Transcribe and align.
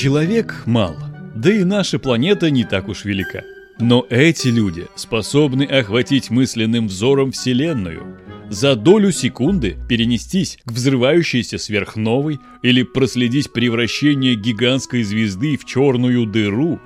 Человек 0.00 0.62
мал, 0.64 0.96
да 1.34 1.52
и 1.52 1.64
наша 1.64 1.98
планета 1.98 2.52
не 2.52 2.62
так 2.62 2.86
уж 2.86 3.04
велика. 3.04 3.42
Но 3.80 4.06
эти 4.08 4.46
люди 4.46 4.86
способны 4.94 5.64
охватить 5.64 6.30
мысленным 6.30 6.86
взором 6.86 7.32
Вселенную, 7.32 8.16
за 8.48 8.76
долю 8.76 9.10
секунды 9.10 9.76
перенестись 9.88 10.60
к 10.64 10.70
взрывающейся 10.70 11.58
сверхновой 11.58 12.38
или 12.62 12.84
проследить 12.84 13.52
превращение 13.52 14.36
гигантской 14.36 15.02
звезды 15.02 15.56
в 15.56 15.64
черную 15.64 16.26
дыру. 16.26 16.78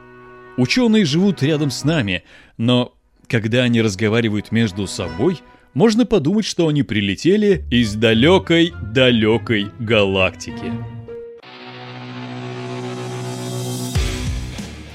Ученые 0.56 1.04
живут 1.04 1.42
рядом 1.42 1.70
с 1.70 1.84
нами, 1.84 2.22
но 2.56 2.94
когда 3.28 3.64
они 3.64 3.82
разговаривают 3.82 4.52
между 4.52 4.86
собой, 4.86 5.40
можно 5.74 6.06
подумать, 6.06 6.46
что 6.46 6.66
они 6.66 6.82
прилетели 6.82 7.62
из 7.70 7.94
далекой-далекой 7.94 9.66
галактики. 9.80 11.01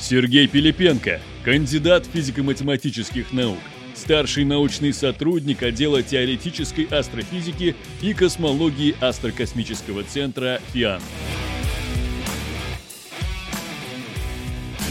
Сергей 0.10 0.48
Пилипенко, 0.48 1.20
кандидат 1.44 2.06
физико-математических 2.06 3.34
наук, 3.34 3.58
старший 3.94 4.46
научный 4.46 4.94
сотрудник 4.94 5.64
отдела 5.64 6.02
теоретической 6.02 6.86
астрофизики 6.86 7.76
и 8.02 8.14
космологии 8.14 8.96
Астрокосмического 9.02 10.06
центра 10.06 10.62
ФИАН. 10.72 11.02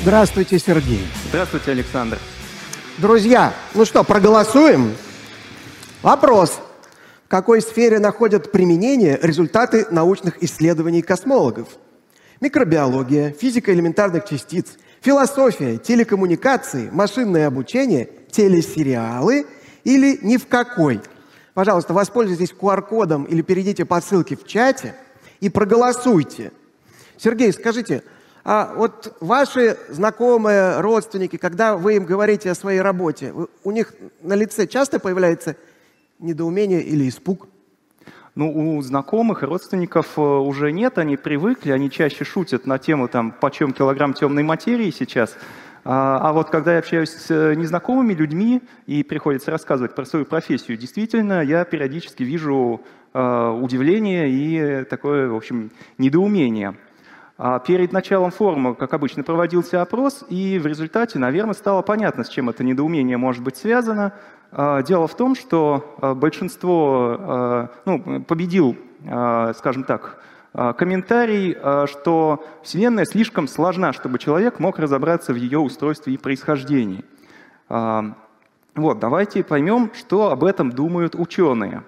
Здравствуйте, 0.02 0.58
Сергей. 0.58 1.00
Здравствуйте, 1.30 1.70
Александр. 1.70 2.18
Друзья, 2.98 3.54
ну 3.72 3.86
что, 3.86 4.04
проголосуем? 4.04 4.94
Вопрос. 6.02 6.60
В 7.24 7.28
какой 7.28 7.62
сфере 7.62 8.00
находят 8.00 8.52
применение 8.52 9.18
результаты 9.22 9.86
научных 9.90 10.42
исследований 10.42 11.00
космологов? 11.00 11.68
Микробиология, 12.42 13.30
физика 13.30 13.72
элементарных 13.72 14.26
частиц– 14.26 14.76
Философия, 15.06 15.78
телекоммуникации, 15.78 16.90
машинное 16.90 17.46
обучение, 17.46 18.08
телесериалы 18.28 19.46
или 19.84 20.18
ни 20.20 20.36
в 20.36 20.48
какой. 20.48 21.00
Пожалуйста, 21.54 21.94
воспользуйтесь 21.94 22.52
QR-кодом 22.52 23.22
или 23.22 23.40
перейдите 23.42 23.84
по 23.84 24.00
ссылке 24.00 24.34
в 24.34 24.44
чате 24.44 24.96
и 25.38 25.48
проголосуйте. 25.48 26.50
Сергей, 27.18 27.52
скажите, 27.52 28.02
а 28.42 28.74
вот 28.74 29.16
ваши 29.20 29.78
знакомые, 29.90 30.80
родственники, 30.80 31.36
когда 31.36 31.76
вы 31.76 31.94
им 31.94 32.04
говорите 32.04 32.50
о 32.50 32.56
своей 32.56 32.80
работе, 32.80 33.32
у 33.62 33.70
них 33.70 33.94
на 34.22 34.34
лице 34.34 34.66
часто 34.66 34.98
появляется 34.98 35.54
недоумение 36.18 36.82
или 36.82 37.08
испуг? 37.08 37.46
Ну, 38.36 38.76
у 38.76 38.82
знакомых 38.82 39.42
и 39.42 39.46
родственников 39.46 40.18
э, 40.18 40.20
уже 40.20 40.70
нет, 40.70 40.98
они 40.98 41.16
привыкли, 41.16 41.70
они 41.70 41.90
чаще 41.90 42.22
шутят 42.26 42.66
на 42.66 42.78
тему, 42.78 43.08
там, 43.08 43.32
почем 43.32 43.72
килограмм 43.72 44.12
темной 44.12 44.42
материи 44.42 44.90
сейчас. 44.90 45.38
А, 45.86 46.18
а 46.20 46.32
вот 46.34 46.50
когда 46.50 46.74
я 46.74 46.80
общаюсь 46.80 47.08
с 47.08 47.30
э, 47.30 47.54
незнакомыми 47.54 48.12
людьми 48.12 48.60
и 48.86 49.02
приходится 49.02 49.50
рассказывать 49.50 49.94
про 49.94 50.04
свою 50.04 50.26
профессию, 50.26 50.76
действительно, 50.76 51.42
я 51.42 51.64
периодически 51.64 52.24
вижу 52.24 52.82
э, 53.14 53.58
удивление 53.58 54.28
и 54.28 54.84
такое, 54.84 55.30
в 55.30 55.34
общем, 55.34 55.70
недоумение. 55.96 56.74
А 57.38 57.58
перед 57.58 57.90
началом 57.92 58.32
форума, 58.32 58.74
как 58.74 58.92
обычно, 58.92 59.22
проводился 59.22 59.80
опрос, 59.80 60.24
и 60.28 60.58
в 60.58 60.66
результате, 60.66 61.18
наверное, 61.18 61.54
стало 61.54 61.80
понятно, 61.80 62.22
с 62.22 62.28
чем 62.28 62.50
это 62.50 62.64
недоумение 62.64 63.16
может 63.16 63.42
быть 63.42 63.56
связано. 63.56 64.12
А, 64.52 64.82
дело 64.82 65.06
в 65.06 65.16
том, 65.16 65.34
что 65.34 65.96
а, 66.00 66.14
большинство, 66.14 67.16
а, 67.18 67.70
ну, 67.84 68.22
победил, 68.22 68.76
скажем 69.54 69.84
так, 69.84 70.20
комментарий, 70.52 71.54
что 71.86 72.44
Вселенная 72.64 73.04
слишком 73.04 73.46
сложна, 73.46 73.92
чтобы 73.92 74.18
человек 74.18 74.58
мог 74.58 74.80
разобраться 74.80 75.32
в 75.32 75.36
ее 75.36 75.60
устройстве 75.60 76.14
и 76.14 76.16
происхождении. 76.16 77.04
Вот, 77.68 78.98
давайте 78.98 79.44
поймем, 79.44 79.92
что 79.94 80.32
об 80.32 80.42
этом 80.42 80.72
думают 80.72 81.14
ученые. 81.14 81.84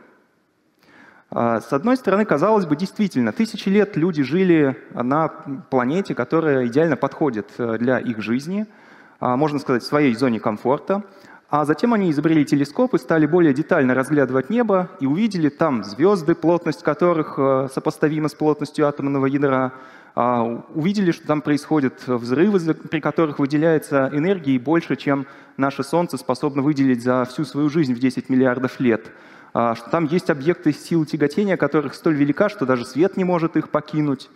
С 1.31 1.73
одной 1.73 1.97
стороны, 1.97 2.25
казалось 2.25 2.67
бы, 2.67 2.77
действительно, 2.77 3.33
тысячи 3.33 3.69
лет 3.69 3.97
люди 3.97 4.23
жили 4.23 4.77
на 4.93 5.29
планете, 5.29 6.15
которая 6.15 6.67
идеально 6.67 6.97
подходит 6.97 7.51
э, 7.59 7.79
для 7.79 7.99
их 7.99 8.23
жизни, 8.23 8.67
можно 9.21 9.59
сказать, 9.59 9.83
в 9.83 9.87
своей 9.87 10.15
зоне 10.15 10.39
комфорта– 10.39 11.03
а 11.51 11.65
затем 11.65 11.95
они 11.95 12.11
изобрели 12.11 12.45
телескоп 12.45 12.95
и 12.95 12.99
стали 12.99 13.25
более 13.25 13.55
детально 13.55 13.95
разглядывать 13.95 14.51
небо 14.51 14.91
и 15.01 15.07
увидели 15.07 15.49
там 15.49 15.83
звезды, 15.83 16.35
плотность 16.35 16.83
которых 16.83 17.39
э, 17.39 17.69
сопоставима 17.73 18.29
с 18.29 18.35
плотностью 18.35 18.87
атомного 18.87 19.25
ядра. 19.25 19.73
А, 20.15 20.43
увидели, 20.75 21.11
что 21.11 21.27
там 21.27 21.41
происходят 21.41 22.07
взрывы, 22.07 22.75
при 22.75 23.01
которых 23.01 23.39
выделяется 23.39 24.11
энергии 24.13 24.59
больше, 24.59 24.97
чем 24.97 25.27
наше 25.57 25.85
Солнце 25.85 26.19
способно 26.19 26.61
выделить 26.61 27.03
за 27.03 27.25
всю 27.25 27.45
свою 27.45 27.71
жизнь 27.71 27.95
в 27.95 27.99
10 27.99 28.29
миллиардов 28.29 28.79
лет. 28.79 29.11
А, 29.55 29.75
что 29.75 29.89
там 29.89 30.05
есть 30.05 30.29
объекты 30.29 30.73
силы 30.73 31.07
тяготения, 31.07 31.57
которых 31.57 31.95
столь 31.95 32.17
велика, 32.17 32.51
что 32.51 32.67
даже 32.67 32.85
свет 32.85 33.17
не 33.17 33.25
может 33.25 33.57
их 33.57 33.71
покинуть. 33.71 34.29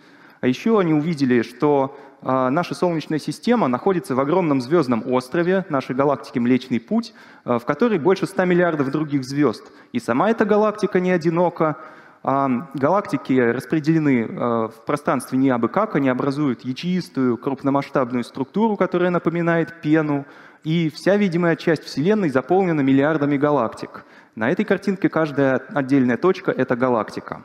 А 0.43 0.47
еще 0.47 0.77
они 0.77 0.93
увидели, 0.93 1.41
что 1.41 1.97
а, 2.21 2.49
наша 2.49 2.75
Солнечная 2.75 3.17
система 3.17 3.69
находится 3.69 4.13
в 4.13 4.19
огромном 4.19 4.59
звездном 4.59 5.09
острове 5.09 5.65
нашей 5.69 5.95
галактики 5.95 6.37
Млечный 6.37 6.81
Путь, 6.81 7.13
а, 7.45 7.59
в 7.59 7.65
которой 7.65 7.97
больше 7.97 8.27
100 8.27 8.43
миллиардов 8.43 8.91
других 8.91 9.23
звезд. 9.23 9.71
И 9.93 10.01
сама 10.01 10.29
эта 10.29 10.43
галактика 10.43 10.99
не 10.99 11.11
одинока. 11.11 11.77
А, 12.23 12.67
галактики 12.73 13.31
распределены 13.39 14.27
в 14.27 14.73
пространстве 14.85 15.37
не 15.37 15.49
абы 15.49 15.69
как, 15.69 15.95
они 15.95 16.09
образуют 16.09 16.65
ячеистую 16.65 17.37
крупномасштабную 17.37 18.25
структуру, 18.25 18.75
которая 18.75 19.11
напоминает 19.11 19.79
пену, 19.79 20.25
и 20.65 20.89
вся 20.89 21.15
видимая 21.15 21.55
часть 21.55 21.85
Вселенной 21.85 22.29
заполнена 22.29 22.81
миллиардами 22.81 23.37
галактик. 23.37 24.03
На 24.35 24.51
этой 24.51 24.65
картинке 24.65 25.07
каждая 25.07 25.61
отдельная 25.73 26.17
точка— 26.17 26.51
это 26.57 26.75
галактика. 26.75 27.43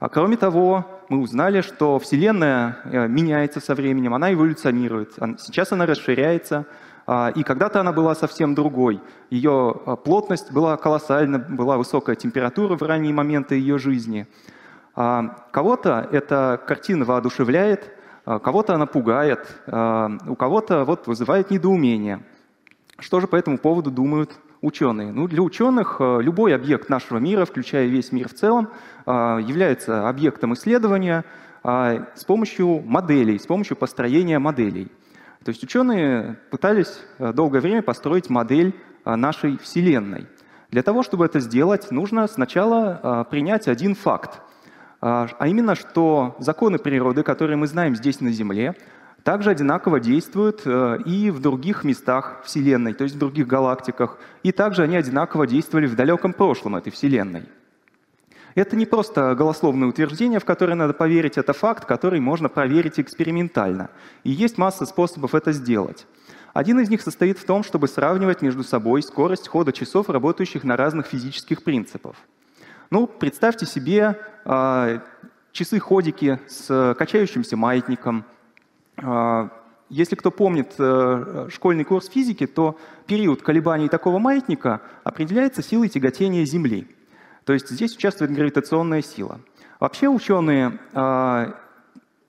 А 0.00 0.10
кроме 0.10 0.36
того, 0.36 0.91
мы 1.08 1.20
узнали, 1.20 1.60
что 1.60 1.98
Вселенная 1.98 2.78
э, 2.84 3.08
меняется 3.08 3.60
со 3.60 3.74
временем, 3.74 4.14
она 4.14 4.32
эволюционирует. 4.32 5.14
Сейчас 5.38 5.72
она 5.72 5.86
расширяется, 5.86 6.66
а, 7.06 7.32
и 7.34 7.42
когда-то 7.42 7.80
она 7.80 7.92
была 7.92 8.14
совсем 8.14 8.54
другой. 8.54 9.00
Ее 9.30 9.74
а, 9.86 9.96
плотность 9.96 10.52
была 10.52 10.76
колоссальна, 10.76 11.38
была 11.38 11.76
высокая 11.76 12.16
температура 12.16 12.76
в 12.76 12.82
ранние 12.82 13.12
моменты 13.12 13.56
ее 13.56 13.78
жизни. 13.78 14.26
А, 14.94 15.46
кого-то 15.50 16.08
эта 16.12 16.60
картина 16.66 17.04
воодушевляет, 17.04 17.90
кого-то 18.24 18.74
она 18.74 18.86
пугает, 18.86 19.48
у 19.66 20.36
кого-то 20.36 20.84
вот 20.84 21.08
вызывает 21.08 21.50
недоумение. 21.50 22.22
Что 23.00 23.18
же 23.18 23.26
по 23.26 23.34
этому 23.34 23.58
поводу 23.58 23.90
думают 23.90 24.30
ученые? 24.62 25.12
Ну, 25.12 25.28
для 25.28 25.42
ученых 25.42 25.96
э, 25.98 26.22
любой 26.22 26.54
объект 26.54 26.88
нашего 26.88 27.18
мира, 27.18 27.44
включая 27.44 27.86
весь 27.86 28.12
мир 28.12 28.28
в 28.28 28.34
целом, 28.34 28.70
э, 29.04 29.10
является 29.46 30.08
объектом 30.08 30.54
исследования 30.54 31.24
э, 31.62 32.04
с 32.14 32.24
помощью 32.24 32.80
моделей, 32.80 33.38
с 33.38 33.46
помощью 33.46 33.76
построения 33.76 34.38
моделей. 34.38 34.90
То 35.44 35.50
есть 35.50 35.62
ученые 35.64 36.38
пытались 36.50 37.00
долгое 37.18 37.60
время 37.60 37.82
построить 37.82 38.30
модель 38.30 38.76
нашей 39.04 39.58
Вселенной. 39.58 40.28
Для 40.70 40.84
того, 40.84 41.02
чтобы 41.02 41.26
это 41.26 41.40
сделать, 41.40 41.90
нужно 41.90 42.28
сначала 42.28 43.26
принять 43.28 43.66
один 43.66 43.96
факт, 43.96 44.40
а 45.00 45.26
именно, 45.44 45.74
что 45.74 46.36
законы 46.38 46.78
природы, 46.78 47.24
которые 47.24 47.56
мы 47.56 47.66
знаем 47.66 47.96
здесь 47.96 48.20
на 48.20 48.30
Земле, 48.30 48.76
также 49.24 49.50
одинаково 49.50 50.00
действуют 50.00 50.62
э, 50.64 50.98
и 51.04 51.30
в 51.30 51.40
других 51.40 51.84
местах 51.84 52.42
Вселенной, 52.44 52.92
то 52.92 53.04
есть 53.04 53.16
в 53.16 53.18
других 53.18 53.46
галактиках, 53.46 54.18
и 54.42 54.52
также 54.52 54.82
они 54.82 54.96
одинаково 54.96 55.46
действовали 55.46 55.86
в 55.86 55.94
далеком 55.94 56.32
прошлом 56.32 56.76
этой 56.76 56.90
Вселенной. 56.90 57.44
Это 58.54 58.76
не 58.76 58.84
просто 58.84 59.34
голословное 59.34 59.88
утверждение, 59.88 60.38
в 60.38 60.44
которое 60.44 60.74
надо 60.74 60.92
поверить, 60.92 61.38
это 61.38 61.52
факт, 61.52 61.86
который 61.86 62.20
можно 62.20 62.48
проверить 62.48 63.00
экспериментально. 63.00 63.90
И 64.24 64.30
есть 64.30 64.58
масса 64.58 64.84
способов 64.84 65.34
это 65.34 65.52
сделать. 65.52 66.06
Один 66.52 66.78
из 66.80 66.90
них 66.90 67.00
состоит 67.00 67.38
в 67.38 67.46
том, 67.46 67.64
чтобы 67.64 67.88
сравнивать 67.88 68.42
между 68.42 68.62
собой 68.62 69.02
скорость 69.02 69.48
хода 69.48 69.72
часов, 69.72 70.10
работающих 70.10 70.64
на 70.64 70.76
разных 70.76 71.06
физических 71.06 71.64
принципах. 71.64 72.16
Ну, 72.90 73.06
представьте 73.06 73.64
себе 73.64 74.18
э, 74.44 74.98
часы-ходики 75.52 76.40
с 76.46 76.94
качающимся 76.98 77.56
маятником, 77.56 78.26
если 79.92 80.14
кто 80.16 80.30
помнит 80.30 80.74
э, 80.78 81.48
школьный 81.50 81.84
курс 81.84 82.08
физики, 82.08 82.46
то 82.46 82.78
период 83.06 83.42
колебаний 83.42 83.90
такого 83.90 84.18
маятника 84.18 84.80
определяется 85.04 85.62
силой 85.62 85.90
тяготения 85.90 86.46
Земли. 86.46 86.88
То 87.44 87.52
есть 87.52 87.68
здесь 87.68 87.94
участвует 87.94 88.32
гравитационная 88.32 89.02
сила. 89.02 89.40
Вообще 89.80 90.08
ученые 90.08 90.78
а, 90.94 91.56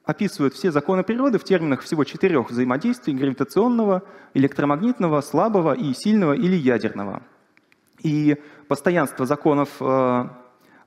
описывают 0.04 0.56
все 0.56 0.72
законы 0.72 1.04
природы 1.04 1.40
в 1.40 1.46
терминах 1.46 1.82
всего 1.82 2.04
четырех 2.04 2.50
взаимодействий– 2.50 3.14
гравитационного, 3.16 4.04
электромагнитного, 4.34 5.22
слабого 5.22 5.74
и 5.74 5.94
сильного 5.94 6.34
или 6.34 6.56
ядерного. 6.56 7.22
И 8.00 8.38
постоянство 8.68 9.26
законов 9.26 9.70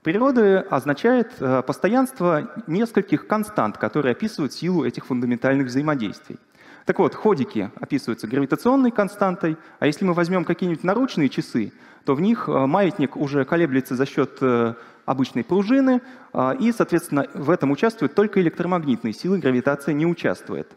природы 0.07 0.59
означает 0.69 1.33
э, 1.41 1.61
постоянство 1.63 2.49
нескольких 2.65 3.27
констант, 3.27 3.77
которые 3.77 4.13
описывают 4.13 4.53
силу 4.53 4.85
этих 4.85 5.05
фундаментальных 5.05 5.67
взаимодействий. 5.67 6.37
Так 6.85 6.99
вот, 6.99 7.13
ходики 7.13 7.69
описываются 7.81 8.25
гравитационной 8.25 8.91
константой, 8.91 9.57
а 9.79 9.85
если 9.85 10.05
мы 10.05 10.13
возьмем 10.13 10.45
какие-нибудь 10.45 10.85
наручные 10.85 11.27
часы, 11.27 11.73
то 12.05 12.15
в 12.15 12.21
них 12.21 12.47
э, 12.47 12.51
маятник 12.67 13.17
уже 13.17 13.43
колеблется 13.43 13.97
за 13.97 14.05
счет 14.05 14.37
э, 14.39 14.75
обычной 15.05 15.43
пружины, 15.43 16.01
и, 16.59 16.71
соответственно, 16.71 17.27
в 17.33 17.49
этом 17.49 17.71
участвуют 17.71 18.15
только 18.15 18.39
электромагнитные 18.41 19.13
силы, 19.13 19.39
гравитация 19.39 19.93
не 19.93 20.05
участвует. 20.05 20.71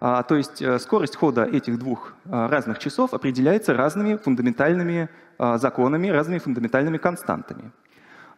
А, 0.00 0.22
то 0.22 0.36
есть 0.36 0.62
скорость 0.80 1.16
хода 1.16 1.44
этих 1.44 1.78
двух 1.78 2.14
разных 2.24 2.78
часов 2.78 3.14
определяется 3.14 3.72
разными 3.74 4.16
фундаментальными 4.16 5.08
законами, 5.38 6.08
разными 6.08 6.38
фундаментальными 6.38 6.98
константами. 6.98 7.72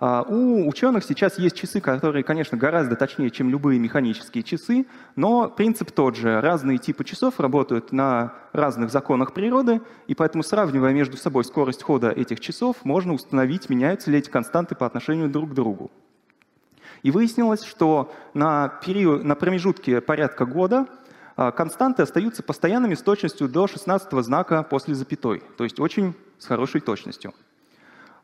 А, 0.05 0.23
у 0.23 0.69
ученых 0.69 1.05
сейчас 1.05 1.39
есть 1.39 1.55
часы, 1.55 1.81
которые, 1.81 2.25
конечно, 2.25 2.59
гораздо 2.59 2.97
точнее, 2.97 3.31
чем 3.31 3.49
любые 3.49 3.79
механические 3.79 4.43
часы, 4.43 4.85
но 5.15 5.49
принцип 5.49 5.93
тот 5.93 6.17
же. 6.17 6.41
Разные 6.41 6.79
типы 6.79 7.05
часов 7.05 7.39
работают 7.39 7.93
на 7.93 8.35
разных 8.53 8.91
законах 8.91 9.33
природы, 9.33 9.81
и 10.09 10.17
поэтому, 10.17 10.43
сравнивая 10.43 10.93
между 10.93 11.17
собой 11.17 11.45
скорость 11.45 11.85
хода 11.85 12.11
этих 12.11 12.41
часов, 12.41 12.79
можно 12.83 13.13
установить, 13.13 13.71
меняются 13.71 14.11
ли 14.11 14.19
эти 14.19 14.29
константы 14.29 14.75
по 14.75 14.87
отношению 14.87 15.29
друг 15.29 15.51
к 15.51 15.55
другу. 15.55 15.93
И 17.05 17.13
выяснилось, 17.13 17.63
что 17.63 18.13
на, 18.35 18.81
период, 18.85 19.23
на 19.23 19.37
промежутке 19.37 20.01
порядка 20.01 20.47
года 20.47 20.89
а, 21.37 21.53
константы 21.53 22.03
остаются 22.03 22.43
постоянными 22.43 22.95
с 22.95 23.03
точностью 23.03 23.49
до 23.49 23.69
16 23.69 24.11
знака 24.25 24.65
после 24.65 24.97
запятой, 24.97 25.45
то 25.57 25.63
есть 25.63 25.79
очень 25.79 26.17
с 26.41 26.47
хорошей 26.47 26.81
точностью. 26.81 27.33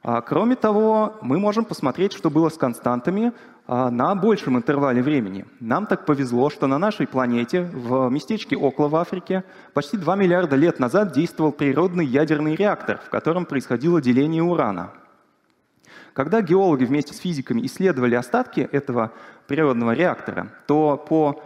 А, 0.03 0.21
кроме 0.21 0.55
того, 0.55 1.17
мы 1.23 1.39
можем 1.39 1.65
посмотреть, 1.65 2.13
что 2.13 2.31
было 2.31 2.49
с 2.49 2.57
константами 2.57 3.33
а, 3.67 3.91
на 3.91 4.15
большем 4.15 4.57
интервале 4.57 5.03
времени. 5.03 5.45
Нам 5.61 5.87
так 5.87 6.07
повезло, 6.07 6.51
что 6.51 6.67
на 6.67 6.79
нашей 6.79 7.07
планете, 7.07 7.63
в 7.63 8.09
местечке 8.09 8.57
Окла 8.57 8.89
в 8.89 8.97
Африке, 8.97 9.45
почти 9.75 9.97
2 9.97 10.17
миллиарда 10.17 10.57
лет 10.57 10.79
назад 10.79 11.13
действовал 11.13 11.53
природный 11.53 12.07
ядерный 12.07 12.55
реактор, 12.55 13.01
в 13.05 13.11
котором 13.11 13.45
происходило 13.45 14.01
деление 14.01 14.43
урана. 14.43 14.93
Когда 16.13 16.43
геологи 16.43 16.85
вместе 16.85 17.15
с 17.15 17.19
физиками 17.19 17.67
исследовали 17.67 18.15
остатки 18.15 18.69
этого 18.73 19.13
природного 19.47 19.93
реактора, 19.93 20.49
то 20.67 20.97
по 20.97 21.43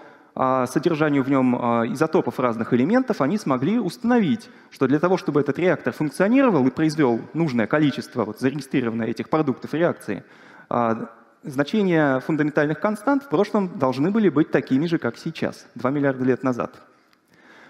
содержанию 0.67 1.23
в 1.23 1.29
нем 1.29 1.57
а, 1.61 1.85
изотопов 1.87 2.41
разных 2.41 2.73
элементов, 2.73 3.21
они 3.21 3.37
смогли 3.37 3.79
установить, 3.79 4.49
что 4.71 4.87
для 4.87 4.99
того, 4.99 5.19
чтобы 5.19 5.41
этот 5.41 5.59
реактор 5.59 5.93
функционировал 5.93 6.67
и 6.67 6.71
произвел 6.71 7.21
нужное 7.35 7.67
количество 7.67 8.25
вот, 8.25 8.41
зарегистрированных 8.41 9.11
этих 9.11 9.29
продуктов 9.29 9.75
реакции, 9.75 10.25
а, 10.71 11.11
значения 11.43 12.21
фундаментальных 12.21 12.81
констант 12.81 13.25
в 13.25 13.29
прошлом 13.29 13.79
должны 13.79 14.11
были 14.11 14.31
быть 14.31 14.51
такими 14.51 14.87
же, 14.87 14.97
как 14.97 15.19
сейчас, 15.19 15.67
2 15.75 15.91
миллиарда 15.91 16.25
лет 16.25 16.43
назад. 16.43 16.81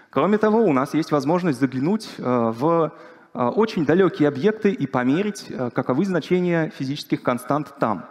Кроме 0.09 0.37
того, 0.37 0.63
у 0.63 0.71
нас 0.71 0.93
есть 0.93 1.11
возможность 1.11 1.59
заглянуть 1.59 2.09
а, 2.19 2.51
в 2.51 2.93
очень 3.33 3.83
далекие 3.83 4.27
объекты 4.27 4.71
и 4.71 4.85
померить, 4.85 5.51
каковы 5.73 6.05
значения 6.05 6.71
физических 6.77 7.23
констант 7.23 7.73
там. 7.79 8.05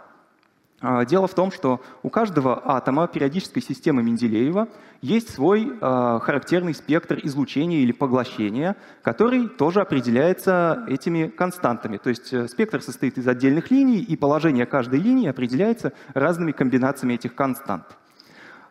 А, 0.85 1.05
дело 1.05 1.27
в 1.27 1.33
том, 1.33 1.49
что 1.49 1.79
у 2.03 2.09
каждого 2.09 2.61
атома 2.65 3.07
периодической 3.07 3.61
системы 3.61 4.03
Менделеева 4.03 4.67
есть 5.01 5.33
свой 5.33 5.71
э, 5.79 6.19
характерный 6.21 6.73
спектр 6.73 7.19
излучения 7.23 7.79
или 7.79 7.93
поглощения, 7.93 8.75
который 9.01 9.47
тоже 9.47 9.79
определяется 9.79 10.83
этими 10.89 11.27
константами. 11.27 11.95
То 11.95 12.09
есть 12.09 12.33
э, 12.33 12.49
спектр 12.49 12.81
состоит 12.81 13.17
из 13.17 13.25
отдельных 13.25 13.71
линий, 13.71 13.99
и 13.99 14.17
положение 14.17 14.65
каждой 14.65 14.99
линии 14.99 15.29
определяется 15.29 15.93
разными 16.13 16.51
комбинациями 16.51 17.13
этих 17.13 17.33
констант. 17.33 17.85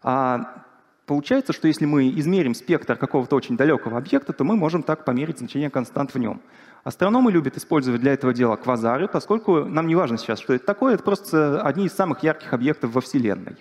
А 0.03 0.65
получается, 1.07 1.55
что 1.55 1.67
если 1.67 1.87
мы 1.87 2.11
измерим 2.11 2.55
спектр 2.55 2.97
какого-то 2.97 3.37
очень 3.37 3.57
далекого 3.57 3.97
объекта, 3.97 4.35
то 4.35 4.45
мы 4.45 4.57
можем 4.57 4.83
так 4.83 5.07
померить 5.07 5.39
значение 5.39 5.71
констант 5.71 6.13
в 6.13 6.19
нем. 6.19 6.43
Астрономы 6.85 7.31
любят 7.31 7.57
использовать 7.57 8.01
для 8.01 8.13
этого 8.13 8.35
дела 8.35 8.57
квазары, 8.57 9.07
поскольку 9.07 9.65
нам 9.65 9.87
не 9.87 9.95
важно 9.95 10.19
сейчас, 10.19 10.41
что 10.41 10.53
это 10.53 10.67
такое, 10.67 10.95
это 10.95 11.05
просто 11.05 11.63
одни 11.63 11.87
из 11.87 11.93
самых 11.93 12.25
ярких 12.25 12.53
объектов 12.53 12.93
во 12.93 13.01
Вселенной. 13.01 13.57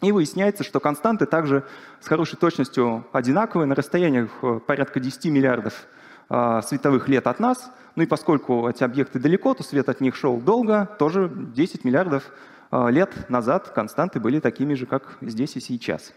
И 0.00 0.10
выясняется, 0.12 0.64
что 0.64 0.80
константы 0.80 1.26
также 1.26 1.64
с 2.00 2.06
хорошей 2.06 2.38
точностью 2.38 3.06
одинаковые 3.12 3.66
на 3.66 3.74
расстояниях 3.74 4.30
э, 4.40 4.58
порядка 4.66 4.98
10 4.98 5.26
миллиардов 5.26 5.86
э, 6.30 6.60
световых 6.64 7.08
лет 7.08 7.26
от 7.26 7.38
нас. 7.40 7.70
Ну 7.96 8.04
и 8.04 8.06
поскольку 8.06 8.66
эти 8.66 8.82
объекты 8.82 9.18
далеко, 9.18 9.52
то 9.52 9.62
свет 9.62 9.90
от 9.90 10.00
них 10.00 10.16
шел 10.16 10.38
долго, 10.40 10.88
тоже 10.98 11.30
10 11.30 11.84
миллиардов 11.84 12.24
э, 12.72 12.90
лет 12.90 13.28
назад 13.28 13.68
константы 13.68 14.18
были 14.18 14.40
такими 14.40 14.72
же, 14.72 14.86
как 14.86 15.18
здесь 15.20 15.56
и 15.56 15.60
сейчас. 15.60 16.14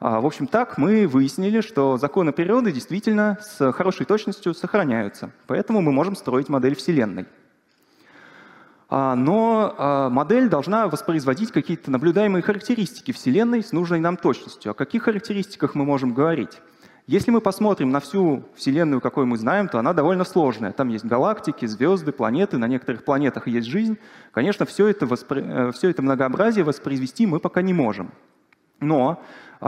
А, 0.00 0.20
в 0.20 0.26
общем, 0.26 0.46
так 0.46 0.78
мы 0.78 1.08
выяснили, 1.08 1.60
что 1.60 1.96
законы 1.96 2.32
природы 2.32 2.70
действительно 2.70 3.38
с 3.40 3.72
хорошей 3.72 4.06
точностью 4.06 4.54
сохраняются. 4.54 5.30
Поэтому 5.46 5.80
мы 5.80 5.90
можем 5.90 6.14
строить 6.14 6.48
модель 6.48 6.76
Вселенной. 6.76 7.26
А, 8.88 9.16
но 9.16 9.74
а, 9.76 10.08
модель 10.08 10.48
должна 10.48 10.86
воспроизводить 10.86 11.50
какие-то 11.50 11.90
наблюдаемые 11.90 12.42
характеристики 12.42 13.12
Вселенной 13.12 13.62
с 13.62 13.72
нужной 13.72 13.98
нам 13.98 14.16
точностью. 14.16 14.70
О 14.70 14.74
каких 14.74 15.02
характеристиках 15.02 15.74
мы 15.74 15.84
можем 15.84 16.14
говорить? 16.14 16.60
Если 17.08 17.30
мы 17.30 17.40
посмотрим 17.40 17.90
на 17.90 18.00
всю 18.00 18.44
Вселенную, 18.54 19.00
какой 19.00 19.24
мы 19.24 19.36
знаем, 19.38 19.68
то 19.68 19.78
она 19.78 19.94
довольно 19.94 20.24
сложная. 20.24 20.72
Там 20.72 20.88
есть 20.90 21.06
галактики, 21.06 21.64
звезды, 21.66 22.12
планеты, 22.12 22.58
на 22.58 22.68
некоторых 22.68 23.02
планетах 23.02 23.48
есть 23.48 23.66
жизнь. 23.66 23.98
Конечно, 24.30 24.64
все 24.64 24.86
это, 24.88 25.06
воспро... 25.06 25.40
Э, 25.40 25.72
все 25.72 25.88
это 25.88 26.02
многообразие 26.02 26.64
воспроизвести 26.64 27.26
мы 27.26 27.40
пока 27.40 27.62
не 27.62 27.72
можем. 27.72 28.12
Но 28.80 29.22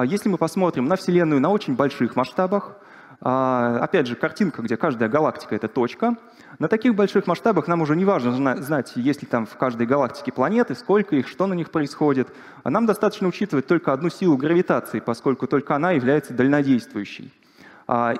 если 0.04 0.28
мы 0.28 0.38
посмотрим 0.38 0.86
на 0.86 0.96
Вселенную 0.96 1.40
на 1.40 1.50
очень 1.50 1.74
больших 1.74 2.16
масштабах, 2.16 2.76
а, 3.22 3.78
опять 3.82 4.06
же, 4.06 4.16
картинка, 4.16 4.62
где 4.62 4.76
каждая 4.76 5.08
галактика— 5.08 5.54
это 5.56 5.68
точка, 5.68 6.16
на 6.58 6.68
таких 6.68 6.94
больших 6.94 7.26
масштабах 7.26 7.68
нам 7.68 7.82
уже 7.82 7.94
не 7.94 8.04
важно 8.04 8.56
знать, 8.62 8.92
есть 8.96 9.22
ли 9.22 9.28
там 9.28 9.46
в 9.46 9.56
каждой 9.56 9.86
галактике 9.86 10.32
планеты, 10.32 10.74
сколько 10.74 11.16
их, 11.16 11.28
что 11.28 11.46
на 11.46 11.54
них 11.54 11.70
происходит. 11.70 12.28
А 12.62 12.70
нам 12.70 12.86
достаточно 12.86 13.28
учитывать 13.28 13.66
только 13.66 13.92
одну 13.92 14.08
силу 14.08 14.36
гравитации, 14.36 15.00
поскольку 15.00 15.46
только 15.46 15.74
она 15.74 15.92
является 15.92 16.32
дальнодействующей. 16.32 17.32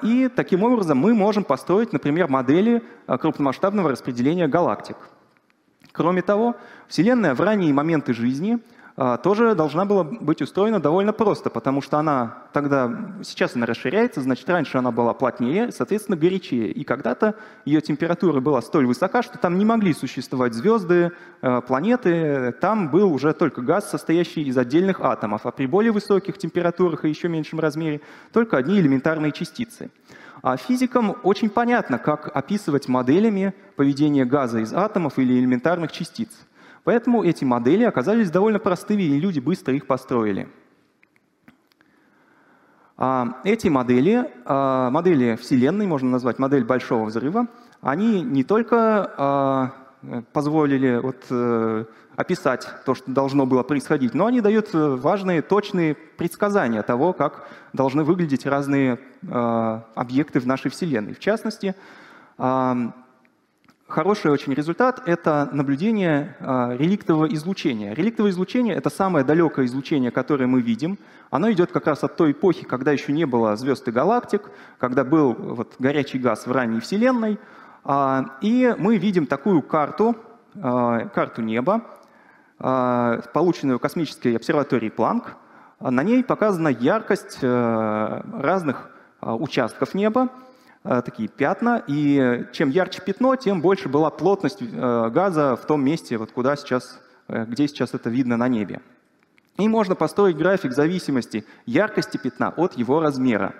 И 0.02 0.28
таким 0.34 0.64
образом 0.64 0.98
мы 0.98 1.14
можем 1.14 1.44
построить, 1.44 1.92
например, 1.92 2.28
модели 2.28 2.82
крупномасштабного 3.06 3.90
распределения 3.90 4.48
галактик. 4.48 4.96
Кроме 5.92 6.22
того, 6.22 6.56
Вселенная 6.88 7.34
в 7.34 7.40
ранние 7.40 7.72
моменты 7.72 8.14
жизни 8.14 8.58
а, 8.58 8.60
тоже 9.22 9.54
должна 9.54 9.86
была 9.86 10.04
быть 10.04 10.42
устроена 10.42 10.78
довольно 10.78 11.14
просто, 11.14 11.48
потому 11.48 11.80
что 11.80 11.98
она 11.98 12.44
тогда, 12.52 13.14
сейчас 13.22 13.56
она 13.56 13.64
расширяется, 13.64 14.20
значит, 14.20 14.46
раньше 14.50 14.76
она 14.76 14.90
была 14.90 15.14
плотнее, 15.14 15.72
соответственно, 15.72 16.18
горячее. 16.18 16.70
И 16.70 16.84
когда-то 16.84 17.34
ее 17.64 17.80
температура 17.80 18.40
была 18.40 18.60
столь 18.60 18.84
высока, 18.84 19.22
что 19.22 19.38
там 19.38 19.56
не 19.58 19.64
могли 19.64 19.94
существовать 19.94 20.52
звезды, 20.52 21.12
а, 21.40 21.62
планеты, 21.62 22.52
там 22.60 22.90
был 22.90 23.10
уже 23.10 23.32
только 23.32 23.62
газ, 23.62 23.90
состоящий 23.90 24.42
из 24.42 24.58
отдельных 24.58 25.00
атомов, 25.00 25.46
а 25.46 25.50
при 25.50 25.64
более 25.64 25.92
высоких 25.92 26.36
температурах 26.36 27.06
и 27.06 27.08
еще 27.08 27.28
меньшем 27.28 27.58
размере 27.58 28.02
только 28.34 28.58
одни 28.58 28.78
элементарные 28.80 29.32
частицы. 29.32 29.90
А 30.42 30.58
физикам 30.58 31.16
очень 31.22 31.48
понятно, 31.48 31.98
как 31.98 32.34
описывать 32.34 32.88
моделями 32.88 33.54
поведение 33.76 34.26
газа 34.26 34.58
из 34.58 34.74
атомов 34.74 35.18
или 35.18 35.38
элементарных 35.38 35.90
частиц. 35.90 36.28
Поэтому 36.84 37.22
эти 37.24 37.44
модели 37.44 37.84
оказались 37.84 38.30
довольно 38.30 38.58
простыми, 38.58 39.02
и 39.02 39.20
люди 39.20 39.40
быстро 39.40 39.74
их 39.74 39.86
построили. 39.86 40.48
А, 43.02 43.40
эти 43.44 43.68
модели, 43.68 44.30
а, 44.44 44.90
модели 44.90 45.36
Вселенной, 45.36 45.86
можно 45.86 46.10
назвать 46.10 46.38
модель 46.38 46.64
Большого 46.64 47.06
Взрыва, 47.06 47.46
они 47.80 48.20
не 48.20 48.44
только 48.44 49.10
а, 49.16 49.72
позволили 50.32 50.98
вот, 50.98 51.16
э, 51.28 51.84
описать 52.16 52.66
то, 52.86 52.94
что 52.94 53.10
должно 53.10 53.44
было 53.44 53.62
происходить, 53.62 54.14
но 54.14 54.26
они 54.26 54.40
дают 54.40 54.70
важные, 54.72 55.42
точные 55.42 55.94
предсказания 55.94 56.82
того, 56.82 57.12
как 57.12 57.46
должны 57.74 58.02
выглядеть 58.02 58.46
разные 58.46 58.98
объекты 59.20 60.40
в 60.40 60.46
нашей 60.46 60.70
Вселенной. 60.70 61.12
В 61.12 61.18
частности, 61.18 61.74
Хороший 63.90 64.30
очень 64.30 64.54
результат— 64.54 65.02
это 65.06 65.48
наблюдение 65.50 66.36
э, 66.38 66.76
реликтового 66.78 67.26
излучения. 67.34 67.92
Реликтовое 67.92 68.30
излучение— 68.30 68.72
это 68.76 68.88
самое 68.88 69.24
далекое 69.24 69.66
излучение, 69.66 70.12
которое 70.12 70.46
мы 70.46 70.60
видим. 70.60 70.96
Оно 71.28 71.50
идет 71.50 71.72
как 71.72 71.88
раз 71.88 72.04
от 72.04 72.16
той 72.16 72.30
эпохи, 72.30 72.64
когда 72.64 72.92
еще 72.92 73.12
не 73.12 73.24
было 73.24 73.56
звезд 73.56 73.88
и 73.88 73.90
галактик, 73.90 74.48
когда 74.78 75.02
был 75.02 75.32
вот, 75.32 75.74
горячий 75.80 76.20
газ 76.20 76.46
в 76.46 76.52
ранней 76.52 76.78
Вселенной. 76.78 77.40
Э, 77.84 78.22
и 78.40 78.72
мы 78.78 78.96
видим 78.96 79.26
такую 79.26 79.60
карту, 79.60 80.14
э, 80.54 81.08
карту 81.12 81.42
неба, 81.42 81.82
полученную 82.58 83.80
космической 83.80 84.36
обсерваторией 84.36 84.92
Планк. 84.92 85.34
На 85.80 86.02
ней 86.04 86.22
показана 86.22 86.68
яркость 86.68 87.38
э, 87.40 88.22
разных 88.34 88.90
участков 89.20 89.94
неба, 89.94 90.28
такие 91.02 91.28
пятна, 91.28 91.82
и 91.86 92.46
чем 92.52 92.70
ярче 92.70 93.02
пятно, 93.02 93.36
тем 93.36 93.60
больше 93.60 93.88
была 93.88 94.10
плотность 94.10 94.62
э, 94.62 95.10
газа 95.10 95.56
в 95.56 95.66
том 95.66 95.84
месте, 95.84 96.16
вот 96.16 96.32
куда 96.32 96.56
сейчас, 96.56 96.98
э, 97.28 97.44
где 97.44 97.68
сейчас 97.68 97.92
это 97.92 98.08
видно 98.08 98.36
на 98.36 98.48
небе. 98.48 98.80
И 99.58 99.68
можно 99.68 99.94
построить 99.94 100.38
график 100.38 100.72
зависимости 100.72 101.44
яркости 101.66 102.16
пятна 102.16 102.48
от 102.56 102.74
его 102.78 103.00
размера. 103.00 103.54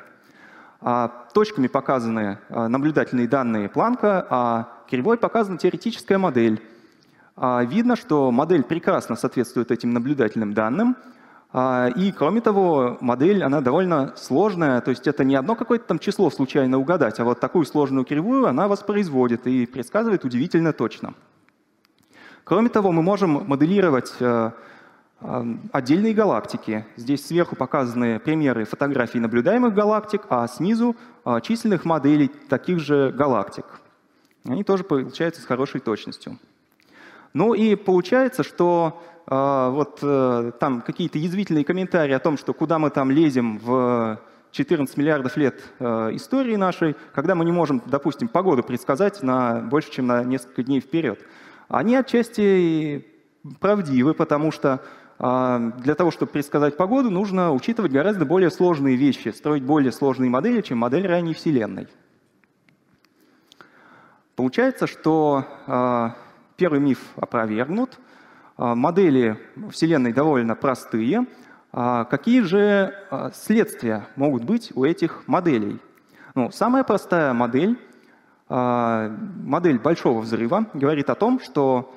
А 0.81 1.09
точками 1.35 1.67
показаны 1.67 2.39
наблюдательные 2.49 3.29
данные 3.29 3.69
Планка, 3.69 4.27
а 4.31 4.69
кривой 4.89 5.19
показана 5.19 5.59
теоретическая 5.59 6.17
модель. 6.17 6.63
А 7.37 7.63
видно, 7.65 7.97
что 7.97 8.31
модель 8.31 8.63
прекрасно 8.63 9.15
соответствует 9.15 9.71
этим 9.71 9.93
наблюдательным 9.93 10.55
данным, 10.55 10.97
и, 11.53 12.13
кроме 12.17 12.41
того, 12.41 12.97
модель, 13.01 13.43
она 13.43 13.61
довольно 13.61 14.15
сложная, 14.17 14.81
то 14.81 14.91
есть 14.91 15.09
это 15.09 15.25
не 15.25 15.35
одно 15.35 15.57
какое-то 15.57 15.85
там 15.85 15.99
число 15.99 16.31
случайно 16.31 16.79
угадать, 16.79 17.19
а 17.19 17.25
вот 17.25 17.41
такую 17.41 17.65
сложную 17.65 18.05
кривую 18.05 18.47
она 18.47 18.69
воспроизводит 18.69 19.49
и 19.49 19.67
предсказывает 19.67 20.25
удивительно 20.25 20.73
точно. 20.73 21.15
Кроме 22.45 22.69
того, 22.69 22.91
мы 22.93 23.03
можем 23.03 23.47
моделировать 23.49 24.13
э, 24.19 24.51
э, 25.21 25.45
отдельные 25.73 26.15
галактики. 26.15 26.87
Здесь 26.97 27.27
сверху 27.27 27.55
показаны 27.55 28.19
примеры 28.19 28.65
фотографий 28.65 29.21
наблюдаемых 29.21 29.75
галактик, 29.75 30.23
а 30.31 30.49
снизу 30.49 30.97
э, 31.25 31.41
численных 31.43 31.85
моделей 31.85 32.29
таких 32.49 32.81
же 32.81 33.13
галактик. 33.13 33.67
Они 34.45 34.65
тоже 34.65 34.85
получаются 34.85 35.43
с 35.43 35.45
хорошей 35.45 35.81
точностью. 35.81 36.39
Ну 37.35 37.55
и 37.55 37.77
получается, 37.77 38.43
что 38.43 39.01
вот 39.27 39.99
э, 40.03 40.53
там 40.59 40.81
какие-то 40.81 41.19
язвительные 41.19 41.65
комментарии 41.65 42.13
о 42.13 42.19
том, 42.19 42.37
что 42.37 42.53
куда 42.53 42.79
мы 42.79 42.91
там 42.91 43.11
лезем 43.11 43.59
в 43.59 44.21
14 44.51 44.97
миллиардов 44.97 45.37
лет 45.37 45.63
э, 45.79 46.11
истории 46.15 46.57
нашей, 46.57 46.97
когда 47.15 47.35
мы 47.35 47.45
не 47.45 47.53
можем, 47.53 47.83
допустим, 47.87 48.29
погоду 48.29 48.63
предсказать 48.63 49.23
на 49.23 49.61
больше, 49.61 49.93
чем 49.93 50.07
на 50.07 50.25
несколько 50.25 50.63
дней 50.63 50.81
вперед. 50.81 51.21
Они 51.69 51.95
отчасти 51.95 53.07
правдивы, 53.61 54.15
потому 54.15 54.51
что 54.51 54.83
э, 55.19 55.73
для 55.79 55.95
того, 55.95 56.11
чтобы 56.11 56.33
предсказать 56.33 56.77
погоду, 56.77 57.11
нужно 57.11 57.53
учитывать 57.53 57.93
гораздо 57.93 58.25
более 58.25 58.51
сложные 58.51 58.97
вещи, 58.97 59.29
строить 59.29 59.63
более 59.63 59.93
сложные 59.93 60.31
модели, 60.31 60.61
чем 60.63 60.79
модель 60.79 61.07
ранней 61.07 61.35
Вселенной. 61.35 61.87
Получается, 64.35 64.87
что 64.87 65.45
э, 65.67 66.11
Первый 66.61 66.79
миф 66.79 66.99
опровергнут. 67.17 67.99
А, 68.61 68.75
модели 68.75 69.39
Вселенной 69.71 70.13
довольно 70.13 70.55
простые. 70.55 71.25
А, 71.73 72.05
какие 72.05 72.43
же 72.43 72.95
а, 73.11 73.31
следствия 73.33 74.07
могут 74.17 74.45
быть 74.45 74.71
у 74.75 74.85
этих 74.85 75.27
моделей? 75.27 75.81
Ну, 76.35 76.51
самая 76.51 76.85
простая 76.85 77.33
модель, 77.33 77.77
модель 78.49 79.79
Большого 79.81 80.21
взрыва, 80.21 80.67
говорит 80.75 81.11
о 81.11 81.17
том, 81.17 81.41
что 81.41 81.93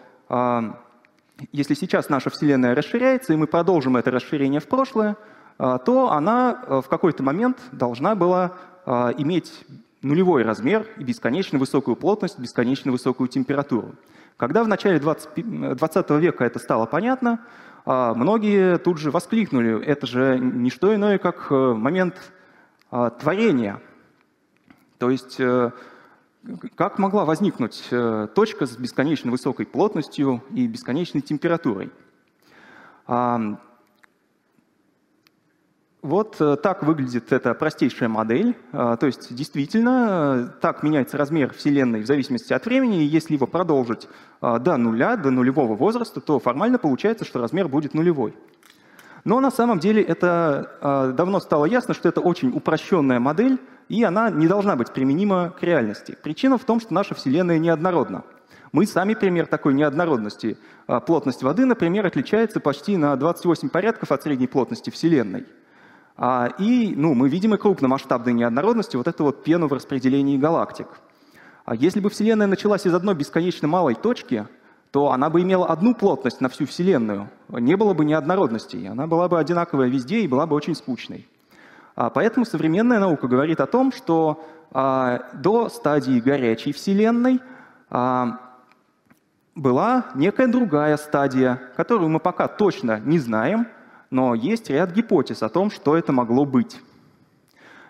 если 1.52 1.76
сейчас 1.76 2.10
наша 2.10 2.32
Вселенная 2.32 2.74
расширяется, 2.74 3.34
и 3.34 3.36
мы 3.36 3.46
продолжим 3.46 3.96
это 3.96 4.10
расширение 4.10 4.60
в 4.60 4.68
прошлое, 4.68 5.18
то 5.60 6.12
она 6.12 6.64
в 6.68 6.90
какой-то 6.90 7.22
момент 7.22 7.60
должна 7.72 8.16
была 8.16 8.54
иметь 8.88 9.66
нулевой 10.02 10.42
размер 10.42 10.88
и 10.98 11.04
бесконечно 11.04 11.60
высокую 11.60 11.96
плотность, 11.96 12.40
бесконечно 12.40 12.92
высокую 12.92 13.28
температуру. 13.28 13.94
Когда 14.38 14.64
в 14.64 14.68
начале 14.68 15.00
20, 15.00 15.76
20 15.76 16.10
века 16.12 16.44
это 16.44 16.60
стало 16.60 16.86
понятно, 16.86 17.40
а, 17.86 18.14
многие 18.14 18.78
тут 18.78 18.98
же 18.98 19.12
воскликнули, 19.12 19.84
это 19.84 20.08
же 20.08 20.40
не 20.40 20.70
что 20.70 20.94
иное, 20.96 21.18
как 21.18 21.48
э, 21.52 21.74
момент 21.74 22.16
а, 22.90 23.10
творения. 23.10 23.82
То 24.98 25.10
есть 25.10 25.40
э, 25.40 25.72
как 26.76 26.98
могла 26.98 27.26
возникнуть 27.26 27.88
э, 27.92 28.28
точка 28.34 28.66
с 28.66 28.78
бесконечно 28.78 29.32
высокой 29.32 29.66
плотностью 29.66 30.44
и 30.52 30.68
бесконечной 30.68 31.22
температурой? 31.22 31.92
Вот 36.04 36.36
э, 36.42 36.58
так 36.58 36.84
выглядит 36.84 37.32
эта 37.32 37.54
простейшая 37.54 38.10
модель. 38.10 38.58
А, 38.74 38.98
то 38.98 39.06
есть 39.06 39.34
действительно 39.34 40.50
э, 40.50 40.60
так 40.60 40.84
меняется 40.84 41.18
размер 41.18 41.54
Вселенной 41.54 42.02
в 42.02 42.06
зависимости 42.06 42.52
от 42.52 42.66
времени. 42.66 42.96
Если 42.96 43.36
его 43.36 43.48
продолжить 43.48 44.10
до 44.42 44.76
нуля, 44.76 45.16
до 45.16 45.32
нулевого 45.32 45.76
возраста, 45.76 46.20
то 46.20 46.38
формально 46.40 46.78
получается, 46.78 47.24
что 47.24 47.40
размер 47.40 47.70
будет 47.70 47.94
нулевой. 47.94 48.36
Но 49.24 49.40
на 49.40 49.50
самом 49.50 49.80
деле 49.80 50.04
это 50.04 51.14
давно 51.16 51.40
стало 51.40 51.64
ясно, 51.64 51.94
что 51.94 52.10
это 52.10 52.20
очень 52.20 52.50
упрощенная 52.50 53.22
модель, 53.22 53.58
и 53.88 54.04
она 54.04 54.30
не 54.30 54.48
должна 54.48 54.76
быть 54.76 54.92
применима 54.92 55.54
к 55.58 55.64
реальности. 55.64 56.18
Причина 56.22 56.58
в 56.58 56.66
том, 56.66 56.82
что 56.82 56.94
наша 56.94 57.16
Вселенная 57.16 57.58
неоднородна. 57.58 58.26
Мы 58.74 58.86
сами 58.86 59.14
пример 59.14 59.48
такой 59.48 59.74
неоднородности. 59.74 60.58
Плотность 61.08 61.42
воды, 61.42 61.64
например, 61.64 62.06
отличается 62.06 62.60
почти 62.60 62.98
на 62.98 63.16
28 63.16 63.70
порядков 63.70 64.12
от 64.12 64.24
средней 64.24 64.48
плотности 64.48 64.90
Вселенной. 64.90 65.46
А, 66.16 66.50
и 66.60 66.94
ну, 66.96 67.14
мы 67.14 67.30
видим 67.30 67.54
и 67.56 67.58
крупномасштабные 67.58 68.34
неоднородности, 68.34 68.96
вот 68.96 69.08
это 69.08 69.24
вот 69.24 69.44
пену 69.44 69.68
в 69.68 69.74
распределении 69.74 70.38
галактик. 70.38 70.88
А 71.66 71.76
если 71.76 72.00
бы 72.00 72.10
Вселенная 72.10 72.48
началась 72.48 72.86
из 72.86 72.94
одной 72.94 73.16
бесконечно 73.16 73.68
малой 73.68 73.96
точки, 73.96 74.48
то 74.92 75.12
она 75.12 75.30
бы 75.30 75.42
имела 75.42 75.66
одну 75.68 75.96
плотность 75.96 76.40
на 76.40 76.50
всю 76.50 76.68
Вселенную, 76.68 77.30
не 77.50 77.76
было 77.76 77.94
бы 77.96 78.06
неоднородностей, 78.06 78.88
она 78.88 79.08
была 79.08 79.28
бы 79.28 79.40
одинаковая 79.40 79.88
везде 79.88 80.20
и 80.20 80.28
была 80.28 80.46
бы 80.46 80.56
очень 80.56 80.76
скучной. 80.76 81.28
А 81.96 82.10
поэтому 82.10 82.46
современная 82.46 83.00
наука 83.00 83.28
говорит 83.28 83.60
о 83.60 83.66
том, 83.66 83.92
что 83.92 84.44
до 84.72 85.70
стадии 85.70 86.20
горячей 86.20 86.74
Вселенной 86.74 87.40
была 89.56 90.06
некая 90.16 90.48
другая 90.48 90.98
стадия, 90.98 91.62
которую 91.76 92.10
мы 92.10 92.20
пока 92.20 92.48
точно 92.48 93.00
не 93.00 93.20
знаем, 93.20 93.68
но 94.14 94.36
есть 94.36 94.70
ряд 94.70 94.94
гипотез 94.94 95.42
о 95.42 95.50
том, 95.50 95.72
что 95.72 95.98
это 95.98 96.14
могло 96.14 96.46
быть. 96.46 96.80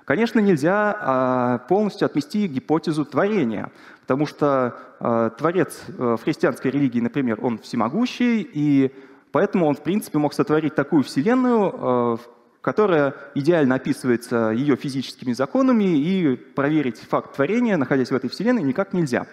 Конечно, 0.05 0.39
нельзя 0.39 0.97
а, 0.99 1.57
полностью 1.59 2.05
отмести 2.05 2.47
гипотезу 2.47 3.05
творения, 3.05 3.71
потому 4.01 4.25
что 4.25 4.75
а, 4.99 5.29
Творец 5.31 5.81
э, 5.87 6.17
в 6.19 6.23
христианской 6.23 6.71
религии, 6.71 6.99
например, 6.99 7.39
он 7.41 7.57
всемогущий, 7.59 8.41
и 8.41 8.93
поэтому 9.31 9.65
он, 9.65 9.75
в 9.75 9.81
принципе, 9.81 10.17
мог 10.17 10.33
сотворить 10.33 10.75
такую 10.75 11.03
вселенную, 11.03 11.73
э, 11.73 12.17
которая 12.61 13.15
идеально 13.35 13.75
описывается 13.75 14.51
ее 14.51 14.77
физическими 14.77 15.33
законами, 15.33 15.83
и 15.83 16.35
проверить 16.35 16.99
факт 16.99 17.35
творения, 17.35 17.75
находясь 17.77 18.11
в 18.11 18.15
этой 18.15 18.29
вселенной, 18.29 18.63
никак 18.63 18.93
нельзя. 18.93 19.25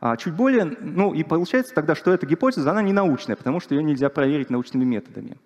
А 0.00 0.16
чуть 0.16 0.34
более, 0.34 0.64
ну 0.80 1.14
и 1.14 1.24
получается 1.24 1.74
тогда, 1.74 1.94
что 1.94 2.12
эта 2.12 2.26
гипотеза, 2.26 2.70
она 2.70 2.82
не 2.82 2.92
научная, 2.92 3.34
потому 3.34 3.60
что 3.60 3.74
ее 3.74 3.82
нельзя 3.82 4.08
проверить 4.08 4.50
научными 4.50 4.84
методами. 4.84 5.36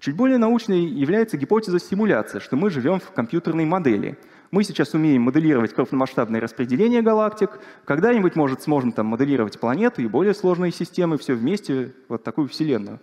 Чуть 0.00 0.14
более 0.14 0.38
научной 0.38 0.84
является 0.86 1.36
гипотеза 1.36 1.80
симуляции, 1.80 2.38
что 2.38 2.54
мы 2.54 2.70
живем 2.70 3.00
в 3.00 3.10
компьютерной 3.10 3.64
модели. 3.64 4.16
Мы 4.52 4.62
сейчас 4.62 4.94
умеем 4.94 5.22
моделировать 5.22 5.74
крупномасштабное 5.74 6.40
распределение 6.40 7.02
галактик, 7.02 7.58
когда-нибудь, 7.84 8.36
может, 8.36 8.62
сможем 8.62 8.92
там 8.92 9.06
моделировать 9.06 9.58
планеты 9.58 10.02
и 10.02 10.06
более 10.06 10.34
сложные 10.34 10.70
системы, 10.70 11.18
все 11.18 11.34
вместе, 11.34 11.94
вот 12.08 12.22
такую 12.22 12.46
Вселенную. 12.46 13.00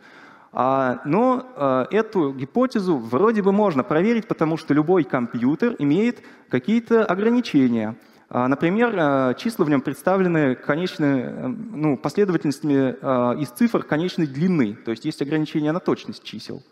А, 0.54 1.02
но 1.04 1.46
а, 1.58 1.88
эту 1.92 2.32
гипотезу 2.32 2.98
вроде 2.98 3.42
бы 3.42 3.52
можно 3.52 3.84
проверить, 3.84 4.26
потому 4.26 4.56
что 4.56 4.74
любой 4.74 5.04
компьютер 5.04 5.76
имеет 5.80 6.24
какие-то 6.48 7.04
ограничения. 7.04 7.98
А, 8.30 8.48
например, 8.48 8.96
а, 8.98 9.34
числа 9.34 9.66
в 9.66 9.70
нем 9.70 9.82
представлены 9.82 10.56
конечны, 10.56 11.50
ну, 11.50 11.98
последовательностями 11.98 12.96
а, 13.02 13.34
из 13.34 13.50
цифр 13.50 13.84
конечной 13.84 14.28
длины, 14.28 14.78
то 14.86 14.92
есть 14.92 15.04
есть 15.04 15.22
ограничения 15.22 15.74
на 15.74 15.82
точность 15.82 16.24
чисел 16.24 16.64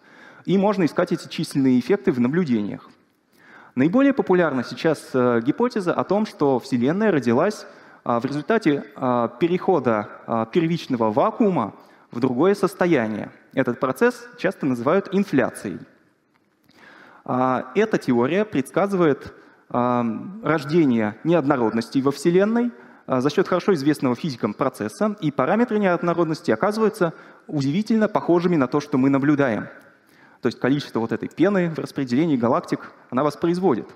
и 0.46 0.58
можно 0.58 0.86
искать 0.86 1.12
эти 1.12 1.28
численные 1.28 1.80
эффекты 1.80 2.12
в 2.12 2.20
наблюдениях. 2.20 2.90
Наиболее 3.76 4.14
популярна 4.14 4.64
сейчас 4.64 5.10
э, 5.14 5.42
гипотеза 5.44 5.94
о 5.94 6.04
том, 6.04 6.26
что 6.26 6.60
Вселенная 6.60 7.12
родилась 7.12 7.66
а, 8.04 8.20
в 8.20 8.26
результате 8.26 8.84
а, 8.96 9.30
перехода 9.30 10.10
а, 10.28 10.46
первичного 10.46 11.12
вакуума 11.12 11.74
в 12.12 12.20
другое 12.20 12.54
состояние. 12.54 13.32
Этот 13.54 13.80
процесс 13.80 14.28
часто 14.38 14.66
называют 14.66 15.10
инфляцией. 15.12 15.80
Эта 17.26 17.98
теория 17.98 18.44
предсказывает 18.44 19.34
рождение 19.70 21.18
неоднородностей 21.24 22.02
во 22.02 22.12
Вселенной 22.12 22.72
за 23.08 23.30
счет 23.30 23.48
хорошо 23.48 23.74
известного 23.74 24.16
физикам 24.16 24.54
процесса, 24.54 25.16
и 25.22 25.32
параметры 25.32 25.80
неоднородности 25.80 26.52
оказываются 26.52 27.14
удивительно 27.48 28.10
похожими 28.10 28.58
на 28.58 28.68
то, 28.68 28.82
что 28.82 28.98
мы 28.98 29.10
наблюдаем 29.10 29.70
то 30.44 30.48
есть 30.48 30.60
количество 30.60 31.00
вот 31.00 31.14
этой 31.14 31.30
пены 31.30 31.70
в 31.70 31.80
распределении 31.80 32.36
галактик 32.36 32.92
она 33.10 33.24
воспроизводит. 33.24 33.88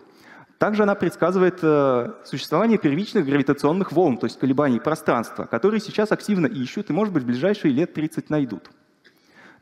Также 0.57 0.83
она 0.83 0.95
предсказывает 0.95 1.59
э, 1.61 2.13
существование 2.23 2.77
первичных 2.77 3.25
гравитационных 3.25 3.91
волн, 3.91 4.17
то 4.17 4.25
есть 4.25 4.39
колебаний 4.39 4.79
пространства, 4.79 5.43
которые 5.43 5.81
сейчас 5.81 6.13
активно 6.13 6.47
ищут 6.47 6.89
и, 6.89 6.93
может 6.93 7.13
быть, 7.13 7.23
в 7.23 7.25
ближайшие 7.25 7.73
лет 7.73 7.93
30 7.93 8.29
найдут. 8.29 8.71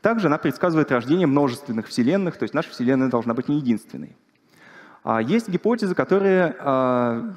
Также 0.00 0.28
она 0.28 0.38
предсказывает 0.38 0.92
рождение 0.92 1.26
множественных 1.26 1.88
вселенных, 1.88 2.36
то 2.36 2.44
есть 2.44 2.54
наша 2.54 2.70
вселенная 2.70 3.08
должна 3.08 3.34
быть 3.34 3.48
не 3.48 3.56
единственной. 3.56 4.16
А 5.08 5.22
есть 5.22 5.48
гипотезы, 5.48 5.94
которые, 5.94 6.56
а, 6.58 7.32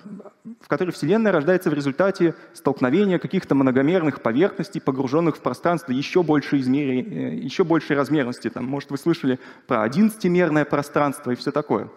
в 0.59 0.67
которой 0.67 0.89
Вселенная 0.89 1.31
рождается 1.31 1.69
в 1.69 1.73
результате 1.75 2.33
столкновения 2.53 3.19
каких-то 3.19 3.53
многомерных 3.53 4.23
поверхностей, 4.23 4.81
погруженных 4.81 5.37
в 5.37 5.41
пространство 5.41 5.91
еще 5.91 6.23
большей, 6.23 6.61
измере, 6.61 7.03
э, 7.03 7.35
еще 7.35 7.63
большей 7.63 7.95
размерности. 7.95 8.49
Там, 8.49 8.65
может, 8.65 8.89
вы 8.89 8.97
слышали 8.97 9.39
про 9.67 9.85
11-мерное 9.85 10.65
пространство 10.65 11.29
и 11.29 11.35
все 11.35 11.51
такое. 11.51 11.89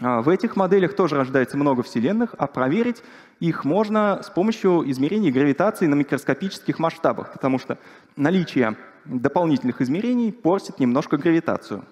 А, 0.00 0.22
в 0.22 0.30
этих 0.30 0.56
моделях 0.56 0.96
тоже 0.96 1.16
рождается 1.16 1.58
много 1.58 1.82
вселенных, 1.82 2.34
а 2.38 2.46
проверить 2.46 3.02
их 3.38 3.66
можно 3.66 4.22
с 4.22 4.30
помощью 4.30 4.90
измерений 4.90 5.30
гравитации 5.30 5.86
на 5.88 5.94
микроскопических 5.94 6.78
масштабах, 6.78 7.34
потому 7.34 7.58
что 7.58 7.76
наличие 8.16 8.78
дополнительных 9.04 9.82
измерений 9.82 10.32
портит 10.32 10.78
немножко 10.78 11.18
гравитацию. 11.18 11.84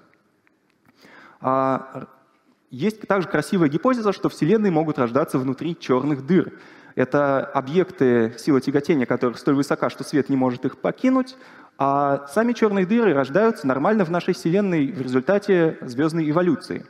Есть 2.75 3.02
также 3.02 3.28
красивая 3.28 3.69
гипотеза, 3.69 4.12
что 4.12 4.28
Вселенные 4.28 4.73
могут 4.73 4.99
рождаться 4.99 5.38
внутри 5.38 5.78
черных 5.78 6.26
дыр. 6.26 6.54
Это 6.97 7.45
объекты 7.45 8.35
силы 8.37 8.61
тяготения, 8.61 9.07
которых 9.07 9.38
столь 9.38 9.54
высока, 9.54 9.90
что 9.90 10.02
свет 10.02 10.28
не 10.28 10.35
может 10.35 10.64
их 10.64 10.78
покинуть, 10.78 11.37
а 11.78 12.26
сами 12.26 12.52
черные 12.52 12.85
дыры 12.85 13.14
рождаются 13.14 13.69
нормально 13.69 14.04
в 14.04 14.11
нашей 14.11 14.35
Вселенной 14.35 14.90
в 14.90 15.00
результате 15.00 15.78
звездной 15.83 16.28
эволюции. 16.28 16.81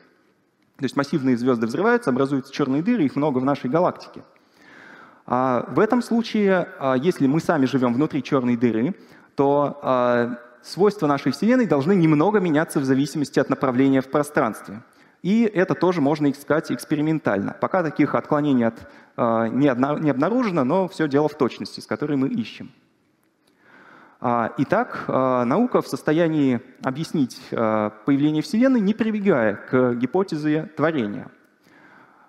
То 0.79 0.85
есть 0.85 0.97
массивные 0.97 1.37
звезды 1.37 1.67
взрываются, 1.67 2.09
образуются 2.09 2.51
черные 2.51 2.83
дыры, 2.83 3.05
их 3.05 3.15
много 3.15 3.37
в 3.37 3.45
нашей 3.45 3.69
галактике. 3.69 4.23
А 5.27 5.67
в 5.69 5.79
этом 5.79 6.01
случае, 6.01 6.67
а, 6.79 6.95
если 6.95 7.27
мы 7.27 7.41
сами 7.41 7.67
живем 7.67 7.93
внутри 7.93 8.23
черной 8.23 8.57
дыры, 8.57 8.95
то 9.35 9.81
а, 9.83 10.39
свойства 10.63 11.07
нашей 11.07 11.33
Вселенной 11.33 11.67
должны 11.67 11.95
немного 11.95 12.41
меняться 12.41 12.81
в 12.81 12.85
зависимости 12.85 13.39
от 13.39 13.51
направления 13.51 14.01
в 14.01 14.11
пространстве. 14.11 14.81
И 15.25 15.45
это 15.45 15.75
тоже 15.75 16.03
можно 16.03 16.31
искать 16.31 16.71
экспериментально. 16.71 17.57
Пока 17.59 17.83
таких 17.83 18.15
отклонений 18.15 18.67
от, 18.67 18.87
э, 19.17 19.49
не, 19.53 19.69
обнаружено, 19.69 20.65
но 20.65 20.87
все 20.87 21.09
дело 21.09 21.31
в 21.31 21.39
точности, 21.39 21.81
с 21.81 21.87
которой 21.87 22.19
мы 22.19 22.29
ищем. 22.29 22.71
А, 24.21 24.53
итак, 24.59 25.07
э, 25.09 25.45
наука 25.45 25.81
в 25.81 25.89
состоянии 25.89 26.61
объяснить 26.83 27.41
появление 27.49 28.43
Вселенной, 28.43 28.81
не 28.81 28.93
прибегая 28.93 29.55
к 29.55 29.95
гипотезе 29.95 30.69
творения. 30.77 31.31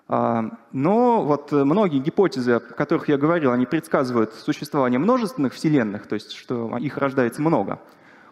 А, 0.07 0.45
но 0.71 1.21
вот 1.21 1.51
многие 1.51 1.99
гипотезы, 1.99 2.53
о 2.53 2.59
которых 2.61 3.09
я 3.09 3.17
говорил, 3.17 3.51
они 3.51 3.65
предсказывают 3.65 4.33
существование 4.35 4.99
множественных 4.99 5.53
вселенных, 5.53 6.07
то 6.07 6.15
есть 6.15 6.31
что 6.31 6.77
их 6.77 6.97
рождается 6.97 7.41
много. 7.41 7.81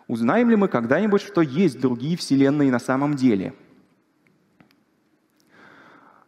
Узнаем 0.07 0.49
ли 0.49 0.55
мы 0.55 0.69
когда-нибудь, 0.69 1.21
что 1.21 1.41
есть 1.41 1.81
другие 1.81 2.15
вселенные 2.15 2.71
на 2.71 2.79
самом 2.79 3.15
деле? 3.15 3.53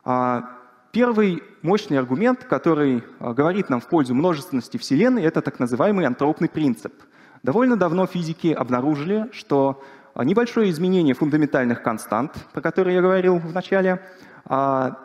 А, 0.05 0.51
первый 0.91 1.41
мощный 1.63 1.97
аргумент, 1.97 2.43
который 2.43 3.03
а, 3.19 3.33
говорит 3.33 3.69
нам 3.71 3.81
в 3.81 3.87
пользу 3.87 4.13
множественности 4.13 4.77
Вселенной, 4.77 5.23
это 5.23 5.41
так 5.41 5.59
называемый 5.59 6.05
антропный 6.05 6.47
принцип. 6.47 6.93
Довольно 7.41 7.75
давно 7.75 8.05
физики 8.05 8.53
обнаружили, 8.53 9.27
что 9.33 9.83
а, 10.13 10.23
небольшое 10.23 10.69
изменение 10.69 11.15
фундаментальных 11.15 11.81
констант, 11.81 12.33
про 12.53 12.61
которые 12.61 12.95
я 12.95 13.01
говорил 13.01 13.39
в 13.39 13.53
начале, 13.53 14.01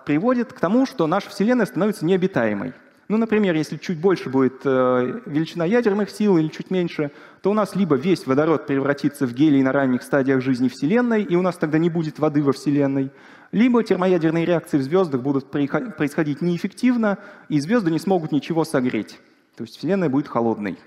приводит 0.05 0.53
к 0.53 0.61
тому, 0.61 0.85
что 0.85 1.07
наша 1.07 1.31
Вселенная 1.31 1.65
становится 1.65 2.05
необитаемой. 2.05 2.75
Ну, 3.11 3.17
например, 3.17 3.57
если 3.57 3.77
чуть 3.77 3.99
больше 3.99 4.31
будет 4.31 4.61
э, 4.65 5.21
величина 5.27 5.65
ядерных 5.65 6.11
сил 6.11 6.39
или 6.39 6.47
чуть 6.47 6.71
меньше, 6.71 7.11
то 7.43 7.51
у 7.51 7.55
нас 7.55 7.75
либо 7.75 7.97
весь 7.97 8.25
водород 8.25 8.69
превратится 8.69 9.27
в 9.27 9.35
гелий 9.35 9.65
на 9.65 9.73
ранних 9.73 10.05
стадиях 10.05 10.41
жизни 10.41 10.69
Вселенной, 10.69 11.25
и 11.25 11.35
у 11.35 11.43
нас 11.43 11.57
тогда 11.57 11.79
не 11.79 11.91
будет 11.91 12.21
воды 12.21 12.41
во 12.41 12.53
Вселенной, 12.53 13.11
либо 13.51 13.83
термоядерные 13.83 14.45
реакции 14.45 14.79
в 14.79 14.83
звездах 14.83 15.23
будут 15.23 15.51
происходить 15.51 16.41
неэффективно, 16.41 17.19
и 17.49 17.59
звезды 17.59 17.91
не 17.91 17.99
смогут 17.99 18.31
ничего 18.31 18.63
согреть. 18.63 19.19
То 19.57 19.65
есть 19.65 19.77
Вселенная 19.77 20.09
будет 20.09 20.29
холодной. 20.29 20.79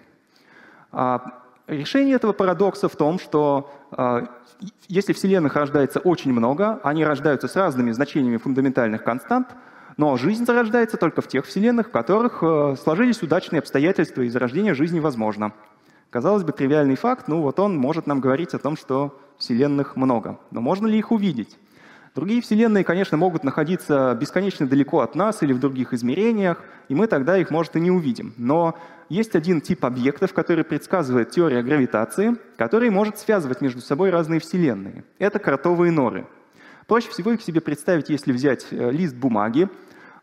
А 0.93 1.43
решение 1.67 2.15
этого 2.15 2.31
парадокса 2.31 2.87
в 2.87 2.95
том, 2.95 3.19
что 3.19 3.69
а, 3.91 4.29
если 4.87 5.11
Вселенных 5.11 5.57
рождается 5.57 5.99
очень 5.99 6.31
много, 6.31 6.79
они 6.83 7.03
рождаются 7.03 7.49
с 7.49 7.57
разными 7.57 7.91
значениями 7.91 8.37
фундаментальных 8.37 9.03
констант, 9.03 9.49
но 9.97 10.17
жизнь 10.17 10.45
зарождается 10.45 10.97
только 10.97 11.21
в 11.21 11.27
тех 11.27 11.45
Вселенных, 11.45 11.87
в 11.87 11.91
которых 11.91 12.39
э, 12.41 12.75
сложились 12.81 13.21
удачные 13.21 13.59
обстоятельства, 13.59 14.21
и 14.21 14.29
зарождение 14.29 14.73
жизни 14.73 14.99
возможно. 14.99 15.53
Казалось 16.09 16.43
бы, 16.43 16.51
тривиальный 16.51 16.95
факт, 16.95 17.27
ну 17.27 17.41
вот 17.41 17.59
он 17.59 17.75
может 17.77 18.07
нам 18.07 18.19
говорить 18.19 18.53
о 18.53 18.59
том, 18.59 18.77
что 18.77 19.19
Вселенных 19.37 19.95
много. 19.95 20.39
Но 20.51 20.61
можно 20.61 20.87
ли 20.87 20.97
их 20.97 21.11
увидеть? 21.11 21.57
Другие 22.15 22.41
вселенные, 22.43 22.83
конечно, 22.83 23.17
могут 23.17 23.43
находиться 23.43 24.15
бесконечно 24.19 24.67
далеко 24.67 24.99
от 24.99 25.15
нас 25.15 25.41
или 25.41 25.51
в 25.51 25.59
других 25.59 25.93
измерениях, 25.93 26.61
и 26.87 26.93
мы 26.93 27.07
тогда 27.07 27.39
их, 27.39 27.49
может, 27.49 27.75
и 27.75 27.79
не 27.79 27.89
увидим. 27.89 28.35
Но 28.37 28.75
есть 29.09 29.35
один 29.35 29.61
тип 29.61 29.83
объектов, 29.83 30.31
который 30.33 30.63
предсказывает 30.63 31.31
теория 31.31 31.63
гравитации, 31.63 32.35
который 32.55 32.91
может 32.91 33.17
связывать 33.17 33.61
между 33.61 33.81
собой 33.81 34.11
разные 34.11 34.39
вселенные. 34.39 35.03
Это 35.17 35.39
кротовые 35.39 35.91
норы. 35.91 36.27
Проще 36.87 37.09
всего 37.09 37.31
их 37.31 37.41
себе 37.41 37.61
представить, 37.61 38.09
если 38.09 38.31
взять 38.31 38.67
э, 38.69 38.91
лист 38.91 39.15
бумаги. 39.15 39.69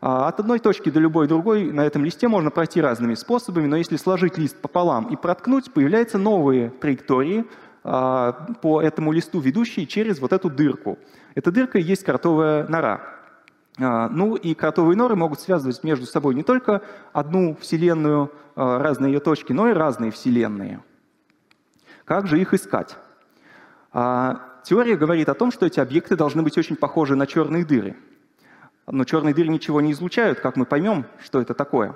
А, 0.01 0.27
от 0.27 0.39
одной 0.39 0.57
точки 0.57 0.89
до 0.89 0.99
любой 0.99 1.27
другой 1.27 1.71
на 1.71 1.81
этом 1.81 2.03
листе 2.03 2.27
можно 2.27 2.49
пройти 2.49 2.81
разными 2.81 3.13
способами, 3.13 3.67
но 3.67 3.77
если 3.77 3.97
сложить 3.97 4.37
лист 4.37 4.57
пополам 4.57 5.05
и 5.05 5.15
проткнуть, 5.15 5.71
появляются 5.71 6.17
новые 6.17 6.71
траектории, 6.71 7.45
а, 7.83 8.31
по 8.61 8.81
этому 8.81 9.11
листу, 9.11 9.39
ведущие 9.39 9.85
через 9.85 10.19
вот 10.19 10.33
эту 10.33 10.49
дырку. 10.49 10.97
Эта 11.35 11.51
дырка 11.51 11.77
и 11.77 11.83
есть 11.83 12.03
кротовая 12.03 12.67
нора. 12.67 13.01
А, 13.79 14.09
ну 14.09 14.35
и 14.35 14.55
кротовые 14.55 14.97
норы 14.97 15.15
могут 15.15 15.39
связывать 15.39 15.83
между 15.83 16.07
собой 16.07 16.33
не 16.33 16.43
только 16.43 16.81
одну 17.13 17.55
вселенную, 17.61 18.31
разные 18.55 19.13
ее 19.13 19.19
точки, 19.19 19.53
но 19.53 19.69
и 19.69 19.73
разные 19.73 20.11
вселенные. 20.11 20.83
Как 22.05 22.27
же 22.27 22.39
их 22.39 22.53
искать? 22.53 22.97
Теория 23.93 24.97
говорит 24.97 25.29
о 25.29 25.33
том, 25.33 25.51
что 25.51 25.65
эти 25.65 25.79
объекты 25.79 26.17
должны 26.17 26.43
быть 26.43 26.57
очень 26.57 26.75
похожи 26.75 27.15
на 27.15 27.25
черные 27.25 27.63
дыры. 27.63 27.95
Но 28.87 29.03
черные 29.03 29.33
дыры 29.33 29.49
ничего 29.49 29.81
не 29.81 29.91
излучают, 29.91 30.39
как 30.39 30.55
мы 30.55 30.65
поймем, 30.65 31.05
что 31.23 31.39
это 31.41 31.53
такое. 31.53 31.95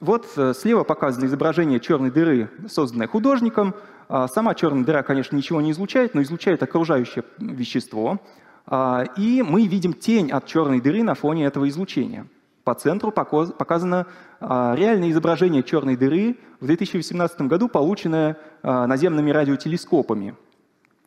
Вот 0.00 0.28
э, 0.36 0.54
слева 0.54 0.84
показано 0.84 1.24
изображение 1.24 1.80
черной 1.80 2.12
дыры, 2.12 2.50
созданное 2.68 3.08
художником. 3.08 3.74
А, 4.08 4.28
сама 4.28 4.54
черная 4.54 4.84
дыра, 4.84 5.02
конечно, 5.02 5.34
ничего 5.34 5.60
не 5.60 5.72
излучает, 5.72 6.14
но 6.14 6.22
излучает 6.22 6.62
окружающее 6.62 7.24
вещество. 7.38 8.20
А, 8.66 9.04
и 9.16 9.42
мы 9.42 9.66
видим 9.66 9.92
тень 9.92 10.30
от 10.30 10.46
черной 10.46 10.80
дыры 10.80 11.02
на 11.02 11.14
фоне 11.14 11.46
этого 11.46 11.68
излучения. 11.68 12.28
По 12.62 12.74
центру 12.74 13.10
показано 13.10 14.06
а, 14.38 14.74
реальное 14.76 15.10
изображение 15.10 15.64
черной 15.64 15.96
дыры 15.96 16.36
в 16.60 16.66
2018 16.66 17.42
году, 17.42 17.68
полученное 17.68 18.36
наземными 18.62 19.30
радиотелескопами. 19.30 20.36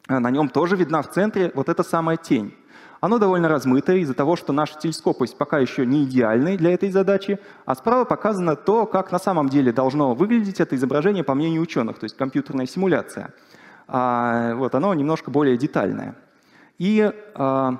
На 0.07 0.31
нем 0.31 0.49
тоже 0.49 0.75
видна 0.75 1.01
в 1.01 1.11
центре 1.11 1.51
вот 1.53 1.69
эта 1.69 1.83
самая 1.83 2.17
тень. 2.17 2.55
Оно 3.01 3.17
довольно 3.17 3.49
размытое 3.49 3.97
из-за 3.97 4.13
того, 4.13 4.35
что 4.35 4.53
наши 4.53 4.77
телескопы 4.77 5.25
пока 5.35 5.57
еще 5.57 5.87
не 5.87 6.03
идеальны 6.03 6.55
для 6.55 6.71
этой 6.71 6.91
задачи, 6.91 7.39
а 7.65 7.73
справа 7.73 8.05
показано 8.05 8.55
то, 8.55 8.85
как 8.85 9.11
на 9.11 9.17
самом 9.17 9.49
деле 9.49 9.73
должно 9.73 10.13
выглядеть 10.13 10.59
это 10.59 10.75
изображение 10.75 11.23
по 11.23 11.33
мнению 11.33 11.63
ученых, 11.63 11.97
то 11.97 12.03
есть 12.03 12.15
компьютерная 12.15 12.67
симуляция. 12.67 13.33
А, 13.87 14.53
вот, 14.53 14.75
оно 14.75 14.93
немножко 14.93 15.31
более 15.31 15.57
детальное. 15.57 16.15
И 16.77 17.11
а, 17.33 17.77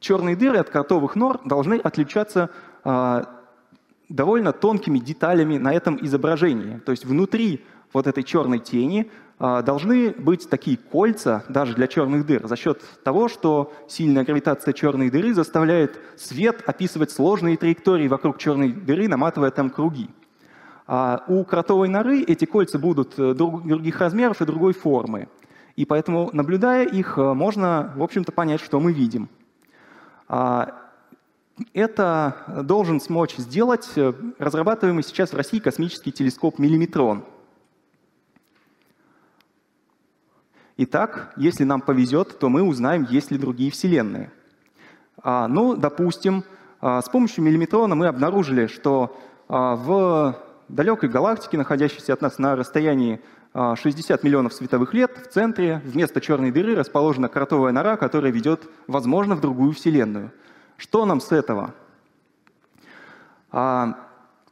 черные 0.00 0.36
дыры 0.36 0.56
от 0.56 0.70
кротовых 0.70 1.14
нор 1.14 1.40
должны 1.44 1.74
отличаться 1.74 2.48
а, 2.82 3.26
довольно 4.08 4.52
тонкими 4.52 4.98
деталями 4.98 5.58
на 5.58 5.74
этом 5.74 5.98
изображении. 6.00 6.78
То 6.78 6.92
есть 6.92 7.04
внутри 7.04 7.62
вот 7.92 8.06
этой 8.06 8.22
черной 8.22 8.58
тени 8.58 9.10
а, 9.38 9.62
должны 9.62 10.10
быть 10.10 10.50
такие 10.50 10.76
кольца 10.76 11.44
даже 11.48 11.74
для 11.74 11.86
черных 11.86 12.26
дыр 12.26 12.46
за 12.46 12.56
счет 12.56 12.82
того, 13.02 13.28
что 13.28 13.72
сильная 13.88 14.22
гравитация 14.24 14.74
черной 14.74 15.10
дыры 15.10 15.32
заставляет 15.32 15.98
свет 16.16 16.62
описывать 16.66 17.10
сложные 17.10 17.56
траектории 17.56 18.06
вокруг 18.06 18.38
черной 18.38 18.70
дыры, 18.70 19.08
наматывая 19.08 19.50
там 19.50 19.70
круги. 19.70 20.10
А 20.86 21.24
у 21.28 21.44
кротовой 21.44 21.88
норы 21.88 22.20
эти 22.20 22.44
кольца 22.44 22.78
будут 22.78 23.18
э, 23.18 23.32
других 23.32 24.00
размеров 24.00 24.42
и 24.42 24.44
другой 24.44 24.74
формы. 24.74 25.28
И 25.76 25.86
поэтому, 25.86 26.28
наблюдая 26.32 26.84
их, 26.84 27.16
э, 27.16 27.32
можно, 27.32 27.92
в 27.96 28.02
общем-то, 28.02 28.32
понять, 28.32 28.60
что 28.60 28.78
мы 28.80 28.92
видим. 28.92 29.30
А, 30.28 30.74
это 31.72 32.62
должен 32.64 33.00
смочь 33.00 33.36
сделать 33.36 33.88
э, 33.96 34.12
разрабатываемый 34.38 35.02
сейчас 35.02 35.32
в 35.32 35.36
России 35.36 35.60
космический 35.60 36.12
телескоп 36.12 36.58
«Миллиметрон». 36.58 37.24
Итак, 40.82 41.34
если 41.36 41.64
нам 41.64 41.82
повезет, 41.82 42.38
то 42.38 42.48
мы 42.48 42.62
узнаем, 42.62 43.06
есть 43.10 43.30
ли 43.30 43.36
другие 43.36 43.70
вселенные. 43.70 44.30
А, 45.22 45.46
ну, 45.46 45.76
допустим, 45.76 46.42
а, 46.80 47.02
с 47.02 47.08
помощью 47.10 47.44
миллиметрона 47.44 47.94
мы 47.94 48.06
обнаружили, 48.06 48.66
что 48.66 49.14
а, 49.46 49.76
в 49.76 50.38
далекой 50.70 51.10
галактике, 51.10 51.58
находящейся 51.58 52.14
от 52.14 52.22
нас 52.22 52.38
на 52.38 52.56
расстоянии 52.56 53.20
60 53.52 54.22
миллионов 54.22 54.54
световых 54.54 54.94
лет 54.94 55.18
в 55.18 55.30
центре 55.30 55.82
вместо 55.84 56.22
черной 56.22 56.50
дыры 56.50 56.74
расположена 56.74 57.28
кротовая 57.28 57.72
нора, 57.72 57.98
которая 57.98 58.32
ведет, 58.32 58.62
возможно, 58.86 59.34
в 59.34 59.42
другую 59.42 59.72
Вселенную. 59.72 60.32
Что 60.78 61.04
нам 61.04 61.20
с 61.20 61.30
этого? 61.30 61.74
А, 63.52 63.98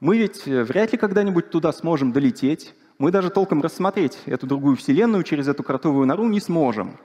мы 0.00 0.18
ведь 0.18 0.44
вряд 0.44 0.92
ли 0.92 0.98
когда-нибудь 0.98 1.48
туда 1.48 1.72
сможем 1.72 2.12
долететь. 2.12 2.74
Мы 2.98 3.12
даже 3.12 3.30
толком 3.30 3.62
рассмотреть 3.62 4.18
эту 4.26 4.48
другую 4.48 4.76
Вселенную 4.76 5.22
через 5.22 5.46
эту 5.46 5.62
кротовую 5.62 6.04
нору 6.04 6.26
не 6.26 6.40
сможем. 6.40 6.96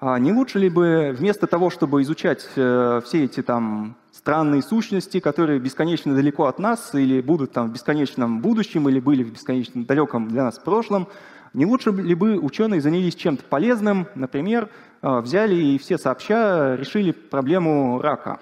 А 0.00 0.18
не 0.18 0.32
лучше 0.32 0.58
ли 0.58 0.68
бы 0.68 1.14
вместо 1.16 1.46
того, 1.46 1.70
чтобы 1.70 2.02
изучать 2.02 2.44
э, 2.56 3.00
все 3.04 3.24
эти 3.24 3.40
там 3.40 3.94
странные 4.10 4.62
сущности, 4.62 5.20
которые 5.20 5.60
бесконечно 5.60 6.12
далеко 6.12 6.46
от 6.46 6.58
нас 6.58 6.92
или 6.92 7.20
будут 7.20 7.52
там 7.52 7.70
в 7.70 7.72
бесконечном 7.72 8.40
будущем 8.40 8.88
или 8.88 8.98
были 8.98 9.22
в 9.22 9.32
бесконечно 9.32 9.84
далеком 9.84 10.26
для 10.26 10.42
нас 10.42 10.58
прошлом, 10.58 11.06
не 11.52 11.66
лучше 11.66 11.92
ли 11.92 12.16
бы 12.16 12.36
ученые 12.36 12.80
занялись 12.80 13.14
чем-то 13.14 13.44
полезным, 13.44 14.08
например, 14.16 14.70
э, 15.02 15.20
взяли 15.20 15.54
и 15.54 15.78
все 15.78 15.98
сообща 15.98 16.74
решили 16.74 17.12
проблему 17.12 18.00
рака? 18.02 18.40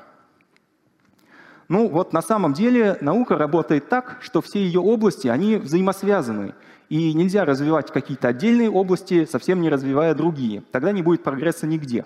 Ну 1.68 1.88
вот 1.88 2.12
на 2.12 2.22
самом 2.22 2.53
деле 2.53 2.98
наука 3.01 3.38
работает 3.38 3.88
так, 3.88 4.18
что 4.20 4.40
все 4.40 4.62
ее 4.62 4.81
области, 4.81 5.29
они 5.29 5.57
взаимосвязаны. 5.57 6.55
И 6.88 7.14
нельзя 7.14 7.44
развивать 7.44 7.90
какие-то 7.90 8.29
отдельные 8.29 8.70
области, 8.70 9.25
совсем 9.25 9.61
не 9.62 9.70
развивая 9.70 10.14
другие. 10.14 10.62
Тогда 10.72 10.92
не 10.92 11.03
будет 11.03 11.22
прогресса 11.22 11.66
нигде. 11.66 12.05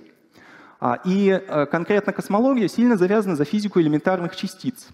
А, 0.78 1.00
и 1.04 1.30
э, 1.30 1.66
конкретно 1.66 2.12
космология 2.12 2.68
сильно 2.68 2.96
завязана 2.96 3.34
за 3.34 3.44
физику 3.44 3.80
элементарных 3.80 4.36
частиц, 4.36 4.88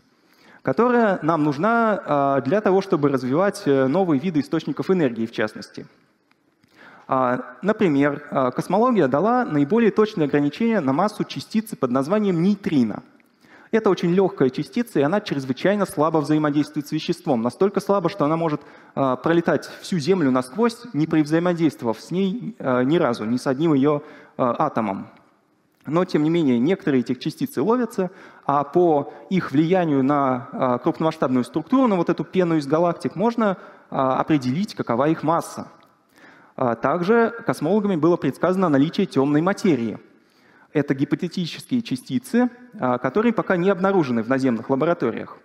которая 0.62 1.18
нам 1.22 1.42
нужна 1.42 2.00
а, 2.04 2.40
для 2.40 2.60
того, 2.60 2.80
чтобы 2.80 3.08
развивать 3.08 3.62
э, 3.66 3.88
новые 3.88 4.20
виды 4.20 4.40
источников 4.40 4.90
энергии, 4.90 5.26
в 5.26 5.32
частности. 5.32 5.86
А, 7.08 7.56
например, 7.62 8.20
космология 8.54 9.08
дала 9.08 9.44
наиболее 9.44 9.90
точные 9.90 10.26
ограничения 10.26 10.80
на 10.80 10.92
массу 10.92 11.24
частицы 11.24 11.76
под 11.76 11.90
названием 11.90 12.42
нейтрино. 12.42 13.02
Это 13.72 13.88
очень 13.88 14.12
легкая 14.12 14.50
частица, 14.50 15.00
и 15.00 15.02
она 15.02 15.22
чрезвычайно 15.22 15.86
слабо 15.86 16.18
взаимодействует 16.18 16.86
с 16.86 16.92
веществом. 16.92 17.40
Настолько 17.40 17.80
слабо, 17.80 18.10
что 18.10 18.26
она 18.26 18.36
может 18.36 18.60
э, 18.94 19.16
пролетать 19.22 19.64
всю 19.80 19.98
Землю 19.98 20.30
насквозь, 20.30 20.76
не 20.92 21.06
взаимодействовав 21.06 21.98
с 21.98 22.10
ней 22.10 22.54
э, 22.58 22.82
ни 22.84 22.98
разу, 22.98 23.24
ни 23.24 23.38
с 23.38 23.46
одним 23.46 23.72
ее 23.72 24.02
э, 24.36 24.42
атомом. 24.42 25.08
Но, 25.86 26.04
тем 26.04 26.22
не 26.22 26.28
менее, 26.28 26.58
некоторые 26.58 27.00
этих 27.00 27.18
частицы 27.18 27.62
ловятся, 27.62 28.10
а 28.44 28.62
по 28.62 29.14
их 29.30 29.50
влиянию 29.52 30.04
на 30.04 30.78
крупномасштабную 30.84 31.42
структуру, 31.42 31.88
на 31.88 31.96
вот 31.96 32.08
эту 32.08 32.22
пену 32.22 32.56
из 32.56 32.68
галактик, 32.68 33.16
можно 33.16 33.56
определить, 33.90 34.76
какова 34.76 35.08
их 35.08 35.24
масса. 35.24 35.66
Также 36.54 37.34
космологами 37.44 37.96
было 37.96 38.16
предсказано 38.16 38.68
наличие 38.68 39.06
темной 39.06 39.40
материи– 39.40 39.98
это 40.72 40.94
гипотетические 40.94 41.82
частицы, 41.82 42.50
а, 42.78 42.98
которые 42.98 43.32
пока 43.32 43.56
не 43.56 43.70
обнаружены 43.70 44.22
в 44.22 44.28
наземных 44.28 44.70
лабораториях. 44.70 45.38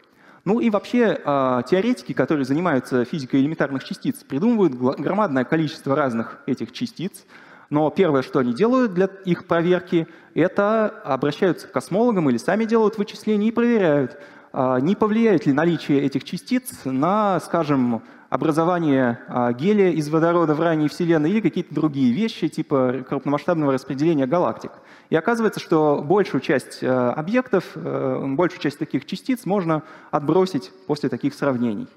Ну 0.46 0.60
и 0.60 0.70
вообще 0.70 1.20
а, 1.26 1.64
теоретики, 1.64 2.14
которые 2.14 2.46
занимаются 2.46 3.04
физикой 3.06 3.42
элементарных 3.42 3.84
частиц, 3.84 4.24
придумывают 4.24 4.74
громадное 4.76 5.44
количество 5.44 5.96
разных 5.96 6.40
этих 6.46 6.72
частиц, 6.72 7.26
но 7.70 7.90
первое, 7.90 8.22
что 8.22 8.40
они 8.40 8.54
делают 8.54 8.94
для 8.94 9.08
их 9.26 9.46
проверки, 9.46 10.08
это 10.34 10.88
обращаются 11.04 11.68
к 11.68 11.72
космологам 11.74 12.30
или 12.30 12.38
сами 12.38 12.64
делают 12.64 12.98
вычисления 12.98 13.50
и 13.50 13.52
проверяют, 13.52 14.18
а, 14.54 14.80
не 14.80 14.96
повлияет 14.96 15.46
ли 15.46 15.54
наличие 15.54 16.02
этих 16.02 16.24
частиц 16.24 16.86
на, 16.86 17.40
скажем, 17.42 18.04
образование 18.30 19.20
гелия 19.58 19.92
из 19.92 20.10
водорода 20.10 20.54
в 20.54 20.60
ранней 20.60 20.90
Вселенной 20.90 21.30
или 21.30 21.40
какие-то 21.40 21.74
другие 21.74 22.12
вещи, 22.12 22.50
типа 22.50 23.06
крупномасштабного 23.08 23.72
распределения 23.72 24.28
галактик. 24.28 24.72
И 25.10 25.16
оказывается, 25.16 25.60
что 25.60 26.04
большую 26.06 26.42
часть 26.42 26.84
э, 26.84 26.88
объектов, 26.88 27.64
э, 27.76 28.26
большую 28.28 28.60
часть 28.60 28.78
таких 28.78 29.06
частиц 29.06 29.46
можно 29.46 29.84
отбросить 30.12 30.72
после 30.86 31.08
таких 31.08 31.34
сравнений. 31.34 31.88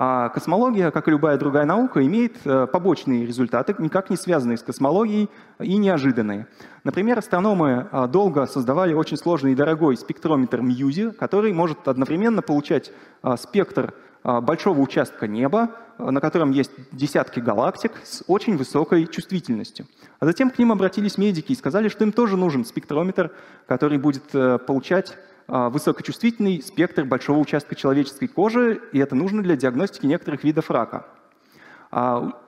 А 0.00 0.28
космология, 0.28 0.92
как 0.92 1.08
и 1.08 1.10
любая 1.10 1.36
другая 1.36 1.66
наука, 1.66 2.06
имеет 2.06 2.36
э, 2.44 2.66
побочные 2.68 3.26
результаты, 3.26 3.74
никак 3.78 4.08
не 4.08 4.16
связанные 4.16 4.56
с 4.56 4.62
космологией 4.62 5.28
и 5.58 5.76
неожиданные. 5.76 6.46
Например, 6.84 7.18
астрономы 7.18 7.88
долго 8.08 8.46
создавали 8.46 8.94
очень 8.94 9.18
сложный 9.18 9.52
и 9.52 9.56
дорогой 9.56 9.96
спектрометр 9.98 10.62
MUSE, 10.62 11.10
который 11.10 11.52
может 11.52 11.86
одновременно 11.86 12.40
получать 12.40 12.92
спектр 13.36 13.92
большого 14.28 14.80
участка 14.80 15.26
неба, 15.26 15.70
а, 15.96 16.10
на 16.10 16.20
котором 16.20 16.50
есть 16.50 16.70
десятки 16.92 17.40
галактик 17.40 17.92
с 18.04 18.22
очень 18.26 18.58
высокой 18.58 19.06
чувствительностью. 19.06 19.86
А 20.20 20.26
затем 20.26 20.50
к 20.50 20.58
ним 20.58 20.70
обратились 20.70 21.16
медики 21.16 21.52
и 21.52 21.56
сказали, 21.56 21.88
что 21.88 22.04
им 22.04 22.12
тоже 22.12 22.36
нужен 22.36 22.66
спектрометр, 22.66 23.32
который 23.66 23.96
будет 23.96 24.24
э, 24.34 24.58
получать 24.58 25.16
а, 25.46 25.70
высокочувствительный 25.70 26.60
спектр 26.60 27.04
большого 27.04 27.38
участка 27.38 27.74
человеческой 27.74 28.28
кожи, 28.28 28.82
и 28.92 28.98
это 28.98 29.14
нужно 29.14 29.42
для 29.42 29.56
диагностики 29.56 30.04
некоторых 30.04 30.44
видов 30.44 30.70
рака. 30.70 31.06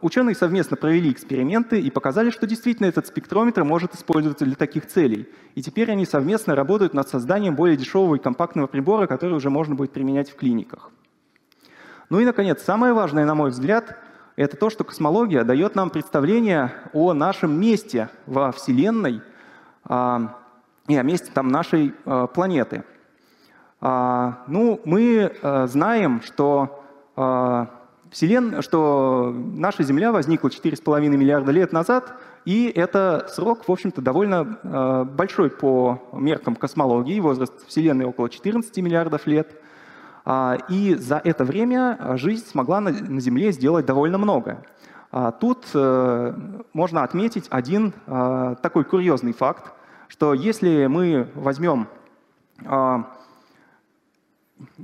Ученые 0.02 0.34
совместно 0.34 0.76
провели 0.76 1.10
эксперименты 1.10 1.80
и 1.80 1.90
показали, 1.90 2.28
что 2.28 2.46
действительно 2.46 2.88
этот 2.88 3.06
спектрометр 3.06 3.64
может 3.64 3.94
использоваться 3.94 4.44
для 4.44 4.54
таких 4.54 4.86
целей. 4.86 5.30
И 5.54 5.62
теперь 5.62 5.90
они 5.90 6.04
совместно 6.04 6.54
работают 6.54 6.92
над 6.92 7.08
созданием 7.08 7.56
более 7.56 7.78
дешевого 7.78 8.16
и 8.16 8.18
компактного 8.18 8.66
прибора, 8.66 9.06
который 9.06 9.32
уже 9.32 9.48
можно 9.48 9.74
будет 9.74 9.92
применять 9.92 10.28
в 10.28 10.36
клиниках. 10.36 10.90
Ну 12.10 12.18
и, 12.18 12.24
наконец, 12.24 12.60
самое 12.62 12.92
важное, 12.92 13.24
на 13.24 13.36
мой 13.36 13.50
взгляд, 13.50 13.96
это 14.34 14.56
то, 14.56 14.68
что 14.68 14.82
космология 14.82 15.44
дает 15.44 15.76
нам 15.76 15.90
представление 15.90 16.72
о 16.92 17.12
нашем 17.12 17.58
месте 17.60 18.08
во 18.26 18.50
Вселенной 18.50 19.22
а, 19.84 20.40
и 20.88 20.96
о 20.96 21.04
месте 21.04 21.30
там 21.32 21.48
нашей 21.48 21.94
а, 22.04 22.26
планеты. 22.26 22.82
А, 23.80 24.42
ну, 24.48 24.80
мы 24.84 25.36
знаем, 25.68 26.20
что, 26.22 26.82
а, 27.14 27.70
Вселен... 28.10 28.60
что 28.60 29.32
наша 29.32 29.84
Земля 29.84 30.10
возникла 30.10 30.48
4,5 30.48 31.06
миллиарда 31.06 31.52
лет 31.52 31.72
назад, 31.72 32.12
и 32.44 32.72
это 32.74 33.26
срок, 33.28 33.68
в 33.68 33.70
общем-то, 33.70 34.02
довольно 34.02 35.04
большой 35.04 35.48
по 35.48 36.02
меркам 36.12 36.56
космологии. 36.56 37.20
Возраст 37.20 37.68
Вселенной 37.68 38.06
около 38.06 38.28
14 38.28 38.76
миллиардов 38.78 39.28
лет– 39.28 39.54
и 40.68 40.94
за 40.94 41.20
это 41.24 41.44
время 41.44 41.96
а, 41.98 42.16
жизнь 42.16 42.46
смогла 42.46 42.80
на 42.80 43.20
Земле 43.20 43.50
сделать 43.50 43.84
довольно 43.84 44.16
много. 44.16 44.64
А, 45.10 45.32
тут 45.32 45.66
э, 45.74 46.34
можно 46.72 47.02
отметить 47.02 47.48
один 47.50 47.92
такой 48.62 48.84
курьезный 48.84 49.32
факт, 49.32 49.72
что 50.06 50.34
если 50.34 50.86
мы 50.86 51.28
возьмем 51.34 51.88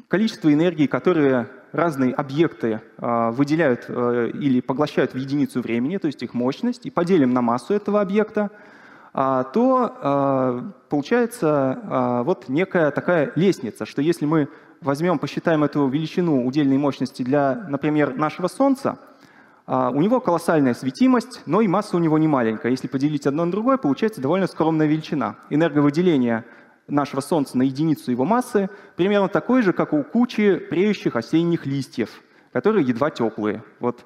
количество 0.08 0.52
энергии, 0.52 0.86
которые 0.86 1.48
разные 1.70 2.12
объекты 2.12 2.80
выделяют 2.96 3.84
э, 3.88 4.30
или 4.32 4.60
поглощают 4.60 5.12
в 5.12 5.16
единицу 5.16 5.60
времени, 5.60 5.98
то 5.98 6.06
есть 6.06 6.22
их 6.22 6.32
мощность, 6.34 6.86
и 6.86 6.90
поделим 6.90 7.32
на 7.32 7.42
массу 7.42 7.74
этого 7.74 8.00
объекта, 8.00 8.50
то 9.12 10.74
получается 10.90 12.22
вот 12.26 12.50
некая 12.50 12.90
такая 12.90 13.32
лестница, 13.34 13.86
что 13.86 14.02
если 14.02 14.26
мы 14.26 14.48
возьмем, 14.80 15.18
посчитаем 15.18 15.64
эту 15.64 15.86
величину 15.88 16.46
удельной 16.46 16.78
мощности 16.78 17.22
для, 17.22 17.66
например, 17.68 18.16
нашего 18.16 18.48
Солнца, 18.48 18.98
а, 19.66 19.90
у 19.90 20.00
него 20.00 20.20
колоссальная 20.20 20.74
светимость, 20.74 21.42
но 21.46 21.60
и 21.60 21.68
масса 21.68 21.96
у 21.96 22.00
него 22.00 22.18
не 22.18 22.28
маленькая. 22.28 22.70
Если 22.70 22.86
поделить 22.86 23.26
одно 23.26 23.44
на 23.44 23.50
другое, 23.50 23.76
получается 23.76 24.20
довольно 24.20 24.46
скромная 24.46 24.86
величина. 24.86 25.36
Энерговыделение 25.50 26.44
нашего 26.86 27.20
Солнца 27.20 27.58
на 27.58 27.62
единицу 27.62 28.10
его 28.10 28.24
массы 28.24 28.70
примерно 28.94 29.28
такой 29.28 29.62
же, 29.62 29.72
как 29.72 29.92
у 29.92 30.04
кучи 30.04 30.56
преющих 30.56 31.16
осенних 31.16 31.66
листьев, 31.66 32.22
которые 32.52 32.86
едва 32.86 33.10
теплые. 33.10 33.64
Вот. 33.80 34.04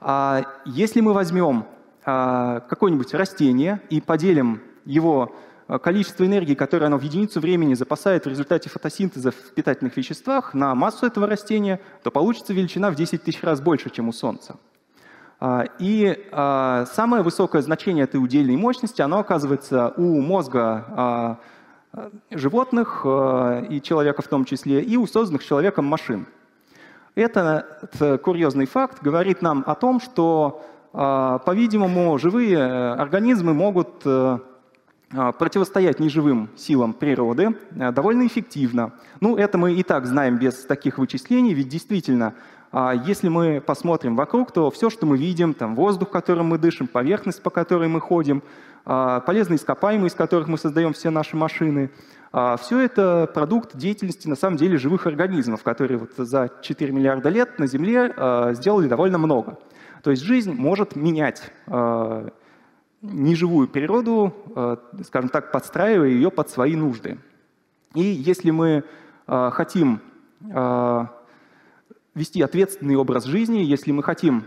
А 0.00 0.44
если 0.64 1.00
мы 1.00 1.12
возьмем 1.12 1.66
а, 2.04 2.60
какое-нибудь 2.60 3.12
растение 3.14 3.80
и 3.90 4.00
поделим 4.00 4.62
его 4.84 5.34
количество 5.78 6.24
энергии, 6.24 6.54
которое 6.54 6.86
оно 6.86 6.98
в 6.98 7.02
единицу 7.02 7.40
времени 7.40 7.74
запасает 7.74 8.24
в 8.24 8.28
результате 8.28 8.68
фотосинтеза 8.68 9.30
в 9.30 9.54
питательных 9.54 9.96
веществах 9.96 10.54
на 10.54 10.74
массу 10.74 11.06
этого 11.06 11.26
растения, 11.26 11.80
то 12.02 12.10
получится 12.10 12.52
величина 12.52 12.90
в 12.90 12.96
10 12.96 13.22
тысяч 13.22 13.42
раз 13.42 13.60
больше, 13.60 13.90
чем 13.90 14.08
у 14.08 14.12
Солнца. 14.12 14.56
А, 15.38 15.64
и 15.78 16.26
а, 16.32 16.86
самое 16.86 17.22
высокое 17.22 17.62
значение 17.62 18.04
этой 18.04 18.16
удельной 18.16 18.56
мощности, 18.56 19.00
оно 19.00 19.18
оказывается 19.18 19.94
у 19.96 20.20
мозга 20.20 20.84
а, 20.88 21.38
животных 22.30 23.04
и 23.04 23.80
человека 23.82 24.22
в 24.22 24.28
том 24.28 24.44
числе, 24.44 24.80
и 24.80 24.96
у 24.96 25.08
созданных 25.08 25.44
человеком 25.44 25.86
машин. 25.86 26.26
Этот 27.16 28.22
курьезный 28.22 28.66
факт 28.66 29.02
говорит 29.02 29.42
нам 29.42 29.64
о 29.66 29.74
том, 29.74 29.98
что, 29.98 30.64
по-видимому, 30.92 32.16
живые 32.16 32.58
э, 32.58 32.92
организмы 32.92 33.54
могут 33.54 34.02
э, 34.04 34.08
а, 34.08 34.40
противостоять 35.10 35.98
неживым 35.98 36.50
силам 36.56 36.92
природы 36.92 37.56
а, 37.78 37.90
довольно 37.90 38.26
эффективно. 38.26 38.92
Ну, 39.20 39.36
это 39.36 39.58
мы 39.58 39.74
и 39.74 39.82
так 39.82 40.06
знаем 40.06 40.38
без 40.38 40.64
таких 40.64 40.98
вычислений, 40.98 41.52
ведь 41.52 41.68
действительно 41.68 42.34
А 42.72 42.94
если 42.94 43.28
мы 43.28 43.60
посмотрим 43.60 44.14
вокруг, 44.14 44.52
то 44.52 44.70
все, 44.70 44.90
что 44.90 45.04
мы 45.04 45.18
видим, 45.18 45.54
там 45.54 45.74
воздух, 45.74 46.10
которым 46.10 46.46
мы 46.46 46.58
дышим, 46.58 46.86
поверхность, 46.86 47.42
по 47.42 47.50
которой 47.50 47.88
мы 47.88 48.00
ходим, 48.00 48.44
а, 48.84 49.18
полезные 49.20 49.56
ископаемые, 49.56 50.06
из 50.06 50.14
которых 50.14 50.46
мы 50.46 50.56
создаем 50.56 50.92
все 50.92 51.10
наши 51.10 51.36
машины, 51.36 51.90
а, 52.32 52.56
все 52.56 52.78
это 52.78 53.28
продукт 53.34 53.76
деятельности 53.76 54.28
на 54.28 54.36
самом 54.36 54.56
деле 54.56 54.78
живых 54.78 55.08
организмов, 55.08 55.64
которые 55.64 55.98
вот 55.98 56.12
за 56.16 56.50
4 56.62 56.92
миллиарда 56.92 57.28
лет 57.28 57.58
на 57.58 57.66
Земле 57.66 58.14
а, 58.16 58.52
сделали 58.52 58.86
довольно 58.86 59.18
много. 59.18 59.58
То 60.04 60.12
есть 60.12 60.22
жизнь 60.22 60.52
может 60.52 60.96
менять 60.96 61.52
неживую 63.02 63.68
природу, 63.68 64.34
скажем 65.04 65.30
так, 65.30 65.52
подстраивая 65.52 66.08
ее 66.08 66.30
под 66.30 66.50
свои 66.50 66.76
нужды. 66.76 67.18
И 67.94 68.02
если 68.02 68.50
мы 68.50 68.84
хотим 69.26 70.00
вести 72.14 72.42
ответственный 72.42 72.96
образ 72.96 73.24
жизни, 73.24 73.58
если 73.58 73.92
мы 73.92 74.02
хотим 74.02 74.44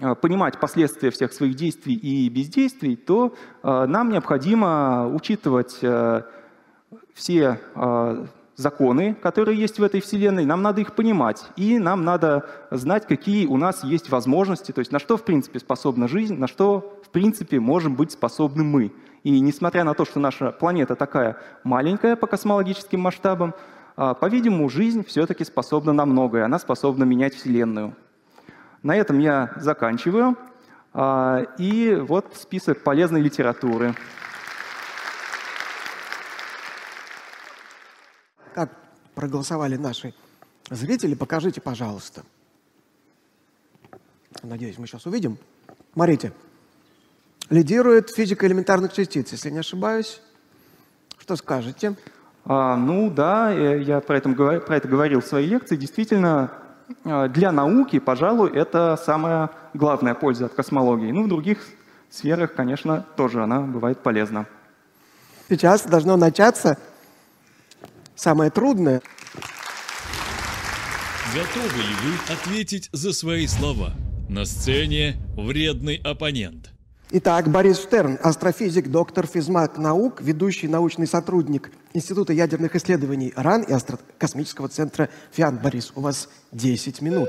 э, 0.00 0.14
понимать 0.14 0.58
последствия 0.60 1.10
всех 1.10 1.32
своих 1.32 1.54
действий 1.54 1.94
и 1.94 2.28
бездействий, 2.28 2.96
то 2.96 3.34
э, 3.62 3.86
нам 3.86 4.10
необходимо 4.10 5.08
учитывать 5.08 5.78
э, 5.82 6.22
все 7.14 7.58
законы, 8.56 9.14
которые 9.14 9.58
есть 9.58 9.78
в 9.78 9.82
этой 9.82 10.00
Вселенной, 10.00 10.46
нам 10.46 10.62
надо 10.62 10.80
их 10.80 10.94
понимать, 10.94 11.44
и 11.56 11.78
нам 11.78 12.04
надо 12.04 12.46
знать, 12.70 13.06
какие 13.06 13.46
у 13.46 13.56
нас 13.58 13.84
есть 13.84 14.08
возможности, 14.08 14.72
то 14.72 14.78
есть 14.78 14.92
на 14.92 14.98
что, 14.98 15.18
в 15.18 15.24
принципе, 15.24 15.58
способна 15.58 16.08
жизнь, 16.08 16.38
на 16.38 16.46
что, 16.46 16.98
принципе, 17.16 17.60
можем 17.60 17.94
быть 17.96 18.12
способны 18.12 18.62
мы. 18.62 18.92
И 19.22 19.40
несмотря 19.40 19.84
на 19.84 19.94
то, 19.94 20.04
что 20.04 20.20
наша 20.20 20.52
планета 20.52 20.96
такая 20.96 21.38
маленькая 21.64 22.14
по 22.14 22.26
космологическим 22.26 23.00
масштабам, 23.00 23.54
а, 23.96 24.12
по-видимому, 24.12 24.68
жизнь 24.68 25.02
все-таки 25.02 25.42
способна 25.42 25.94
на 25.94 26.04
многое, 26.04 26.44
она 26.44 26.58
способна 26.58 27.04
менять 27.04 27.34
Вселенную. 27.34 27.96
На 28.82 28.94
этом 28.94 29.18
я 29.18 29.54
заканчиваю. 29.56 30.36
А, 30.92 31.46
и 31.56 31.94
вот 31.94 32.36
список 32.36 32.82
полезной 32.82 33.22
литературы. 33.22 33.94
Как 38.52 38.70
проголосовали 39.14 39.76
наши 39.76 40.12
зрители, 40.68 41.14
покажите, 41.14 41.62
пожалуйста. 41.62 42.24
Надеюсь, 44.42 44.76
мы 44.76 44.86
сейчас 44.86 45.06
увидим. 45.06 45.38
Смотрите. 45.94 46.34
Лидирует 47.48 48.10
физика 48.10 48.46
элементарных 48.46 48.92
частиц, 48.92 49.30
если 49.30 49.50
не 49.50 49.58
ошибаюсь. 49.58 50.20
Что 51.18 51.36
скажете? 51.36 51.94
А, 52.44 52.76
ну 52.76 53.08
да, 53.08 53.50
я 53.52 54.00
про 54.00 54.16
это, 54.18 54.30
про 54.30 54.76
это 54.76 54.88
говорил 54.88 55.20
в 55.20 55.26
своей 55.26 55.46
лекции. 55.48 55.76
Действительно, 55.76 56.52
а, 57.04 57.28
для 57.28 57.52
науки, 57.52 58.00
пожалуй, 58.00 58.50
это 58.52 58.98
самая 59.04 59.50
главная 59.74 60.14
польза 60.14 60.46
от 60.46 60.54
космологии. 60.54 61.12
Ну, 61.12 61.24
в 61.24 61.28
других 61.28 61.58
сферах, 62.10 62.54
конечно, 62.54 63.06
тоже 63.16 63.42
она 63.42 63.60
бывает 63.60 64.02
полезна. 64.02 64.46
Сейчас 65.48 65.82
должно 65.82 66.16
начаться 66.16 66.78
самое 68.16 68.50
трудное. 68.50 69.02
Готовы 71.32 71.78
ли 71.78 71.94
вы 72.02 72.32
ответить 72.32 72.88
за 72.92 73.12
свои 73.12 73.46
слова? 73.46 73.92
На 74.28 74.44
сцене 74.44 75.16
вредный 75.36 76.00
оппонент– 76.02 76.70
Итак, 77.08 77.48
Борис 77.48 77.78
Штерн, 77.78 78.18
астрофизик, 78.20 78.88
доктор 78.88 79.28
физмат 79.28 79.78
наук, 79.78 80.20
ведущий 80.20 80.66
научный 80.66 81.06
сотрудник 81.06 81.70
Института 81.94 82.32
ядерных 82.32 82.74
исследований 82.74 83.32
РАН 83.36 83.62
и 83.62 83.74
Космического 84.18 84.68
центра 84.68 85.08
ФИАН. 85.30 85.58
Борис, 85.58 85.92
у 85.94 86.00
вас 86.00 86.28
10 86.50 87.00
минут. 87.02 87.28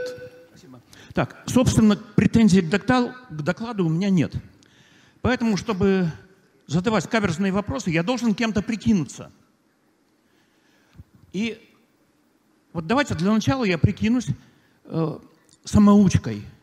Спасибо. 0.49 0.81
Так, 1.13 1.43
собственно, 1.45 1.95
претензий 1.95 2.63
к, 2.63 2.69
доктал, 2.69 3.11
к 3.29 3.41
докладу 3.43 3.85
у 3.85 3.89
меня 3.89 4.09
нет. 4.09 4.33
Поэтому, 5.21 5.57
чтобы 5.57 6.11
задавать 6.65 7.07
каверзные 7.07 7.51
вопросы, 7.51 7.91
я 7.91 8.01
должен 8.01 8.33
кем-то 8.33 8.63
прикинуться. 8.63 9.31
И 11.33 11.61
вот 12.73 12.87
давайте 12.87 13.13
для 13.13 13.31
начала 13.31 13.63
я 13.63 13.77
прикинусь 13.77 14.29
э, 14.85 15.19
самоучкой– 15.65 16.41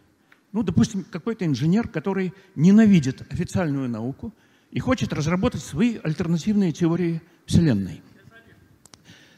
ну, 0.54 0.62
допустим, 0.62 1.04
какой-то 1.10 1.44
инженер, 1.44 1.88
который 1.88 2.32
ненавидит 2.54 3.20
официальную 3.32 3.88
науку 3.88 4.32
и 4.70 4.78
хочет 4.78 5.12
разработать 5.12 5.62
свои 5.64 5.98
альтернативные 6.02 6.70
теории 6.70 7.20
Вселенной. 7.44 8.02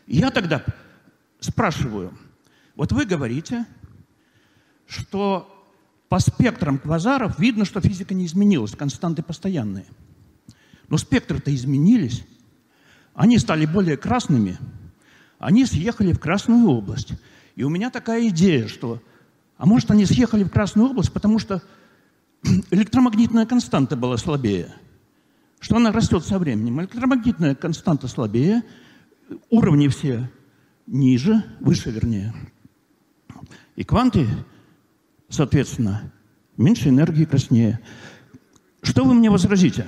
Я 0.07 0.31
тогда 0.31 0.63
спрашиваю, 1.41 2.13
вот 2.75 2.93
вы 2.93 3.07
говорите, 3.07 3.65
что 4.87 5.51
по 6.11 6.19
спектрам 6.19 6.79
квазаров 6.79 7.39
видно, 7.39 7.65
что 7.65 7.81
физика 7.81 8.13
не 8.13 8.27
изменилась, 8.27 8.77
константы 8.77 9.23
постоянные. 9.23 9.87
Но 10.91 10.99
спектры-то 10.99 11.53
изменились. 11.55 12.27
Они 13.15 13.39
стали 13.39 13.65
более 13.65 13.97
красными, 13.97 14.59
они 15.39 15.65
съехали 15.65 16.13
в 16.13 16.21
Красную 16.21 16.69
область. 16.69 17.13
И 17.55 17.65
у 17.65 17.71
меня 17.71 17.89
такая 17.89 18.29
идея, 18.29 18.69
что 18.69 19.01
а 19.59 19.67
может, 19.67 19.91
они 19.91 20.05
съехали 20.05 20.45
в 20.45 20.51
Красную 20.51 20.91
область, 20.91 21.13
потому 21.13 21.39
что 21.39 21.63
электромагнитная 22.71 23.47
константа 23.47 23.97
была 23.97 24.17
слабее. 24.17 24.75
Что 25.61 25.77
она 25.77 25.93
растет 25.93 26.25
со 26.25 26.39
временем. 26.39 26.81
Электромагнитная 26.81 27.55
константа 27.55 28.09
слабее, 28.09 28.63
уровни 29.49 29.89
все 29.89 30.31
ниже, 30.87 31.43
выше 31.61 31.91
вернее. 31.91 32.35
И 33.75 33.85
кванты, 33.85 34.27
соответственно, 35.29 36.13
меньше 36.57 36.91
энергии, 36.91 37.25
краснее. 37.25 37.81
Что 38.83 39.05
вы 39.05 39.15
мне 39.15 39.31
возразите? 39.31 39.87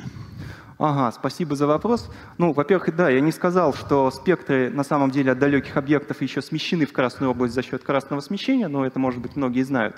Ага, 0.79 1.11
спасибо 1.11 1.57
за 1.57 1.67
вопрос. 1.67 2.09
Ну, 2.39 2.53
во-первых, 2.53 2.95
да, 2.95 3.09
я 3.09 3.21
не 3.21 3.33
сказал, 3.33 3.75
что 3.75 4.13
спектры 4.13 4.71
на 4.71 4.85
самом 4.85 5.11
деле 5.11 5.33
от 5.33 5.39
далеких 5.41 5.77
объектов 5.77 6.23
еще 6.23 6.41
смещены 6.41 6.87
в 6.87 6.93
Красную 6.93 7.33
область 7.33 7.53
за 7.55 7.63
счет 7.63 7.83
красного 7.83 8.21
смещения, 8.21 8.69
но 8.69 8.87
это, 8.87 9.01
может 9.01 9.21
быть, 9.21 9.35
многие 9.35 9.63
знают. 9.63 9.97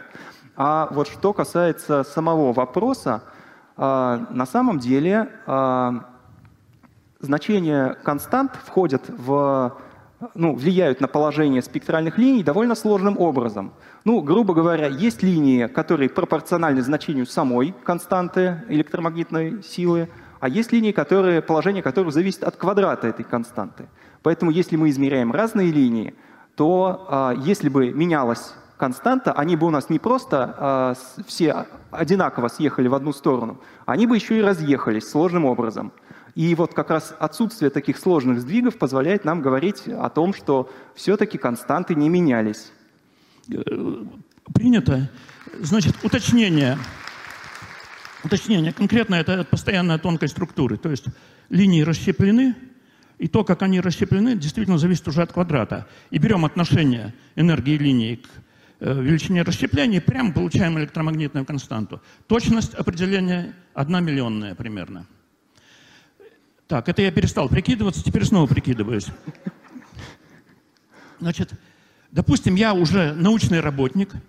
А 0.56 0.88
вот 0.90 1.06
что 1.06 1.34
касается 1.34 2.02
самого 2.02 2.54
вопроса, 2.54 3.22
а, 3.76 4.26
на 4.30 4.46
самом 4.46 4.78
деле 4.78 5.28
а, 5.46 6.06
значения 7.20 7.98
констант 8.02 8.52
входят 8.64 9.02
в 9.08 9.76
ну, 10.34 10.54
влияют 10.54 11.00
на 11.00 11.08
положение 11.08 11.62
спектральных 11.62 12.18
линий 12.18 12.42
довольно 12.42 12.74
сложным 12.74 13.18
образом. 13.18 13.72
Ну, 14.04 14.20
грубо 14.20 14.52
говоря, 14.54 14.86
есть 14.86 15.22
линии, 15.22 15.66
которые 15.66 16.10
пропорциональны 16.10 16.82
значению 16.82 17.26
самой 17.26 17.74
константы 17.84 18.62
электромагнитной 18.68 19.62
силы, 19.62 20.08
а 20.40 20.48
есть 20.48 20.72
линии, 20.72 20.92
которые, 20.92 21.42
положение 21.42 21.82
которых 21.82 22.12
зависит 22.12 22.42
от 22.42 22.56
квадрата 22.56 23.06
этой 23.06 23.24
константы. 23.24 23.88
Поэтому 24.22 24.50
если 24.50 24.76
мы 24.76 24.88
измеряем 24.90 25.32
разные 25.32 25.70
линии, 25.70 26.14
то 26.56 27.06
а, 27.08 27.34
если 27.36 27.68
бы 27.68 27.90
менялась 27.90 28.54
константа, 28.76 29.32
они 29.32 29.56
бы 29.56 29.66
у 29.66 29.70
нас 29.70 29.90
не 29.90 29.98
просто 29.98 30.54
а, 30.58 30.94
все 31.26 31.66
одинаково 31.90 32.48
съехали 32.48 32.88
в 32.88 32.94
одну 32.94 33.12
сторону, 33.12 33.60
они 33.86 34.06
бы 34.06 34.16
еще 34.16 34.38
и 34.38 34.42
разъехались 34.42 35.08
сложным 35.08 35.44
образом. 35.44 35.92
И 36.34 36.54
вот 36.54 36.74
как 36.74 36.90
раз 36.90 37.14
отсутствие 37.18 37.70
таких 37.70 37.98
сложных 37.98 38.40
сдвигов 38.40 38.78
позволяет 38.78 39.24
нам 39.24 39.42
говорить 39.42 39.88
о 39.88 40.08
том, 40.08 40.32
что 40.32 40.70
все-таки 40.94 41.38
константы 41.38 41.94
не 41.94 42.08
менялись. 42.08 42.72
Принято. 44.54 45.10
Значит, 45.60 45.96
уточнение. 46.04 46.78
Уточнение. 48.22 48.72
Конкретно 48.72 49.14
это 49.14 49.44
постоянная 49.44 49.98
тонкость 49.98 50.32
структуры. 50.32 50.76
То 50.76 50.90
есть 50.90 51.04
линии 51.48 51.82
расщеплены, 51.82 52.54
и 53.18 53.28
то, 53.28 53.44
как 53.44 53.62
они 53.62 53.80
расщеплены, 53.80 54.36
действительно 54.36 54.78
зависит 54.78 55.08
уже 55.08 55.22
от 55.22 55.32
квадрата. 55.32 55.86
И 56.10 56.18
берем 56.18 56.44
отношение 56.44 57.14
энергии 57.36 57.76
линии 57.76 58.16
к 58.16 58.28
э, 58.80 59.02
величине 59.02 59.42
расщепления, 59.42 60.00
прямо 60.00 60.32
получаем 60.32 60.78
электромагнитную 60.78 61.46
константу. 61.46 62.02
Точность 62.26 62.74
определения 62.74 63.54
одна 63.74 64.00
миллионная 64.00 64.54
примерно. 64.54 65.06
Так, 66.66 66.88
это 66.88 67.02
я 67.02 67.10
перестал 67.10 67.48
прикидываться, 67.48 68.02
теперь 68.04 68.24
снова 68.24 68.46
прикидываюсь. 68.46 69.06
Значит, 71.18 71.52
допустим, 72.12 72.54
я 72.54 72.74
уже 72.74 73.12
научный 73.14 73.60
работник– 73.60 74.12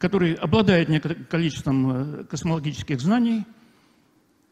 который 0.00 0.34
обладает 0.34 0.88
некоторым 0.88 1.24
количеством 1.26 1.90
э, 1.90 2.24
космологических 2.24 3.00
знаний, 3.00 3.44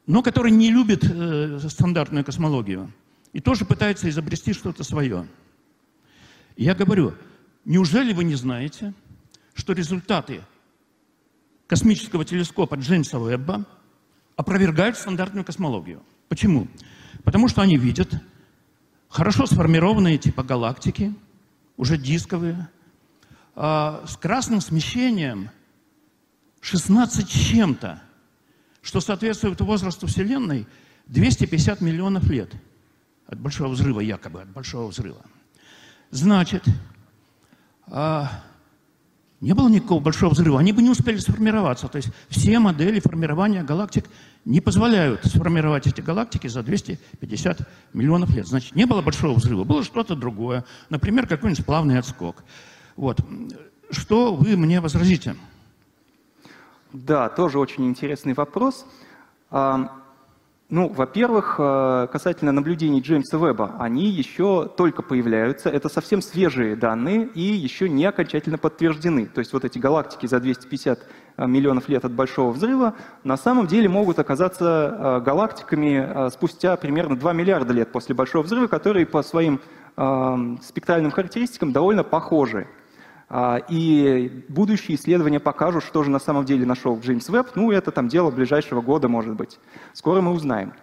но 0.06 0.22
который 0.22 0.50
не 0.50 0.70
любит 0.70 1.04
э, 1.04 1.58
стандартную 1.68 2.24
космологию 2.24 2.92
и 3.32 3.40
тоже 3.40 3.64
пытается 3.64 4.08
изобрести 4.08 4.52
что-то 4.52 4.84
свое. 4.84 5.26
я 6.56 6.74
говорю, 6.74 7.14
неужели 7.64 8.12
вы 8.12 8.24
не 8.24 8.34
знаете, 8.34 8.94
что 9.54 9.72
результаты 9.72 10.42
космического 11.66 12.24
телескопа 12.24 12.74
Джеймса 12.74 13.18
Уэбба 13.18 13.66
опровергают 14.36 14.96
стандартную 14.96 15.44
космологию? 15.44 16.02
Почему? 16.28 16.68
Потому 17.24 17.48
что 17.48 17.62
они 17.62 17.76
видят 17.76 18.12
хорошо 19.08 19.46
сформированные 19.46 20.18
типа 20.18 20.42
галактики, 20.42 21.14
уже 21.76 21.96
дисковые, 21.96 22.68
а, 23.54 24.04
с 24.06 24.16
красным 24.16 24.60
смещением 24.60 25.50
16 26.60 27.28
с 27.28 27.32
чем-то, 27.32 28.02
что 28.80 29.00
соответствует 29.00 29.60
возрасту 29.60 30.06
Вселенной 30.06 30.66
250 31.06 31.80
миллионов 31.80 32.24
лет 32.30 32.50
от 33.26 33.38
Большого 33.38 33.68
взрыва, 33.68 34.00
якобы 34.00 34.42
от 34.42 34.48
Большого 34.48 34.88
взрыва. 34.88 35.22
Значит, 36.10 36.64
а, 37.86 38.42
не 39.42 39.54
было 39.54 39.68
никакого 39.68 40.00
большого 40.00 40.30
взрыва, 40.30 40.60
они 40.60 40.72
бы 40.72 40.82
не 40.82 40.90
успели 40.90 41.16
сформироваться. 41.16 41.88
То 41.88 41.96
есть 41.96 42.10
все 42.28 42.60
модели 42.60 43.00
формирования 43.00 43.64
галактик 43.64 44.06
не 44.44 44.60
позволяют 44.60 45.24
сформировать 45.24 45.88
эти 45.88 46.00
галактики 46.00 46.46
за 46.46 46.62
250 46.62 47.68
миллионов 47.92 48.30
лет. 48.30 48.46
Значит, 48.46 48.76
не 48.76 48.86
было 48.86 49.02
большого 49.02 49.34
взрыва, 49.34 49.64
было 49.64 49.82
что-то 49.82 50.14
другое. 50.14 50.64
Например, 50.90 51.26
какой-нибудь 51.26 51.66
плавный 51.66 51.98
отскок. 51.98 52.44
Вот. 52.96 53.20
Что 53.90 54.34
вы 54.34 54.56
мне 54.56 54.80
возразите? 54.80 55.36
Да, 56.92 57.28
тоже 57.28 57.58
очень 57.58 57.86
интересный 57.86 58.34
вопрос. 58.34 58.86
Ну, 60.72 60.88
во-первых, 60.88 61.56
э, 61.58 62.08
касательно 62.10 62.50
наблюдений 62.50 63.02
Джеймса 63.02 63.36
Веба, 63.36 63.76
они 63.78 64.08
еще 64.08 64.70
только 64.74 65.02
появляются, 65.02 65.68
это 65.68 65.90
совсем 65.90 66.22
свежие 66.22 66.76
данные 66.76 67.26
и 67.34 67.42
еще 67.42 67.90
не 67.90 68.06
окончательно 68.06 68.56
подтверждены. 68.56 69.26
То 69.26 69.40
есть 69.40 69.52
вот 69.52 69.66
эти 69.66 69.78
галактики 69.78 70.24
за 70.24 70.40
250 70.40 70.98
э, 71.36 71.46
миллионов 71.46 71.90
лет 71.90 72.06
от 72.06 72.12
Большого 72.12 72.52
взрыва 72.52 72.94
на 73.22 73.36
самом 73.36 73.66
деле 73.66 73.90
могут 73.90 74.18
оказаться 74.18 74.96
э, 74.98 75.20
галактиками 75.20 76.30
спустя 76.30 76.78
примерно 76.78 77.18
2 77.18 77.32
миллиарда 77.34 77.74
лет 77.74 77.92
после 77.92 78.14
Большого 78.14 78.42
взрыва, 78.42 78.66
которые 78.66 79.04
по 79.04 79.22
своим 79.22 79.60
спектральным 80.62 81.10
характеристикам 81.10 81.72
довольно 81.72 82.02
похожи. 82.02 82.66
А, 83.34 83.56
и 83.66 84.44
будущие 84.50 84.98
исследования 84.98 85.40
покажут, 85.40 85.84
что 85.84 86.02
же 86.02 86.10
на 86.10 86.18
самом 86.18 86.44
деле 86.44 86.66
нашел 86.66 87.00
Джеймс 87.00 87.30
Веб. 87.30 87.46
Ну, 87.54 87.70
это 87.72 87.90
там 87.90 88.08
дело 88.08 88.30
ближайшего 88.30 88.82
года, 88.82 89.08
может 89.08 89.34
быть. 89.34 89.58
Скоро 89.94 90.20
мы 90.20 90.32
узнаем. 90.32 90.74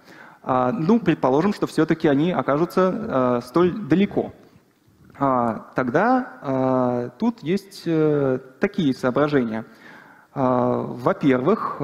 А, 0.41 0.71
ну, 0.71 0.99
предположим, 0.99 1.53
что 1.53 1.67
все-таки 1.67 2.07
они 2.07 2.31
окажутся 2.31 2.91
а, 2.91 3.41
столь 3.45 3.73
далеко. 3.73 4.33
Тогда 5.75 7.11
тут 7.19 7.43
есть 7.43 7.81
э, 7.85 8.39
такие 8.61 8.93
соображения. 8.93 9.65
Во-первых, 10.33 11.81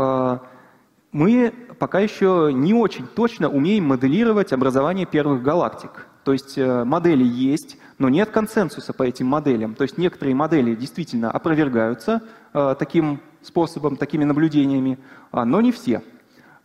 мы 1.11 1.53
пока 1.77 1.99
еще 1.99 2.51
не 2.53 2.73
очень 2.73 3.07
точно 3.07 3.49
умеем 3.49 3.83
моделировать 3.83 4.53
образование 4.53 5.05
первых 5.05 5.43
галактик. 5.43 6.07
То 6.25 6.33
есть 6.33 6.57
э, 6.57 6.83
модели 6.83 7.23
есть, 7.23 7.77
но 7.99 8.09
нет 8.09 8.31
консенсуса 8.31 8.93
по 8.93 9.03
этим 9.03 9.27
моделям. 9.27 9.75
То 9.75 9.83
есть 9.83 9.99
некоторые 9.99 10.33
модели 10.33 10.73
действительно 10.73 11.29
опровергаются 11.29 12.23
э, 12.51 12.75
таким 12.79 13.21
способом, 13.43 13.95
такими 13.95 14.23
наблюдениями, 14.23 14.97
а, 15.31 15.45
но 15.45 15.61
не 15.61 15.71
все. 15.71 16.01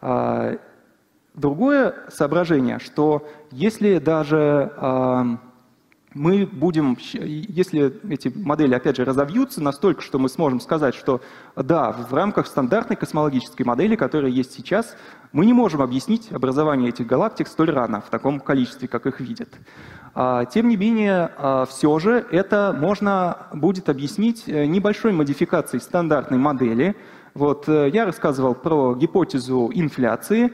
А, 0.01 0.57
другое 1.35 1.95
соображение, 2.09 2.79
что 2.79 3.29
если 3.51 3.99
даже 3.99 4.73
мы 6.15 6.45
будем, 6.45 6.97
если 7.13 7.93
эти 8.13 8.33
модели, 8.35 8.75
опять 8.75 8.97
же, 8.97 9.05
разовьются 9.05 9.63
настолько, 9.63 10.03
что 10.03 10.19
мы 10.19 10.29
сможем 10.29 10.59
сказать, 10.59 10.95
что 10.95 11.21
да, 11.55 11.93
в 11.93 12.13
рамках 12.13 12.49
стандартной 12.49 12.97
космологической 12.97 13.63
модели, 13.63 13.95
которая 13.95 14.31
есть 14.31 14.53
сейчас, 14.53 14.97
мы 15.33 15.47
не 15.47 15.53
можем 15.53 15.83
объяснить 15.83 16.33
образование 16.33 16.89
этих 16.89 17.07
галактик 17.07 17.47
столь 17.47 17.71
рано, 17.71 18.01
в 18.01 18.11
таком 18.11 18.41
количестве, 18.41 18.89
как 18.89 19.07
их 19.07 19.21
видят. 19.21 19.55
А, 20.15 20.45
тем 20.47 20.69
не 20.69 20.77
менее, 20.77 21.31
а, 21.37 21.65
все 21.67 21.97
же 22.01 22.27
это 22.33 22.77
можно 22.77 23.47
будет 23.53 23.89
объяснить 23.89 24.45
э, 24.49 24.67
небольшой 24.67 25.13
модификацией 25.13 25.81
стандартной 25.81 26.39
модели. 26.39 26.97
Вот, 27.35 27.69
э, 27.69 27.89
я 27.93 28.05
рассказывал 28.05 28.57
про 28.57 28.97
гипотезу 28.97 29.71
инфляции 29.73 30.53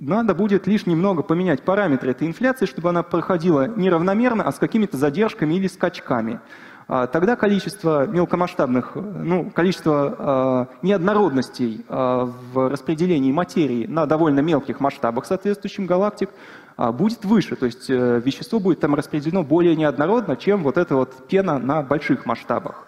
надо 0.00 0.34
будет 0.34 0.66
лишь 0.66 0.86
немного 0.86 1.22
поменять 1.22 1.62
параметры 1.62 2.10
этой 2.10 2.26
инфляции, 2.26 2.66
чтобы 2.66 2.88
она 2.88 3.02
проходила 3.02 3.68
неравномерно, 3.68 4.44
а 4.44 4.52
с 4.52 4.58
какими-то 4.58 4.96
задержками 4.96 5.54
или 5.54 5.68
скачками. 5.68 6.40
А, 6.88 7.06
тогда 7.06 7.36
количество 7.36 8.06
мелкомасштабных, 8.06 8.92
ну, 8.96 9.50
количество 9.50 10.68
э, 10.82 10.86
неоднородностей 10.86 11.84
э, 11.86 12.28
в 12.52 12.68
распределении 12.68 13.30
материи 13.30 13.86
на 13.86 14.06
довольно 14.06 14.40
мелких 14.40 14.80
масштабах 14.80 15.26
соответствующих 15.26 15.86
галактик 15.86 16.30
э, 16.76 16.90
будет 16.90 17.24
выше. 17.24 17.54
То 17.54 17.66
есть 17.66 17.88
э, 17.90 18.20
вещество 18.24 18.58
будет 18.58 18.80
там 18.80 18.96
распределено 18.96 19.44
более 19.44 19.76
неоднородно, 19.76 20.34
чем 20.34 20.64
вот 20.64 20.78
эта 20.78 20.96
вот 20.96 21.28
пена 21.28 21.58
на 21.58 21.82
больших 21.82 22.26
масштабах. 22.26 22.86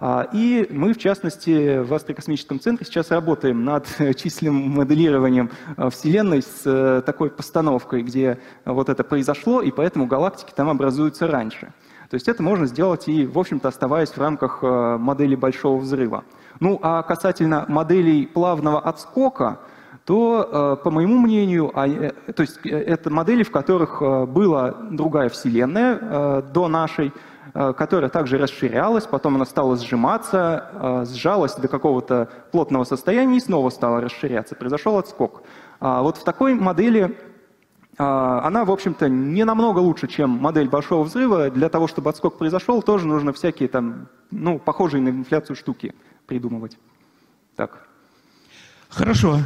А, 0.00 0.26
и 0.32 0.66
мы, 0.70 0.94
в 0.94 0.98
частности, 0.98 1.78
в 1.78 1.92
Астрокосмическом 1.92 2.58
центре 2.58 2.86
сейчас 2.86 3.10
работаем 3.10 3.64
над 3.64 3.86
численным 4.16 4.70
моделированием 4.70 5.50
а, 5.76 5.90
Вселенной 5.90 6.40
с 6.40 6.62
э, 6.64 7.02
такой 7.04 7.28
постановкой, 7.28 8.02
где 8.02 8.38
вот 8.64 8.88
это 8.88 9.04
произошло, 9.04 9.60
и 9.60 9.70
поэтому 9.70 10.06
галактики 10.06 10.52
там 10.56 10.70
образуются 10.70 11.26
раньше. 11.26 11.74
То 12.08 12.14
есть 12.14 12.28
это 12.28 12.42
можно 12.42 12.64
сделать 12.66 13.08
и, 13.08 13.26
в 13.26 13.38
общем-то, 13.38 13.68
оставаясь 13.68 14.08
в 14.08 14.18
рамках 14.18 14.60
э, 14.62 14.96
модели 14.96 15.34
Большого 15.34 15.78
Взрыва. 15.78 16.24
Ну, 16.60 16.78
а 16.82 17.02
касательно 17.02 17.66
моделей 17.68 18.26
плавного 18.26 18.80
отскока, 18.80 19.60
то, 20.06 20.78
э, 20.80 20.82
по 20.82 20.90
моему 20.90 21.18
мнению, 21.18 21.70
то 21.74 22.40
есть 22.42 22.58
это 22.64 23.10
модели, 23.10 23.42
в 23.42 23.50
которых 23.50 24.00
была 24.00 24.72
другая 24.90 25.28
Вселенная 25.28 26.40
до 26.40 26.68
нашей, 26.68 27.12
которая 27.52 28.10
также 28.10 28.38
расширялась, 28.38 29.06
потом 29.06 29.36
она 29.36 29.44
стала 29.44 29.76
сжиматься, 29.76 30.70
э, 30.72 31.04
сжалась 31.06 31.54
до 31.54 31.68
какого-то 31.68 32.28
плотного 32.52 32.84
состояния 32.84 33.36
и 33.36 33.40
снова 33.40 33.70
стала 33.70 34.00
расширяться. 34.00 34.54
Произошел 34.54 34.96
отскок. 34.98 35.42
А 35.80 36.02
вот 36.02 36.16
в 36.16 36.24
такой 36.24 36.54
модели 36.54 37.18
э, 37.98 38.02
она, 38.02 38.64
в 38.64 38.70
общем-то, 38.70 39.08
не 39.08 39.44
намного 39.44 39.78
лучше, 39.80 40.06
чем 40.06 40.30
модель 40.30 40.68
Большого 40.68 41.02
взрыва. 41.04 41.50
Для 41.50 41.68
того, 41.68 41.88
чтобы 41.88 42.10
отскок 42.10 42.38
произошел, 42.38 42.82
тоже 42.82 43.06
нужно 43.06 43.32
всякие 43.32 43.68
там, 43.68 44.08
ну, 44.30 44.58
похожие 44.58 45.02
на 45.02 45.08
инфляцию 45.08 45.56
штуки 45.56 45.94
придумывать. 46.26 46.78
Так. 47.56 47.88
Хорошо. 48.88 49.38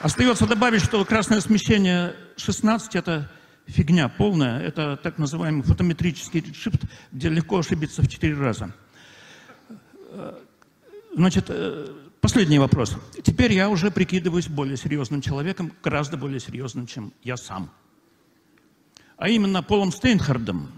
Остается 0.00 0.46
добавить, 0.46 0.82
что 0.82 1.04
красное 1.04 1.40
смещение 1.40 2.14
16– 2.36 2.94
это 2.96 3.30
фигня 3.66 4.08
полная. 4.08 4.60
Это 4.60 4.96
так 4.96 5.18
называемый 5.18 5.62
фотометрический 5.62 6.40
редшифт, 6.40 6.82
где 7.12 7.28
легко 7.28 7.58
ошибиться 7.58 8.02
в 8.02 8.08
четыре 8.08 8.36
раза. 8.36 8.72
Значит, 11.14 11.46
э, 11.48 11.92
последний 12.20 12.58
вопрос. 12.58 12.96
Теперь 13.22 13.52
я 13.52 13.70
уже 13.70 13.92
прикидываюсь 13.92 14.48
более 14.48 14.76
серьезным 14.76 15.20
человеком, 15.20 15.72
гораздо 15.82 16.16
более 16.16 16.40
серьезным, 16.40 16.86
чем 16.86 17.12
я 17.22 17.36
сам. 17.36 17.70
А 19.16 19.28
именно 19.28 19.62
Полом 19.62 19.92
Стейнхардом. 19.92 20.72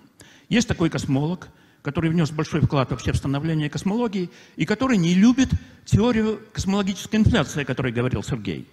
Есть 0.51 0.69
такой 0.69 0.91
космолог, 0.91 1.49
который 1.81 2.11
внес 2.11 2.31
большой 2.31 2.61
вклад 2.61 2.91
вообще 2.91 3.13
в 3.13 3.17
становление 3.17 3.71
космологии 3.71 4.31
и 4.57 4.67
который 4.67 4.99
не 4.99 5.15
любит 5.15 5.49
теорию 5.87 6.41
космологической 6.53 7.17
инфляции, 7.17 7.63
о 7.63 7.65
которой 7.65 7.93
говорил 7.93 8.23
Сергей. 8.23 8.69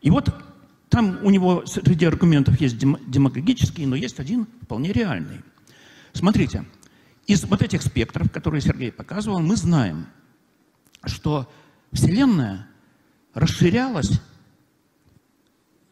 И 0.00 0.10
вот 0.10 0.34
там 0.90 1.20
у 1.22 1.30
него 1.30 1.64
среди 1.66 2.04
аргументов 2.04 2.60
есть 2.60 2.76
демагогические, 2.76 3.86
но 3.86 3.94
есть 3.94 4.18
один 4.18 4.46
вполне 4.62 4.92
реальный. 4.92 5.40
Смотрите, 6.12 6.64
из 7.28 7.44
вот 7.44 7.62
этих 7.62 7.80
спектров, 7.82 8.30
которые 8.32 8.60
Сергей 8.60 8.90
показывал, 8.90 9.38
мы 9.38 9.54
знаем, 9.54 10.06
что 11.04 11.50
Вселенная 11.92 12.66
расширялась 13.34 14.20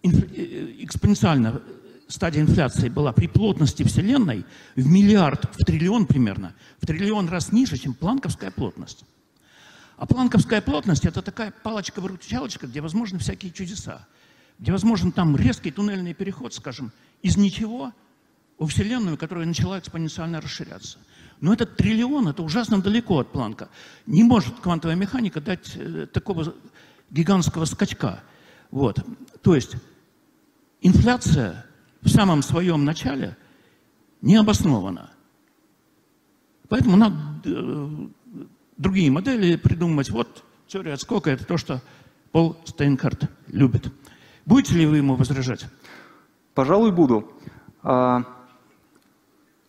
э, 0.02 0.08
экспоненциально, 0.80 1.62
стадия 2.08 2.42
инфляции 2.42 2.88
была 2.88 3.12
при 3.12 3.28
плотности 3.28 3.84
Вселенной 3.84 4.44
в 4.74 4.84
миллиард, 4.84 5.44
в 5.54 5.64
триллион 5.64 6.06
примерно, 6.06 6.54
в 6.80 6.86
триллион 6.86 7.28
раз 7.28 7.52
ниже, 7.52 7.78
чем 7.78 7.94
планковская 7.94 8.50
плотность. 8.50 9.04
А 9.96 10.06
планковская 10.06 10.60
плотность– 10.60 11.04
это 11.06 11.22
такая 11.22 11.52
палочка-выручалочка, 11.62 12.66
где 12.66 12.80
возможны 12.80 13.20
всякие 13.20 13.52
чудеса 13.52 14.08
где 14.58 14.72
возможен 14.72 15.12
там 15.12 15.36
резкий 15.36 15.70
туннельный 15.70 16.14
переход, 16.14 16.52
скажем, 16.54 16.92
из 17.22 17.36
ничего 17.36 17.92
во 18.58 18.66
Вселенную, 18.66 19.16
которая 19.16 19.46
начала 19.46 19.78
экспоненциально 19.78 20.40
расширяться. 20.40 20.98
Но 21.40 21.52
этот 21.52 21.76
триллион, 21.76 22.28
это 22.28 22.42
ужасно 22.42 22.82
далеко 22.82 23.20
от 23.20 23.30
Планка. 23.30 23.68
Не 24.06 24.24
может 24.24 24.58
квантовая 24.58 24.96
механика 24.96 25.40
дать 25.40 25.76
э, 25.76 26.06
такого 26.12 26.54
гигантского 27.10 27.64
скачка. 27.64 28.22
Вот. 28.72 28.98
То 29.42 29.54
есть 29.54 29.76
инфляция 30.80 31.64
в 32.02 32.08
самом 32.08 32.42
своем 32.42 32.84
начале 32.84 33.36
не 34.20 34.34
обоснована. 34.34 35.10
Поэтому 36.68 36.96
надо 36.96 37.16
э, 37.44 38.08
другие 38.76 39.10
модели 39.12 39.54
придумать. 39.54 40.10
Вот 40.10 40.44
теория 40.66 40.94
отскока– 40.94 41.30
это 41.32 41.44
то, 41.44 41.56
что 41.56 41.80
Пол 42.32 42.56
Стейнкарт 42.64 43.30
любит. 43.46 43.92
Будете 44.48 44.76
ли 44.76 44.86
вы 44.86 44.96
ему 44.96 45.14
возражать? 45.14 45.66
Пожалуй, 46.54 46.90
буду. 46.90 47.30
А, 47.82 48.22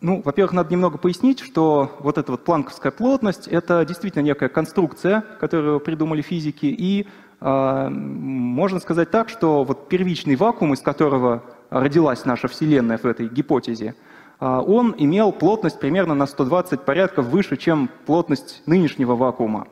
Ну, 0.00 0.22
во-первых, 0.24 0.54
надо 0.54 0.72
немного 0.72 0.96
пояснить, 0.96 1.40
что 1.40 1.94
вот 1.98 2.16
эта 2.16 2.32
вот 2.32 2.46
планковская 2.46 2.90
плотность– 2.90 3.46
это 3.58 3.84
действительно 3.84 4.22
некая 4.22 4.48
конструкция, 4.48 5.20
которую 5.38 5.80
придумали 5.80 6.22
физики, 6.22 6.64
и 6.64 7.06
э, 7.42 7.88
можно 7.90 8.80
сказать 8.80 9.10
так, 9.10 9.28
что 9.28 9.64
вот 9.64 9.90
первичный 9.90 10.36
вакуум, 10.36 10.72
из 10.72 10.80
которого 10.80 11.42
родилась 11.68 12.24
наша 12.24 12.48
Вселенная 12.48 12.96
в 12.96 13.04
этой 13.04 13.28
гипотезе, 13.28 13.94
э, 14.40 14.46
он 14.46 14.94
имел 14.96 15.32
плотность 15.32 15.78
примерно 15.78 16.14
на 16.14 16.24
120 16.24 16.80
порядков 16.86 17.26
выше, 17.26 17.58
чем 17.58 17.90
плотность 18.06 18.62
нынешнего 18.64 19.14
вакуума. 19.14 19.66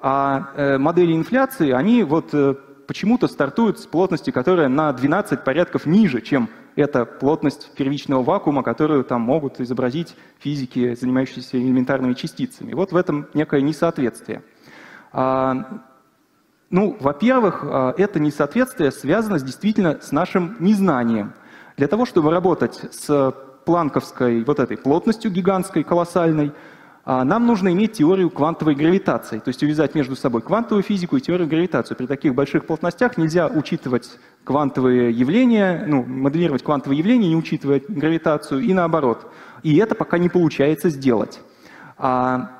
А 0.00 0.50
э, 0.56 0.78
модели 0.78 1.12
инфляции, 1.14 1.70
они 1.70 2.02
вот 2.02 2.34
э, 2.34 2.56
почему-то 2.88 3.28
стартуют 3.28 3.78
с 3.78 3.86
плотности, 3.86 4.30
которая 4.30 4.68
на 4.68 4.92
12 4.92 5.44
порядков 5.44 5.84
ниже, 5.84 6.22
чем 6.22 6.48
эта 6.74 7.04
плотность 7.04 7.70
первичного 7.76 8.22
вакуума, 8.22 8.62
которую 8.62 9.04
там 9.04 9.20
могут 9.20 9.60
изобразить 9.60 10.16
физики, 10.38 10.94
занимающиеся 10.94 11.58
элементарными 11.58 12.14
частицами. 12.14 12.72
Вот 12.72 12.92
в 12.92 12.96
этом 12.96 13.28
некое 13.34 13.60
несоответствие. 13.60 14.42
А, 15.12 15.82
ну, 16.70 16.96
во-первых, 16.98 17.60
а, 17.62 17.94
это 17.98 18.20
несоответствие 18.20 18.90
связано 18.90 19.38
действительно 19.38 20.00
с 20.00 20.10
нашим 20.10 20.56
незнанием. 20.58 21.34
Для 21.76 21.88
того, 21.88 22.06
чтобы 22.06 22.30
работать 22.30 22.80
с 22.90 23.34
планковской 23.66 24.42
вот 24.44 24.60
этой 24.60 24.78
плотностью 24.78 25.30
гигантской, 25.30 25.84
колоссальной, 25.84 26.52
нам 27.08 27.46
нужно 27.46 27.72
иметь 27.72 27.92
теорию 27.92 28.28
квантовой 28.28 28.74
гравитации, 28.74 29.38
то 29.38 29.48
есть 29.48 29.62
увязать 29.62 29.94
между 29.94 30.14
собой 30.14 30.42
квантовую 30.42 30.82
физику 30.82 31.16
и 31.16 31.22
теорию 31.22 31.48
гравитации. 31.48 31.94
При 31.94 32.04
таких 32.04 32.34
больших 32.34 32.66
плотностях 32.66 33.16
нельзя 33.16 33.46
учитывать 33.48 34.18
квантовые 34.44 35.10
явления, 35.10 35.84
ну, 35.86 36.04
моделировать 36.04 36.62
квантовые 36.62 36.98
явления, 36.98 37.30
не 37.30 37.36
учитывая 37.36 37.80
гравитацию, 37.88 38.60
и 38.60 38.74
наоборот. 38.74 39.26
И 39.62 39.74
это 39.78 39.94
пока 39.94 40.18
не 40.18 40.28
получается 40.28 40.90
сделать. 40.90 41.40
А, 41.96 42.50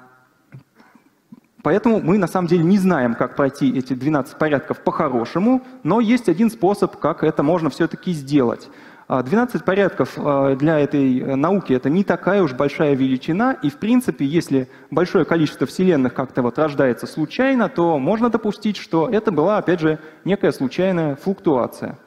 поэтому 1.62 2.00
мы 2.00 2.16
на 2.16 2.26
самом 2.26 2.48
деле 2.48 2.64
не 2.64 2.78
знаем, 2.78 3.16
как 3.16 3.36
пройти 3.36 3.70
эти 3.76 3.92
12 3.92 4.38
порядков 4.38 4.80
по-хорошему, 4.82 5.62
но 5.82 6.00
есть 6.00 6.30
один 6.30 6.50
способ, 6.50 6.96
как 6.96 7.22
это 7.22 7.42
можно 7.42 7.68
все-таки 7.68 8.12
сделать. 8.12 8.70
12 9.08 9.62
а, 9.62 9.64
порядков 9.64 10.14
а, 10.18 10.54
для 10.54 10.78
этой 10.78 11.20
э, 11.20 11.34
науки 11.34 11.72
это 11.72 11.88
не 11.88 12.04
такая 12.04 12.42
уж 12.42 12.52
большая 12.52 12.94
величина, 12.94 13.52
и 13.52 13.70
в 13.70 13.78
принципе, 13.78 14.26
если 14.26 14.68
большое 14.90 15.24
количество 15.24 15.66
вселенных 15.66 16.12
как-то 16.12 16.42
вот 16.42 16.58
рождается 16.58 17.06
случайно, 17.06 17.70
то 17.70 17.98
можно 17.98 18.28
допустить, 18.28 18.76
что 18.76 19.08
это 19.08 19.32
была, 19.32 19.56
опять 19.56 19.80
же, 19.80 19.98
некая 20.26 20.52
случайная 20.52 21.16
флуктуация 21.16 21.98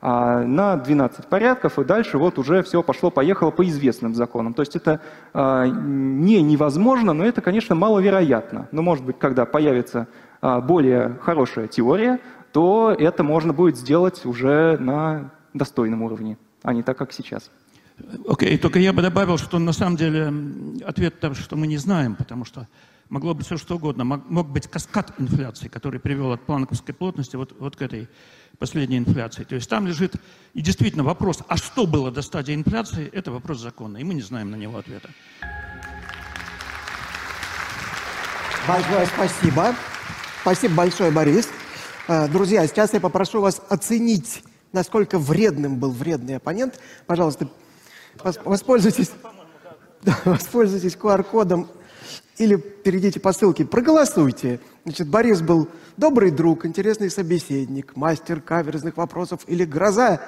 а, 0.00 0.44
на 0.44 0.76
12 0.76 1.26
порядков, 1.26 1.78
и 1.78 1.84
дальше 1.84 2.16
вот 2.16 2.38
уже 2.38 2.62
все 2.62 2.82
пошло-поехало 2.82 3.50
по 3.50 3.62
известным 3.68 4.14
законам. 4.14 4.54
То 4.54 4.62
есть 4.62 4.76
это 4.76 5.00
не 5.34 6.40
невозможно, 6.40 7.12
но 7.12 7.26
это, 7.26 7.42
конечно, 7.42 7.74
маловероятно. 7.74 8.68
Но, 8.72 8.80
может 8.80 9.04
быть, 9.04 9.18
когда 9.18 9.44
появится 9.44 10.08
более 10.40 11.18
хорошая 11.20 11.66
теория, 11.66 12.18
то 12.52 12.94
это 12.98 13.22
можно 13.22 13.52
будет 13.52 13.76
сделать 13.76 14.24
уже 14.24 14.78
на 14.78 15.32
достойном 15.52 16.02
уровне 16.02 16.38
а 16.66 16.72
не 16.72 16.82
так, 16.82 16.98
как 16.98 17.12
сейчас. 17.12 17.50
Окей, 18.28 18.56
okay, 18.56 18.58
только 18.58 18.80
я 18.80 18.92
бы 18.92 19.00
добавил, 19.00 19.38
что 19.38 19.58
на 19.58 19.72
самом 19.72 19.96
деле 19.96 20.32
ответ 20.84 21.20
там, 21.20 21.34
что 21.34 21.54
мы 21.56 21.68
не 21.68 21.78
знаем, 21.78 22.16
потому 22.16 22.44
что 22.44 22.66
могло 23.08 23.34
быть 23.34 23.46
все 23.46 23.56
что 23.56 23.76
угодно. 23.76 24.04
Мог, 24.04 24.28
мог 24.28 24.48
быть 24.48 24.66
каскад 24.66 25.14
инфляции, 25.18 25.68
который 25.68 26.00
привел 26.00 26.32
от 26.32 26.44
планковской 26.44 26.92
плотности 26.92 27.36
вот, 27.36 27.54
вот 27.60 27.76
к 27.76 27.82
этой 27.82 28.08
последней 28.58 28.98
инфляции. 28.98 29.44
То 29.44 29.54
есть 29.54 29.70
там 29.70 29.86
лежит 29.86 30.16
и 30.54 30.60
действительно 30.60 31.04
вопрос, 31.04 31.38
а 31.46 31.56
что 31.56 31.86
было 31.86 32.10
до 32.10 32.20
стадии 32.20 32.54
инфляции, 32.54 33.08
это 33.12 33.30
вопрос 33.30 33.60
закона, 33.60 33.98
и 33.98 34.04
мы 34.04 34.14
не 34.14 34.22
знаем 34.22 34.50
на 34.50 34.56
него 34.56 34.76
ответа. 34.76 35.08
Большое 38.66 39.06
спасибо. 39.06 39.76
Спасибо 40.40 40.74
большое, 40.74 41.12
Борис. 41.12 41.48
Э, 42.08 42.26
друзья, 42.28 42.66
сейчас 42.66 42.92
я 42.92 43.00
попрошу 43.00 43.40
вас 43.40 43.62
оценить 43.68 44.42
насколько 44.76 45.18
вредным 45.18 45.76
был 45.76 45.90
вредный 45.90 46.36
оппонент. 46.36 46.78
Пожалуйста, 47.06 47.48
воспользуйтесь, 48.44 49.10
воспользуйтесь 50.24 50.94
QR-кодом 50.94 51.68
или 52.36 52.56
перейдите 52.56 53.18
по 53.18 53.32
ссылке, 53.32 53.64
проголосуйте. 53.64 54.60
Значит, 54.84 55.08
Борис 55.08 55.40
был 55.40 55.68
добрый 55.96 56.30
друг, 56.30 56.66
интересный 56.66 57.10
собеседник, 57.10 57.96
мастер 57.96 58.42
каверзных 58.42 58.98
вопросов 58.98 59.40
или 59.46 59.64
гроза 59.64 60.20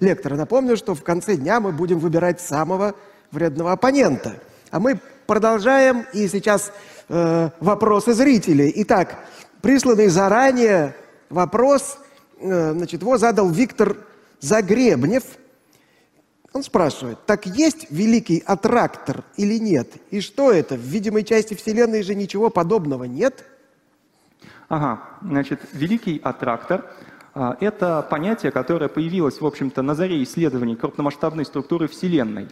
лектора. 0.00 0.36
Напомню, 0.36 0.78
что 0.78 0.94
в 0.94 1.02
конце 1.02 1.36
дня 1.36 1.60
мы 1.60 1.70
будем 1.70 1.98
выбирать 1.98 2.40
самого 2.40 2.94
вредного 3.30 3.72
оппонента. 3.72 4.40
А 4.70 4.80
мы 4.80 4.98
продолжаем, 5.26 6.06
и 6.14 6.26
сейчас 6.26 6.72
э, 7.10 7.50
вопросы 7.60 8.14
зрителей. 8.14 8.72
Итак, 8.76 9.18
присланный 9.60 10.08
заранее 10.08 10.96
вопрос– 11.28 11.98
значит, 12.40 13.02
его 13.02 13.18
задал 13.18 13.50
Виктор 13.50 13.96
Загребнев. 14.40 15.24
Он 16.52 16.62
спрашивает, 16.62 17.18
так 17.26 17.46
есть 17.46 17.90
великий 17.90 18.42
аттрактор 18.44 19.22
или 19.36 19.58
нет? 19.58 19.88
И 20.10 20.20
что 20.20 20.50
это? 20.50 20.74
В 20.74 20.80
видимой 20.80 21.22
части 21.22 21.54
Вселенной 21.54 22.02
же 22.02 22.14
ничего 22.14 22.50
подобного 22.50 23.04
нет? 23.04 23.44
Ага, 24.68 25.02
значит, 25.22 25.60
великий 25.72 26.20
аттрактор 26.22 26.90
это 27.60 28.04
понятие, 28.10 28.50
которое 28.50 28.88
появилось, 28.88 29.40
в 29.40 29.46
общем-то, 29.46 29.82
на 29.82 29.94
заре 29.94 30.22
исследований 30.24 30.74
крупномасштабной 30.74 31.44
структуры 31.44 31.86
Вселенной. 31.86 32.48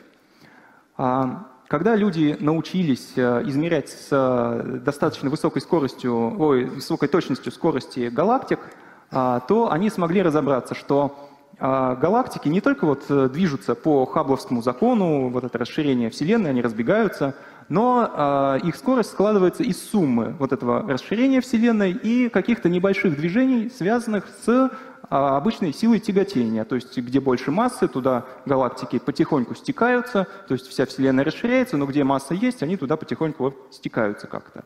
А, 0.97 1.49
когда 1.67 1.97
люди 1.97 2.37
научились 2.39 3.13
э, 3.17 3.43
измерять 3.47 3.89
с 3.89 4.09
э, 4.11 4.79
достаточно 4.85 5.31
высокой 5.31 5.63
скоростью, 5.63 6.41
ой, 6.41 6.65
высокой 6.65 7.09
точностью 7.09 7.51
скорости 7.51 8.09
галактик– 8.09 8.61
то 9.11 9.71
они 9.71 9.91
смогли 9.91 10.23
разобраться, 10.23 10.75
что 10.75 11.29
а, 11.61 11.97
галактики 11.97 12.49
не 12.49 12.61
только 12.61 12.87
вот 12.87 13.05
э, 13.09 13.29
движутся 13.33 13.75
по 13.75 14.07
Хабловскому 14.07 14.63
закону, 14.63 15.29
вот 15.29 15.43
это 15.43 15.59
расширение 15.59 16.09
Вселенной, 16.09 16.51
они 16.51 16.63
разбегаются, 16.63 17.35
но 17.69 18.09
а, 18.13 18.57
их 18.63 18.77
скорость 18.77 19.11
складывается 19.11 19.65
из 19.65 19.83
суммы 19.91 20.37
вот 20.39 20.53
этого 20.53 20.89
расширения 20.89 21.41
Вселенной 21.41 21.91
и 21.91 22.29
каких-то 22.29 22.69
небольших 22.69 23.17
движений, 23.17 23.71
связанных 23.77 24.27
с 24.45 24.71
обычной 25.09 25.73
силой 25.73 26.01
тяготения, 26.01 26.65
то 26.65 26.75
есть 26.75 26.97
где 26.97 27.19
больше 27.19 27.51
массы, 27.51 27.89
туда 27.89 28.27
галактики 28.45 28.99
потихоньку 28.99 29.55
стекаются, 29.55 30.27
то 30.47 30.55
есть 30.55 30.69
вся 30.69 30.87
Вселенная 30.87 31.25
расширяется, 31.25 31.77
но 31.77 31.87
где 31.87 32.05
масса 32.05 32.35
есть, 32.35 32.63
они 32.63 32.77
туда 32.77 32.97
потихоньку 32.97 33.55
стекаются 33.71 34.27
как-то. 34.27 34.65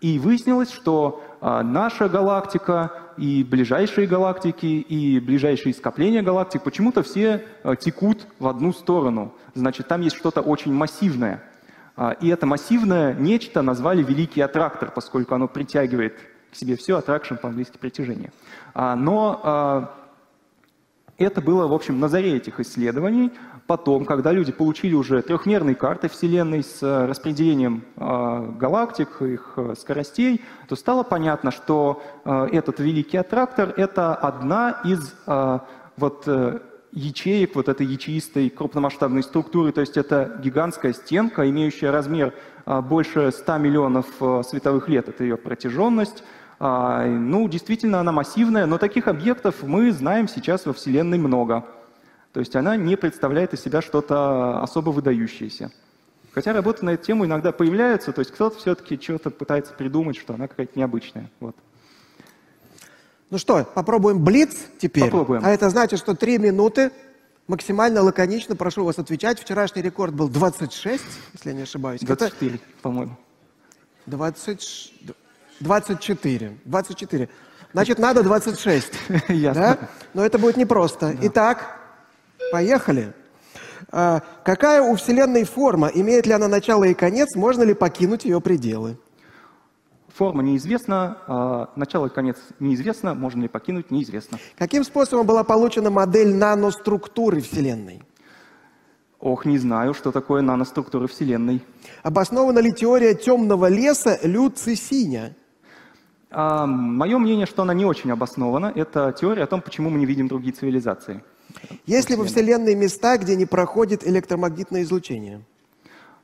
И 0.00 0.18
выяснилось, 0.18 0.70
что 0.70 1.22
а, 1.40 1.62
наша 1.62 2.08
галактика 2.08 2.92
и 3.16 3.42
ближайшие 3.44 4.06
галактики, 4.06 4.66
и 4.66 5.20
ближайшие 5.20 5.74
скопления 5.74 6.22
галактик 6.22 6.62
почему-то 6.62 7.02
все 7.02 7.44
а, 7.62 7.76
текут 7.76 8.26
в 8.38 8.46
одну 8.46 8.72
сторону. 8.72 9.32
Значит, 9.54 9.88
там 9.88 10.02
есть 10.02 10.16
что-то 10.16 10.42
очень 10.42 10.72
массивное. 10.72 11.42
А, 11.96 12.12
и 12.12 12.28
это 12.28 12.46
массивное 12.46 13.14
нечто 13.14 13.62
назвали 13.62 14.02
великий 14.02 14.40
аттрактор, 14.40 14.90
поскольку 14.90 15.34
оно 15.34 15.48
притягивает 15.48 16.14
к 16.52 16.56
себе 16.56 16.76
все, 16.76 16.98
аттракшн 16.98 17.36
по-английски 17.36 17.76
притяжение. 17.78 18.32
Но 18.74 19.90
это 21.18 21.40
было, 21.40 21.66
в 21.66 21.72
общем, 21.72 21.98
на 21.98 22.08
заре 22.08 22.36
этих 22.36 22.60
исследований. 22.60 23.32
Потом, 23.66 24.04
когда 24.04 24.30
люди 24.30 24.52
получили 24.52 24.94
уже 24.94 25.22
трехмерные 25.22 25.74
карты 25.74 26.08
Вселенной 26.08 26.62
с 26.62 26.82
э, 26.82 27.06
распределением 27.06 27.84
э, 27.96 28.52
галактик, 28.58 29.22
их 29.22 29.54
э, 29.56 29.74
скоростей, 29.76 30.42
то 30.68 30.76
стало 30.76 31.02
понятно, 31.02 31.50
что 31.50 32.00
э, 32.24 32.48
этот 32.52 32.78
великий 32.78 33.16
аттрактор— 33.16 33.74
это 33.76 34.14
одна 34.14 34.80
из 34.84 35.12
э, 35.26 35.58
вот, 35.96 36.24
э, 36.26 36.60
ячеек 36.92 37.56
вот 37.56 37.68
этой 37.68 37.86
ячеистой 37.86 38.50
крупномасштабной 38.50 39.24
структуры, 39.24 39.72
то 39.72 39.80
есть 39.80 39.96
это 39.96 40.40
гигантская 40.42 40.92
стенка, 40.92 41.50
имеющая 41.50 41.90
размер 41.90 42.34
э, 42.66 42.80
больше 42.80 43.32
100 43.32 43.58
миллионов 43.58 44.06
э, 44.20 44.42
световых 44.44 44.88
лет, 44.88 45.08
это 45.08 45.24
ее 45.24 45.36
протяженность, 45.36 46.22
а, 46.58 47.04
ну, 47.04 47.48
действительно, 47.48 48.00
она 48.00 48.12
массивная, 48.12 48.66
но 48.66 48.78
таких 48.78 49.08
объектов 49.08 49.62
мы 49.62 49.92
знаем 49.92 50.26
сейчас 50.26 50.64
во 50.64 50.72
Вселенной 50.72 51.18
много. 51.18 51.64
То 52.36 52.40
есть 52.40 52.54
она 52.54 52.76
не 52.76 52.96
представляет 52.96 53.54
из 53.54 53.62
себя 53.62 53.80
что-то 53.80 54.60
особо 54.60 54.90
выдающееся. 54.90 55.72
Хотя 56.32 56.52
работы 56.52 56.84
на 56.84 56.90
эту 56.90 57.06
тему 57.06 57.24
иногда 57.24 57.50
появляются, 57.50 58.12
то 58.12 58.18
есть 58.18 58.30
кто-то 58.30 58.58
все-таки 58.58 59.00
что-то 59.00 59.30
пытается 59.30 59.72
придумать, 59.72 60.18
что 60.18 60.34
она 60.34 60.46
какая-то 60.46 60.78
необычная. 60.78 61.30
Вот. 61.40 61.56
Ну 63.30 63.38
что, 63.38 63.64
попробуем 63.64 64.22
блиц 64.22 64.54
теперь? 64.78 65.04
Попробуем. 65.04 65.46
А 65.46 65.48
это 65.48 65.70
значит, 65.70 65.98
что 65.98 66.14
три 66.14 66.36
минуты, 66.36 66.92
максимально 67.48 68.02
лаконично, 68.02 68.54
прошу 68.54 68.84
вас 68.84 68.98
отвечать. 68.98 69.40
Вчерашний 69.40 69.80
рекорд 69.80 70.12
был 70.12 70.28
26, 70.28 71.02
если 71.32 71.48
я 71.48 71.56
не 71.56 71.62
ошибаюсь. 71.62 72.02
24, 72.02 72.56
это... 72.56 72.64
по-моему. 72.82 73.16
20... 74.04 74.92
24. 75.60 76.58
24. 76.66 77.28
Значит, 77.72 77.98
надо 77.98 78.22
26. 78.22 78.92
Ясно. 79.28 79.62
Да? 79.62 79.78
Но 80.12 80.22
это 80.22 80.38
будет 80.38 80.58
непросто. 80.58 81.14
Да. 81.14 81.18
Итак, 81.28 81.75
поехали. 82.52 83.14
А, 83.90 84.22
какая 84.44 84.82
у 84.82 84.96
Вселенной 84.96 85.44
форма? 85.44 85.88
Имеет 85.88 86.26
ли 86.26 86.32
она 86.32 86.48
начало 86.48 86.84
и 86.84 86.94
конец? 86.94 87.34
Можно 87.34 87.62
ли 87.62 87.74
покинуть 87.74 88.24
ее 88.24 88.40
пределы? 88.40 88.98
Форма 90.14 90.42
неизвестна, 90.42 91.18
а 91.26 91.68
начало 91.76 92.06
и 92.06 92.08
конец 92.08 92.38
неизвестно, 92.58 93.14
можно 93.14 93.42
ли 93.42 93.48
покинуть 93.48 93.90
неизвестно. 93.90 94.38
Каким 94.56 94.82
способом 94.82 95.26
была 95.26 95.44
получена 95.44 95.90
модель 95.90 96.34
наноструктуры 96.34 97.42
Вселенной? 97.42 98.02
Ох, 99.20 99.44
не 99.44 99.58
знаю, 99.58 99.92
что 99.92 100.12
такое 100.12 100.42
наноструктура 100.42 101.06
Вселенной. 101.06 101.62
Обоснована 102.02 102.60
ли 102.60 102.72
теория 102.72 103.14
темного 103.14 103.68
леса 103.68 104.18
Люцисиня? 104.22 105.34
А, 106.30 106.66
мое 106.66 107.18
мнение, 107.18 107.46
что 107.46 107.62
она 107.62 107.74
не 107.74 107.84
очень 107.84 108.10
обоснована. 108.10 108.72
Это 108.74 109.14
теория 109.18 109.44
о 109.44 109.46
том, 109.46 109.60
почему 109.60 109.90
мы 109.90 109.98
не 109.98 110.06
видим 110.06 110.28
другие 110.28 110.52
цивилизации. 110.52 111.22
Есть 111.86 112.10
ли 112.10 112.16
во 112.16 112.24
Вселенной 112.24 112.74
места, 112.74 113.16
где 113.18 113.36
не 113.36 113.46
проходит 113.46 114.06
электромагнитное 114.06 114.82
излучение? 114.82 115.42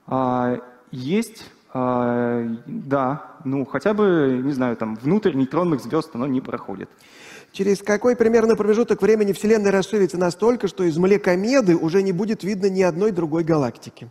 А, 0.07 0.59
есть, 0.91 1.45
а, 1.72 2.45
да, 2.66 3.37
ну 3.45 3.64
хотя 3.64 3.95
бы, 3.95 4.41
не 4.45 4.53
знаю, 4.53 4.76
там 4.76 4.97
внутрь 4.97 5.35
нейтронных 5.35 5.80
звезд 5.80 6.11
оно 6.14 6.26
не 6.26 6.41
проходит. 6.41 6.91
Через 7.53 7.83
какой 7.83 8.16
примерно 8.16 8.57
промежуток 8.57 9.03
времени 9.03 9.33
Вселенная 9.33 9.70
расширится 9.70 10.16
настолько, 10.16 10.68
что 10.68 10.85
из 10.85 10.97
Млекомеды 10.97 11.76
уже 11.76 12.03
не 12.03 12.12
будет 12.12 12.45
видно 12.45 12.70
ни 12.70 12.83
одной 12.83 13.12
другой 13.12 13.45
галактики? 13.45 14.11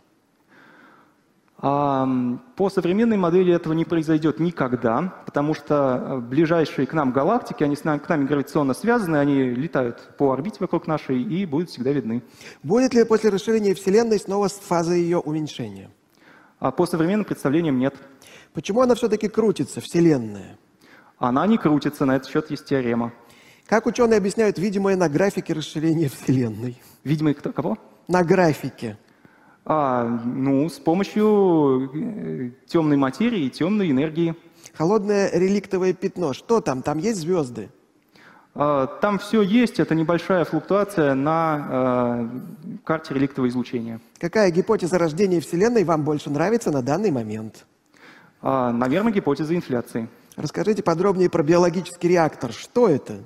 По 1.62 2.70
современной 2.74 3.16
модели 3.16 3.54
этого 3.54 3.72
не 3.72 3.84
произойдет 3.84 4.40
никогда, 4.40 5.14
потому 5.24 5.54
что 5.54 5.74
э, 5.94 6.18
ближайшие 6.18 6.88
к 6.88 6.92
нам 6.92 7.12
галактики, 7.12 7.62
они 7.62 7.76
с 7.76 7.84
нами, 7.84 8.00
к 8.00 8.08
нами 8.08 8.26
гравитационно 8.26 8.74
связаны, 8.74 9.18
они 9.18 9.44
летают 9.44 10.16
по 10.18 10.32
орбите 10.32 10.56
вокруг 10.58 10.88
нашей 10.88 11.22
и 11.22 11.46
будут 11.46 11.70
всегда 11.70 11.92
видны. 11.92 12.24
Будет 12.64 12.94
ли 12.94 13.04
после 13.04 13.30
расширения 13.30 13.76
Вселенной 13.76 14.18
снова 14.18 14.48
фаза 14.48 14.94
ее 14.94 15.18
уменьшения? 15.18 15.90
А 16.58 16.72
по 16.72 16.84
современным 16.84 17.24
представлениям 17.24 17.78
нет. 17.78 17.94
Почему 18.54 18.80
она 18.80 18.96
все-таки 18.96 19.28
крутится, 19.28 19.80
Вселенная? 19.80 20.58
Она 21.18 21.46
не 21.46 21.58
крутится, 21.58 22.04
на 22.06 22.16
этот 22.16 22.28
счет 22.28 22.50
есть 22.50 22.64
теорема. 22.64 23.12
Как 23.66 23.86
ученые 23.86 24.18
объясняют 24.18 24.58
видимое 24.58 24.96
на 24.96 25.08
графике 25.08 25.52
расширения 25.52 26.08
Вселенной? 26.08 26.82
Видимо, 27.04 27.32
кто, 27.34 27.52
кого? 27.52 27.78
На 28.08 28.24
графике. 28.24 28.98
А, 29.64 30.04
ну, 30.04 30.68
с 30.68 30.78
помощью 30.78 31.90
э, 31.94 32.50
темной 32.66 32.96
материи 32.96 33.42
и 33.42 33.50
темной 33.50 33.90
энергии. 33.90 34.34
Холодное 34.74 35.30
реликтовое 35.32 35.92
пятно. 35.92 36.32
Что 36.32 36.60
там? 36.60 36.82
Там 36.82 36.98
есть 36.98 37.20
звезды? 37.20 37.70
А, 38.54 38.86
там 38.86 39.18
все 39.18 39.40
есть, 39.40 39.78
это 39.78 39.94
небольшая 39.94 40.44
флуктуация 40.44 41.14
на 41.14 41.66
а, 41.68 42.30
карте 42.84 43.14
реликтового 43.14 43.48
излучения. 43.48 44.00
Какая 44.18 44.50
гипотеза 44.50 44.98
рождения 44.98 45.40
Вселенной 45.40 45.84
вам 45.84 46.02
больше 46.02 46.28
нравится 46.28 46.70
на 46.70 46.82
данный 46.82 47.12
момент? 47.12 47.64
А, 48.42 48.72
наверное, 48.72 49.12
гипотеза 49.12 49.54
инфляции. 49.54 50.08
Расскажите 50.36 50.82
подробнее 50.82 51.30
про 51.30 51.42
биологический 51.42 52.08
реактор. 52.08 52.52
Что 52.52 52.88
это? 52.88 53.20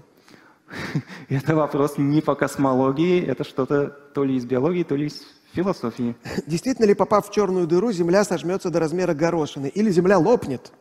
Это 1.28 1.56
вопрос 1.56 1.96
не 1.96 2.20
по 2.20 2.34
космологии, 2.34 3.24
это 3.24 3.44
что-то 3.44 3.86
то 3.86 4.24
ли 4.24 4.34
из 4.34 4.44
биологии, 4.44 4.82
то 4.82 4.96
ли 4.96 5.06
из 5.06 5.22
философии. 5.56 6.14
Действительно 6.46 6.86
ли, 6.86 6.94
попав 6.94 7.28
в 7.28 7.32
черную 7.32 7.66
дыру, 7.66 7.90
Земля 7.92 8.24
сожмется 8.24 8.70
до 8.70 8.78
размера 8.78 9.14
горошины? 9.14 9.68
Или 9.68 9.90
Земля 9.90 10.18
лопнет? 10.18 10.72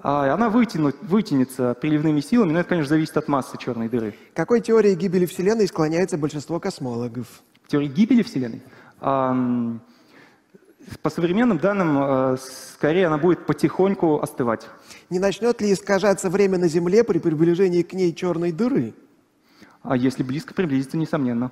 А 0.00 0.32
она 0.32 0.50
вытянут, 0.50 0.96
вытянется 1.02 1.74
приливными 1.74 2.20
силами, 2.20 2.52
но 2.52 2.60
это, 2.60 2.68
конечно, 2.68 2.90
зависит 2.90 3.16
от 3.16 3.28
массы 3.28 3.56
черной 3.58 3.88
дыры. 3.88 4.14
Какой 4.34 4.60
теории 4.60 4.94
гибели 4.94 5.26
Вселенной 5.26 5.66
склоняется 5.66 6.16
большинство 6.16 6.60
космологов? 6.60 7.26
Теория 7.66 7.88
гибели 7.88 8.22
Вселенной? 8.22 8.62
А, 9.00 9.36
по 11.02 11.10
современным 11.10 11.58
данным, 11.58 11.98
а, 11.98 12.36
скорее 12.38 13.08
она 13.08 13.18
будет 13.18 13.46
потихоньку 13.46 14.20
остывать. 14.20 14.68
Не 15.10 15.18
начнет 15.18 15.60
ли 15.60 15.72
искажаться 15.72 16.30
время 16.30 16.58
на 16.58 16.68
Земле 16.68 17.02
при 17.02 17.18
приближении 17.18 17.82
к 17.82 17.92
ней 17.92 18.14
черной 18.14 18.52
дыры? 18.52 18.94
А 19.82 19.96
если 19.96 20.22
близко 20.22 20.54
приблизиться, 20.54 20.96
несомненно. 20.96 21.50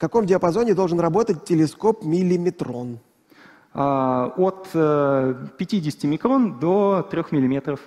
В 0.00 0.08
каком 0.08 0.24
диапазоне 0.24 0.72
должен 0.72 0.98
работать 0.98 1.44
телескоп 1.44 2.06
миллиметрон? 2.06 3.00
А, 3.74 4.32
от 4.38 4.70
50 4.72 4.72
э, 4.72 6.06
микрон 6.06 6.58
до 6.58 7.06
3 7.10 7.24
миллиметров. 7.32 7.80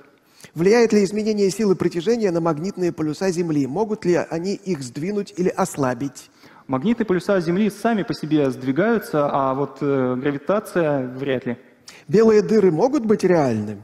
Влияет 0.54 0.94
ли 0.94 1.04
изменение 1.04 1.50
силы 1.50 1.76
притяжения 1.76 2.30
на 2.30 2.40
магнитные 2.40 2.92
полюса 2.92 3.32
Земли? 3.32 3.66
Могут 3.66 4.06
ли 4.06 4.14
они 4.14 4.54
их 4.54 4.84
сдвинуть 4.84 5.34
или 5.38 5.50
ослабить? 5.50 6.30
Магнитные 6.68 7.08
полюса 7.08 7.40
Земли 7.42 7.72
сами 7.72 8.04
по 8.04 8.14
себе 8.14 8.52
сдвигаются, 8.52 9.28
а 9.32 9.56
вот 9.56 9.80
э, 9.82 10.16
гравитация 10.16 11.08
вряд 11.18 11.48
ли. 11.48 11.58
Белые 12.08 12.44
дыры 12.44 12.72
могут 12.72 13.08
быть 13.08 13.24
реальны? 13.24 13.82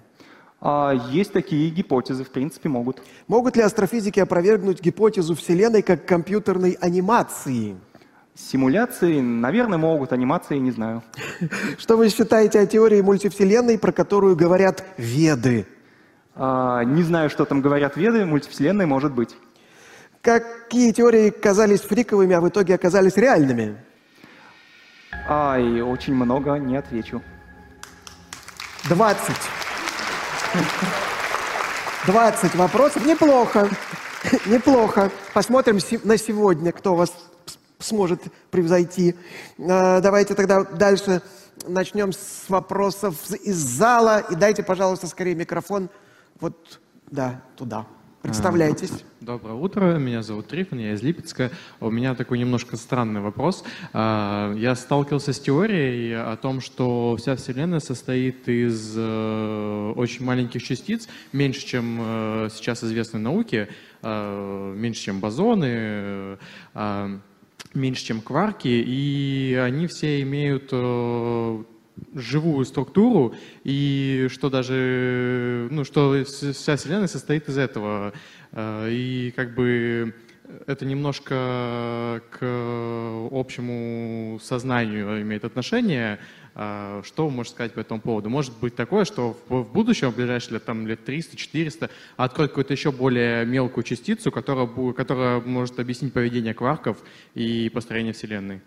А 0.61 0.93
есть 1.09 1.34
такие 1.34 1.71
гипотезы, 1.71 2.25
в 2.25 2.30
принципе, 2.30 2.69
могут. 2.69 3.01
Могут 3.27 3.57
ли 3.57 3.63
астрофизики 3.63 4.19
опровергнуть 4.19 4.84
гипотезу 4.84 5.34
Вселенной 5.34 5.82
как 5.82 6.05
компьютерной 6.05 6.73
анимации? 6.73 7.75
Симуляции, 8.40 9.20
наверное, 9.20 9.78
могут, 9.78 10.14
анимации 10.14 10.58
не 10.58 10.72
знаю. 10.72 11.04
Что 11.78 11.98
вы 11.98 12.10
считаете 12.10 12.62
о 12.62 12.66
теории 12.66 13.02
мультивселенной, 13.02 13.78
про 13.78 13.92
которую 13.92 14.36
говорят 14.38 14.84
веды? 14.98 15.68
А, 16.36 16.84
не 16.84 17.04
знаю, 17.04 17.30
что 17.30 17.44
там 17.44 17.62
говорят 17.62 17.98
веды, 17.98 18.26
мультивселенной 18.26 18.86
может 18.86 19.12
быть. 19.12 19.36
Какие 20.22 20.94
теории 20.94 21.32
казались 21.32 21.82
фриковыми, 21.82 22.34
а 22.34 22.40
в 22.40 22.48
итоге 22.48 22.76
оказались 22.76 23.18
реальными? 23.18 23.78
Ай, 25.28 25.82
очень 25.82 26.16
много, 26.16 26.56
не 26.56 26.78
отвечу. 26.78 27.22
20. 28.86 29.36
20 32.08 32.56
вопросов. 32.56 33.06
Неплохо. 33.06 33.70
Неплохо. 34.46 35.12
Посмотрим 35.34 35.80
на 36.06 36.18
сегодня, 36.18 36.72
кто 36.72 36.96
вас 36.96 37.14
сможет 37.80 38.21
превзойти. 38.51 39.15
А, 39.57 40.01
давайте 40.01 40.36
тогда 40.36 40.63
дальше 40.63 41.21
начнем 41.67 42.13
с 42.13 42.45
вопросов 42.49 43.15
из 43.32 43.57
зала. 43.57 44.23
И 44.30 44.36
дайте, 44.36 44.63
пожалуйста, 44.63 45.07
скорее 45.07 45.36
микрофон 45.36 45.89
вот, 46.39 46.80
да, 47.09 47.41
туда. 47.55 47.86
Представляйтесь. 48.21 48.91
А, 48.91 49.25
доброе 49.25 49.53
утро, 49.53 49.97
меня 49.97 50.21
зовут 50.23 50.47
Трифон, 50.47 50.80
я 50.80 50.91
из 50.91 51.01
Липецка. 51.01 51.51
У 51.80 51.89
меня 51.89 52.15
такой 52.15 52.38
немножко 52.38 52.75
странный 52.75 53.21
вопрос. 53.21 53.63
А, 53.93 54.53
я 54.55 54.75
сталкивался 54.75 55.32
с 55.32 55.39
теорией 55.39 56.15
о 56.15 56.36
том, 56.36 56.59
что 56.59 57.15
вся 57.17 57.38
Вселенная 57.38 57.80
состоит 57.80 58.49
из 58.49 58.93
э, 58.97 59.93
очень 59.95 60.25
маленьких 60.25 60.61
частиц, 60.61 61.07
меньше, 61.32 61.65
чем 61.65 61.99
э, 62.01 62.49
сейчас 62.53 62.84
известной 62.84 63.21
науке, 63.21 63.69
меньше, 64.01 65.01
чем 65.01 65.19
бозоны, 65.19 66.38
меньше, 67.74 68.05
чем 68.05 68.22
кварки, 68.22 68.67
и 68.67 69.59
они 69.61 69.88
все 69.88 70.22
имеют 70.22 70.70
э, 70.72 71.63
живую 72.15 72.65
структуру, 72.65 73.36
и 73.63 74.28
что 74.32 74.49
даже, 74.49 75.67
ну, 75.72 75.84
что 75.84 76.24
вся 76.26 76.76
Вселенная 76.76 77.07
состоит 77.07 77.47
из 77.49 77.57
этого. 77.57 78.13
Э, 78.51 78.89
и 78.89 79.32
как 79.36 79.53
бы 79.53 80.13
это 80.65 80.86
немножко 80.86 82.24
к 82.32 82.39
общему 83.32 84.39
сознанию 84.41 85.22
имеет 85.22 85.45
отношение, 85.45 86.20
что 86.54 87.28
вы 87.28 87.30
можете 87.30 87.56
сказать 87.56 87.74
по 87.74 87.80
этому 87.80 88.02
поводу? 88.02 88.30
Может 88.30 88.58
быть 88.60 88.76
такое, 88.76 89.06
что 89.06 89.38
в 89.47 89.64
будущем, 89.64 90.12
в 90.12 90.16
ближайшие 90.16 90.54
лет, 90.54 90.66
там, 90.66 90.88
лет 90.88 91.08
300-400, 91.08 91.89
откроет 92.18 92.52
какую-то 92.52 92.74
еще 92.74 92.91
более 92.91 93.45
мелкую 93.45 93.84
частицу, 93.84 94.32
которая, 94.32 94.68
которая 94.93 95.39
может 95.41 95.80
объяснить 95.80 96.14
поведение 96.14 96.54
кварков 96.54 96.97
и 97.36 97.70
построение 97.70 98.14
Вселенной? 98.14 98.62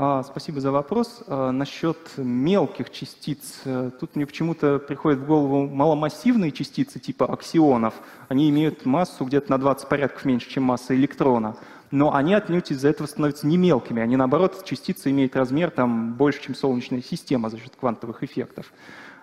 А, 0.00 0.22
спасибо 0.22 0.60
за 0.60 0.70
вопрос. 0.70 1.24
А, 1.26 1.50
насчет 1.50 1.98
мелких 2.16 2.90
частиц. 2.90 3.62
Э, 3.64 3.90
тут 3.98 4.14
мне 4.14 4.26
почему-то 4.26 4.78
приходит 4.78 5.18
в 5.18 5.26
голову 5.26 5.66
маломассивные 5.66 6.52
частицы 6.52 7.00
типа 7.00 7.26
аксионов. 7.26 7.94
Они 8.28 8.48
имеют 8.48 8.86
массу 8.86 9.24
где-то 9.24 9.50
на 9.50 9.58
20 9.58 9.88
порядков 9.88 10.24
меньше, 10.24 10.48
чем 10.48 10.62
масса 10.62 10.94
электрона 10.94 11.56
но 11.90 12.14
они 12.14 12.34
отнюдь 12.34 12.70
из-за 12.70 12.88
этого 12.88 13.06
становятся 13.06 13.46
не 13.46 13.56
мелкими. 13.56 14.02
Они, 14.02 14.16
наоборот, 14.16 14.64
частица 14.64 15.10
имеет 15.10 15.36
размер 15.36 15.70
там, 15.70 16.14
больше, 16.14 16.42
чем 16.42 16.54
Солнечная 16.54 17.02
система 17.02 17.50
за 17.50 17.58
счет 17.58 17.74
квантовых 17.78 18.22
эффектов. 18.22 18.72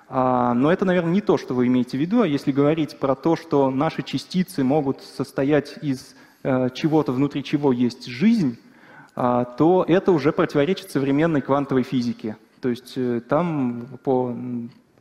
А, 0.08 0.54
но 0.54 0.72
это, 0.72 0.86
наверное, 0.86 1.12
не 1.12 1.22
то, 1.22 1.38
что 1.38 1.54
вы 1.54 1.68
имеете 1.68 1.98
в 1.98 2.02
виду. 2.02 2.22
А 2.22 2.28
если 2.28 2.52
говорить 2.52 3.00
про 3.00 3.16
то, 3.16 3.36
что 3.36 3.70
наши 3.70 4.04
частицы 4.04 4.64
могут 4.64 5.02
состоять 5.02 5.78
из 5.82 6.16
э, 6.44 6.70
чего-то, 6.74 7.12
внутри 7.12 7.44
чего 7.44 7.72
есть 7.72 8.06
жизнь, 8.06 8.58
а, 9.16 9.46
то 9.46 9.86
это 9.88 10.12
уже 10.12 10.32
противоречит 10.32 10.92
современной 10.92 11.42
квантовой 11.42 11.84
физике. 11.84 12.38
То 12.62 12.70
есть 12.70 12.94
э, 12.98 13.22
там 13.22 13.88
по 14.04 14.36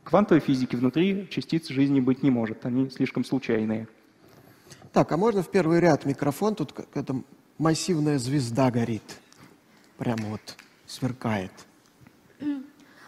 квантовой 0.03 0.39
физике 0.39 0.77
внутри 0.77 1.27
частиц 1.29 1.67
жизни 1.69 1.99
быть 1.99 2.23
не 2.23 2.29
может. 2.29 2.65
Они 2.65 2.89
слишком 2.89 3.25
случайные. 3.25 3.87
Так, 4.93 5.11
а 5.11 5.17
можно 5.17 5.43
в 5.43 5.49
первый 5.49 5.79
ряд 5.81 6.05
микрофон? 6.05 6.55
Тут 6.55 6.73
это 6.93 7.21
массивная 7.57 8.19
звезда 8.19 8.71
горит. 8.71 9.03
прямо 9.97 10.25
вот 10.29 10.41
сверкает. 10.87 11.51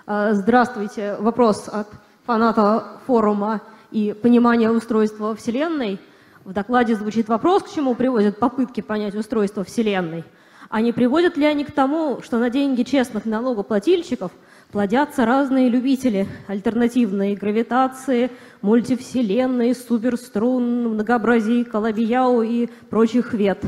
А, 0.05 0.33
здравствуйте. 0.33 1.17
Вопрос 1.19 1.67
от 1.67 1.87
фаната 2.25 2.99
форума 3.05 3.61
и 3.91 4.13
понимания 4.13 4.69
устройства 4.69 5.35
Вселенной. 5.35 5.99
В 6.45 6.53
докладе 6.53 6.95
звучит 6.95 7.27
вопрос, 7.27 7.63
к 7.63 7.73
чему 7.73 7.93
приводят 7.93 8.39
попытки 8.39 8.79
понять 8.79 9.15
устройство 9.15 9.65
Вселенной. 9.65 10.23
А 10.69 10.81
не 10.81 10.93
приводят 10.93 11.35
ли 11.35 11.45
они 11.45 11.65
к 11.65 11.71
тому, 11.71 12.21
что 12.21 12.39
на 12.39 12.49
деньги 12.49 12.83
честных 12.83 13.25
налогоплательщиков 13.25 14.31
плодятся 14.71 15.25
разные 15.25 15.69
любители 15.69 16.27
альтернативной 16.47 17.35
гравитации, 17.35 18.31
мультивселенной, 18.61 19.75
суперструн, 19.75 20.93
многообразий, 20.93 21.65
колобияу 21.65 22.41
и 22.43 22.67
прочих 22.89 23.33
вет? 23.33 23.63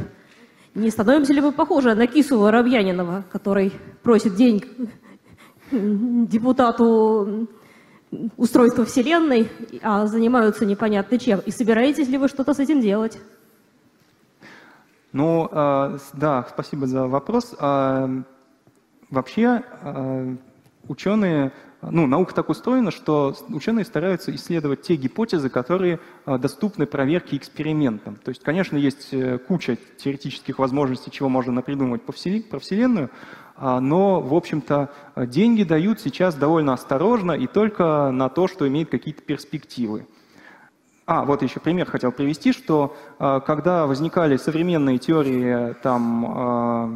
Не 0.79 0.91
становимся 0.91 1.33
ли 1.33 1.41
мы 1.41 1.51
похожи 1.51 1.93
на 1.93 2.07
кису 2.07 2.39
Воробьянинова, 2.39 3.25
который 3.31 3.73
просит 4.01 4.35
денег 4.35 4.65
депутату 5.71 7.49
устройства 8.37 8.85
Вселенной, 8.85 9.49
а 9.83 10.07
занимаются 10.07 10.65
непонятно 10.65 11.19
чем. 11.19 11.41
И 11.41 11.51
собираетесь 11.51 12.07
ли 12.07 12.17
вы 12.17 12.29
что-то 12.29 12.53
с 12.53 12.59
этим 12.59 12.79
делать? 12.79 13.19
Ну, 15.11 15.49
э, 15.51 15.97
да, 16.13 16.47
спасибо 16.49 16.87
за 16.87 17.07
вопрос. 17.07 17.53
Э, 17.59 18.07
вообще, 19.09 19.63
э, 19.81 20.35
ученые, 20.87 21.51
ну, 21.81 22.07
наука 22.07 22.33
так 22.33 22.49
устроена, 22.49 22.91
что 22.91 23.35
ученые 23.49 23.85
стараются 23.85 24.33
исследовать 24.35 24.81
те 24.81 24.95
гипотезы, 24.95 25.49
которые 25.49 25.99
доступны 26.25 26.85
проверке 26.85 27.37
экспериментам. 27.37 28.17
То 28.17 28.29
есть, 28.29 28.43
конечно, 28.43 28.75
есть 28.75 29.13
куча 29.47 29.77
теоретических 29.97 30.59
возможностей, 30.59 31.11
чего 31.11 31.29
можно 31.29 31.53
напридумывать 31.53 32.01
про 32.01 32.59
Вселенную, 32.59 33.09
а, 33.61 33.81
но, 33.81 34.21
в 34.21 34.33
общем-то, 34.33 34.89
деньги 35.17 35.63
дают 35.63 35.99
сейчас 35.99 36.35
довольно 36.35 36.73
осторожно 36.73 37.33
и 37.33 37.45
только 37.45 38.09
на 38.11 38.29
то, 38.29 38.47
что 38.47 38.65
имеет 38.67 38.89
какие-то 38.89 39.21
перспективы. 39.21 40.07
А, 41.05 41.25
вот 41.25 41.41
еще 41.41 41.59
пример 41.59 41.89
хотел 41.89 42.11
привести, 42.11 42.53
что 42.53 42.95
а, 43.17 43.41
когда 43.41 43.85
возникали 43.85 44.37
современные 44.37 44.97
теории, 44.97 45.73
там, 45.81 46.25
а, 46.27 46.89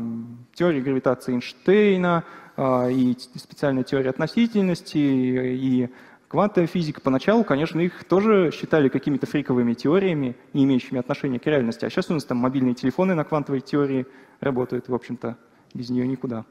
теории 0.53 0.79
гравитации 0.79 1.33
Эйнштейна 1.33 2.23
и 2.57 3.17
специальная 3.35 3.83
теория 3.83 4.09
относительности, 4.09 4.97
и 4.97 5.89
квантовая 6.27 6.67
физика, 6.67 6.99
поначалу, 7.01 7.43
конечно, 7.43 7.79
их 7.79 8.03
тоже 8.05 8.51
считали 8.51 8.89
какими-то 8.89 9.27
фриковыми 9.27 9.73
теориями, 9.73 10.35
не 10.53 10.63
имеющими 10.63 10.99
отношения 10.99 11.39
к 11.39 11.45
реальности. 11.45 11.85
А 11.85 11.89
сейчас 11.89 12.09
у 12.09 12.13
нас 12.13 12.25
там 12.25 12.37
мобильные 12.37 12.73
телефоны 12.73 13.13
на 13.13 13.23
квантовой 13.23 13.61
теории 13.61 14.05
работают, 14.39 14.87
в 14.87 14.95
общем-то 14.95 15.37
без 15.73 15.89
нее 15.89 16.07
никуда. 16.07 16.45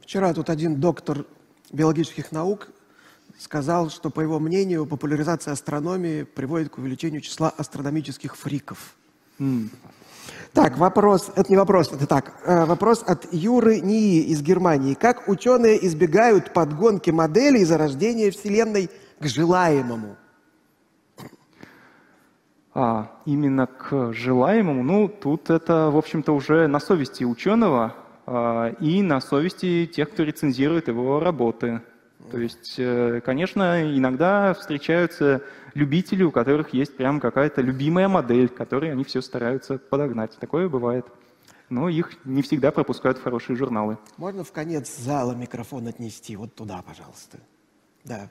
Вчера 0.00 0.32
тут 0.32 0.50
один 0.50 0.80
доктор 0.80 1.24
биологических 1.72 2.30
наук 2.32 2.68
сказал, 3.38 3.90
что, 3.90 4.10
по 4.10 4.20
его 4.20 4.38
мнению, 4.38 4.86
популяризация 4.86 5.52
астрономии 5.52 6.22
приводит 6.22 6.70
к 6.70 6.78
увеличению 6.78 7.20
числа 7.20 7.50
астрономических 7.50 8.36
фриков. 8.36 8.94
Mm. 9.38 9.70
Так, 10.52 10.78
вопрос, 10.78 11.30
это 11.36 11.50
не 11.50 11.56
вопрос, 11.56 11.92
это 11.92 12.06
так, 12.06 12.32
э, 12.44 12.64
вопрос 12.64 13.04
от 13.06 13.32
Юры 13.32 13.80
Нии 13.80 14.22
из 14.22 14.42
Германии. 14.42 14.94
Как 14.94 15.28
ученые 15.28 15.84
избегают 15.86 16.52
подгонки 16.52 17.10
моделей 17.10 17.64
зарождения 17.64 18.30
Вселенной 18.30 18.90
к 19.20 19.26
желаемому? 19.26 20.16
А, 22.74 23.10
именно 23.24 23.66
к 23.66 24.12
желаемому? 24.12 24.82
Ну, 24.82 25.08
тут 25.08 25.50
это, 25.50 25.90
в 25.90 25.96
общем-то, 25.96 26.32
уже 26.32 26.66
на 26.66 26.78
совести 26.78 27.24
ученого, 27.24 27.94
а, 28.26 28.68
и 28.80 29.02
на 29.02 29.20
совести 29.20 29.86
тех, 29.86 30.10
кто 30.10 30.24
рецензирует 30.24 30.88
его 30.88 31.20
работы. 31.20 31.80
То 32.30 32.38
есть, 32.38 32.74
э, 32.78 33.20
конечно, 33.24 33.96
иногда 33.96 34.52
встречаются 34.54 35.42
любители, 35.74 36.22
у 36.22 36.30
которых 36.30 36.74
есть 36.74 36.96
прям 36.96 37.20
какая-то 37.20 37.60
любимая 37.60 38.08
модель, 38.08 38.48
которой 38.48 38.90
они 38.92 39.04
все 39.04 39.22
стараются 39.22 39.78
подогнать. 39.78 40.36
Такое 40.38 40.68
бывает. 40.68 41.06
Но 41.68 41.88
их 41.88 42.12
не 42.24 42.42
всегда 42.42 42.70
пропускают 42.70 43.18
в 43.18 43.22
хорошие 43.22 43.56
журналы. 43.56 43.98
Можно 44.16 44.44
в 44.44 44.52
конец 44.52 44.96
зала 44.98 45.34
микрофон 45.34 45.86
отнести? 45.86 46.36
Вот 46.36 46.54
туда, 46.54 46.82
пожалуйста. 46.82 47.38
Да. 48.04 48.30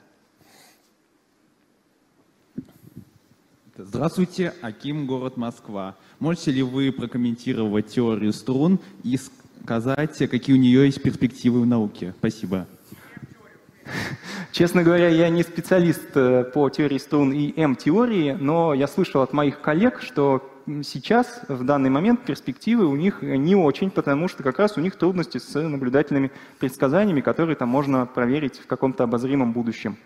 Здравствуйте, 3.76 4.54
Аким, 4.62 5.06
город 5.06 5.36
Москва. 5.36 5.96
Можете 6.18 6.50
ли 6.50 6.62
вы 6.62 6.92
прокомментировать 6.92 7.88
теорию 7.88 8.32
струн 8.32 8.80
и 9.04 9.18
сказать, 9.62 10.16
какие 10.30 10.56
у 10.56 10.58
нее 10.58 10.86
есть 10.86 11.02
перспективы 11.02 11.60
в 11.60 11.66
науке. 11.66 12.14
Спасибо. 12.18 12.66
Честно 14.52 14.82
говоря, 14.82 15.08
я 15.08 15.28
не 15.28 15.42
специалист 15.42 16.08
э, 16.14 16.44
по 16.44 16.68
теории 16.70 16.98
струн 16.98 17.32
и 17.32 17.58
М-теории, 17.60 18.32
но 18.32 18.74
я 18.74 18.86
слышал 18.86 19.22
от 19.22 19.32
моих 19.32 19.60
коллег, 19.60 20.00
что 20.02 20.50
сейчас, 20.82 21.40
в 21.48 21.64
данный 21.64 21.90
момент, 21.90 22.24
перспективы 22.24 22.86
у 22.86 22.96
них 22.96 23.22
не 23.22 23.54
очень, 23.54 23.90
потому 23.90 24.28
что 24.28 24.42
как 24.42 24.58
раз 24.58 24.76
у 24.76 24.80
них 24.80 24.96
трудности 24.96 25.38
с 25.38 25.54
наблюдательными 25.60 26.30
предсказаниями, 26.58 27.20
которые 27.20 27.56
там 27.56 27.68
можно 27.68 28.06
проверить 28.06 28.58
в 28.58 28.66
каком-то 28.66 29.04
обозримом 29.04 29.52
будущем. 29.52 29.96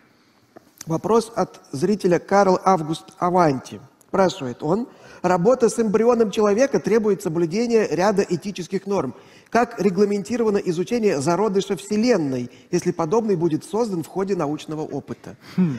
Вопрос 0.86 1.32
от 1.34 1.60
зрителя 1.72 2.18
Карл 2.18 2.58
Август 2.64 3.04
Аванти. 3.18 3.80
Спрашивает 4.08 4.62
он, 4.62 4.88
работа 5.22 5.68
с 5.68 5.78
эмбрионом 5.78 6.30
человека 6.30 6.80
требует 6.80 7.22
соблюдения 7.22 7.86
ряда 7.90 8.26
этических 8.28 8.86
норм. 8.86 9.14
Как 9.50 9.80
регламентировано 9.80 10.58
изучение 10.58 11.20
зародыша 11.20 11.76
Вселенной, 11.76 12.50
если 12.70 12.92
подобный 12.92 13.34
будет 13.34 13.64
создан 13.64 14.04
в 14.04 14.06
ходе 14.06 14.36
научного 14.36 14.82
опыта? 14.82 15.36
Хм. 15.56 15.78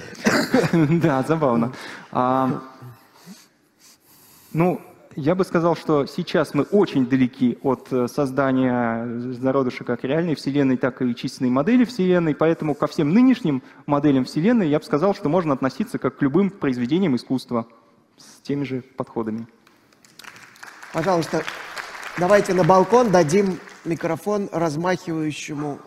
Да, 1.01 1.23
забавно. 1.23 1.73
А, 2.11 2.61
ну, 4.51 4.81
я 5.15 5.35
бы 5.35 5.45
сказал, 5.45 5.77
что 5.77 6.05
сейчас 6.05 6.53
мы 6.53 6.63
очень 6.63 7.05
далеки 7.05 7.57
от 7.63 7.87
э, 7.91 8.07
создания 8.07 9.05
зародыша 9.33 9.85
как 9.85 10.03
реальной 10.03 10.35
Вселенной, 10.35 10.75
так 10.75 11.01
и 11.01 11.15
численной 11.15 11.49
модели 11.49 11.85
Вселенной, 11.85 12.35
поэтому 12.35 12.75
ко 12.75 12.87
всем 12.87 13.13
нынешним 13.13 13.63
моделям 13.85 14.25
Вселенной 14.25 14.69
я 14.69 14.79
бы 14.79 14.85
сказал, 14.85 15.15
что 15.15 15.29
можно 15.29 15.53
относиться 15.53 15.97
как 15.97 16.17
к 16.17 16.21
любым 16.21 16.49
произведениям 16.49 17.15
искусства 17.15 17.67
с 18.17 18.41
теми 18.41 18.65
же 18.65 18.81
подходами. 18.81 19.47
Пожалуйста, 20.93 21.43
давайте 22.17 22.53
на 22.53 22.63
балкон 22.63 23.11
дадим 23.11 23.59
микрофон 23.85 24.49
размахивающему 24.51 25.79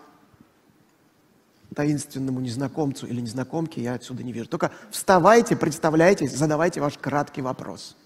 таинственному 1.75 2.41
незнакомцу 2.41 3.07
или 3.07 3.21
незнакомке, 3.21 3.83
я 3.83 3.95
отсюда 3.95 4.23
не 4.23 4.33
вижу. 4.33 4.49
Только 4.49 4.71
вставайте, 4.91 5.57
представляйтесь, 5.57 6.33
задавайте 6.33 6.81
ваш 6.81 6.97
краткий 6.99 7.43
вопрос. 7.43 7.97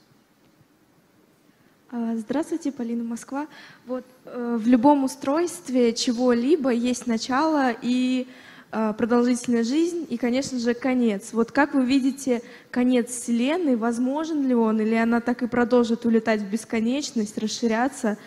А, 1.91 2.17
здравствуйте, 2.17 2.73
Полина 2.73 3.05
Москва. 3.05 3.47
Вот 3.87 4.05
э, 4.25 4.59
в 4.61 4.67
любом 4.67 5.05
устройстве 5.05 5.93
чего-либо 5.93 6.71
есть 6.71 7.07
начало 7.07 7.73
и 7.81 8.29
а, 8.71 8.93
продолжительная 8.93 9.65
жизнь 9.65 10.07
и, 10.11 10.19
конечно 10.19 10.59
же, 10.59 10.75
конец. 10.75 11.33
Вот 11.33 11.53
как 11.53 11.73
вы 11.73 11.87
видите 11.87 12.43
конец 12.71 13.09
Вселенной, 13.09 13.77
возможен 13.77 14.47
ли 14.47 14.55
он, 14.55 14.81
или 14.81 14.95
она 14.95 15.21
так 15.21 15.43
и 15.43 15.47
продолжит 15.47 16.05
улетать 16.05 16.43
в 16.43 16.51
бесконечность, 16.51 17.39
расширяться? 17.39 18.19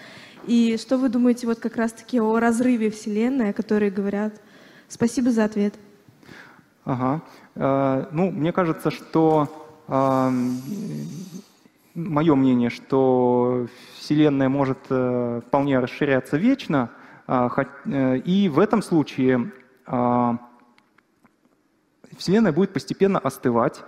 И 0.48 0.78
что 0.82 0.98
вы 0.98 1.10
думаете 1.10 1.46
вот 1.46 1.60
как 1.60 1.76
раз-таки 1.76 2.20
о 2.20 2.40
разрыве 2.40 2.90
Вселенной, 2.90 3.52
о 3.52 3.54
которой 3.54 3.92
говорят? 3.92 4.34
Спасибо 4.88 5.30
за 5.30 5.44
ответ. 5.46 5.76
Ага. 6.86 7.22
Э, 7.54 8.08
ну, 8.12 8.32
мне 8.32 8.52
кажется, 8.52 8.90
что 8.90 9.48
мое 11.94 12.36
мнение, 12.36 12.70
что 12.70 13.68
Вселенная 13.98 14.50
может 14.50 14.80
э, 14.90 15.42
вполне 15.46 15.80
расширяться 15.80 16.38
вечно, 16.38 16.90
э, 17.28 17.50
э, 17.86 18.18
и 18.20 18.50
в 18.50 18.60
этом 18.60 18.82
случае 18.82 19.36
а, 19.38 19.61
Вселенная 22.18 22.52
будет 22.52 22.74
постепенно 22.74 23.20
остывать, 23.20 23.82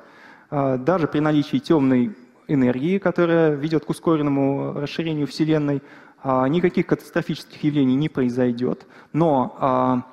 а, 0.49 0.77
даже 0.77 1.07
при 1.07 1.19
наличии 1.19 1.57
темной 1.57 2.15
энергии, 2.47 2.97
которая 2.97 3.55
ведет 3.55 3.85
к 3.85 3.89
ускоренному 3.89 4.73
расширению 4.73 5.27
Вселенной, 5.27 5.81
а, 6.21 6.47
никаких 6.47 6.87
катастрофических 6.87 7.63
явлений 7.63 7.95
не 7.95 8.09
произойдет, 8.09 8.85
но 9.13 10.03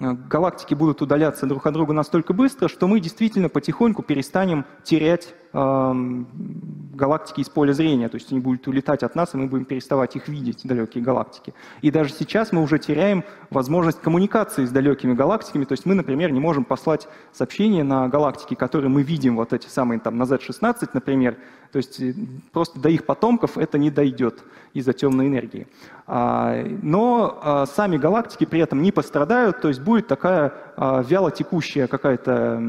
галактики 0.00 0.72
будут 0.72 1.02
удаляться 1.02 1.46
друг 1.46 1.66
от 1.66 1.74
друга 1.74 1.92
настолько 1.92 2.32
быстро, 2.32 2.68
что 2.68 2.88
мы 2.88 3.00
действительно 3.00 3.50
потихоньку 3.50 4.02
перестанем 4.02 4.64
терять 4.82 5.34
галактики 5.52 7.40
из 7.40 7.48
поля 7.48 7.72
зрения, 7.72 8.08
то 8.08 8.16
есть 8.16 8.30
они 8.30 8.40
будут 8.40 8.68
улетать 8.68 9.02
от 9.02 9.14
нас, 9.16 9.34
и 9.34 9.36
мы 9.36 9.46
будем 9.46 9.64
переставать 9.64 10.14
их 10.14 10.28
видеть, 10.28 10.60
далекие 10.64 11.02
галактики. 11.02 11.54
И 11.82 11.90
даже 11.90 12.12
сейчас 12.12 12.52
мы 12.52 12.62
уже 12.62 12.78
теряем 12.78 13.24
возможность 13.50 14.00
коммуникации 14.00 14.64
с 14.64 14.70
далекими 14.70 15.14
галактиками, 15.14 15.64
то 15.64 15.72
есть 15.72 15.86
мы, 15.86 15.94
например, 15.94 16.30
не 16.30 16.40
можем 16.40 16.64
послать 16.64 17.08
сообщение 17.32 17.82
на 17.82 18.08
галактики, 18.08 18.54
которые 18.54 18.90
мы 18.90 19.02
видим, 19.02 19.36
вот 19.36 19.52
эти 19.52 19.66
самые 19.66 19.98
там 19.98 20.18
на 20.18 20.24
Z16, 20.24 20.90
например, 20.92 21.36
то 21.72 21.76
есть 21.78 22.00
э, 22.00 22.14
просто 22.52 22.80
до 22.80 22.88
их 22.88 23.06
потомков 23.06 23.56
это 23.56 23.78
не 23.78 23.90
дойдет 23.90 24.42
из-за 24.74 24.92
темной 24.92 25.28
энергии. 25.28 25.66
А, 26.06 26.64
но 26.82 27.38
а, 27.42 27.66
сами 27.66 27.96
галактики 27.96 28.44
при 28.44 28.60
этом 28.60 28.82
не 28.82 28.92
пострадают, 28.92 29.60
то 29.60 29.68
есть 29.68 29.80
будет 29.80 30.06
такая 30.06 30.52
а, 30.76 31.02
вяло 31.02 31.30
текущая 31.30 31.86
какая-то 31.86 32.60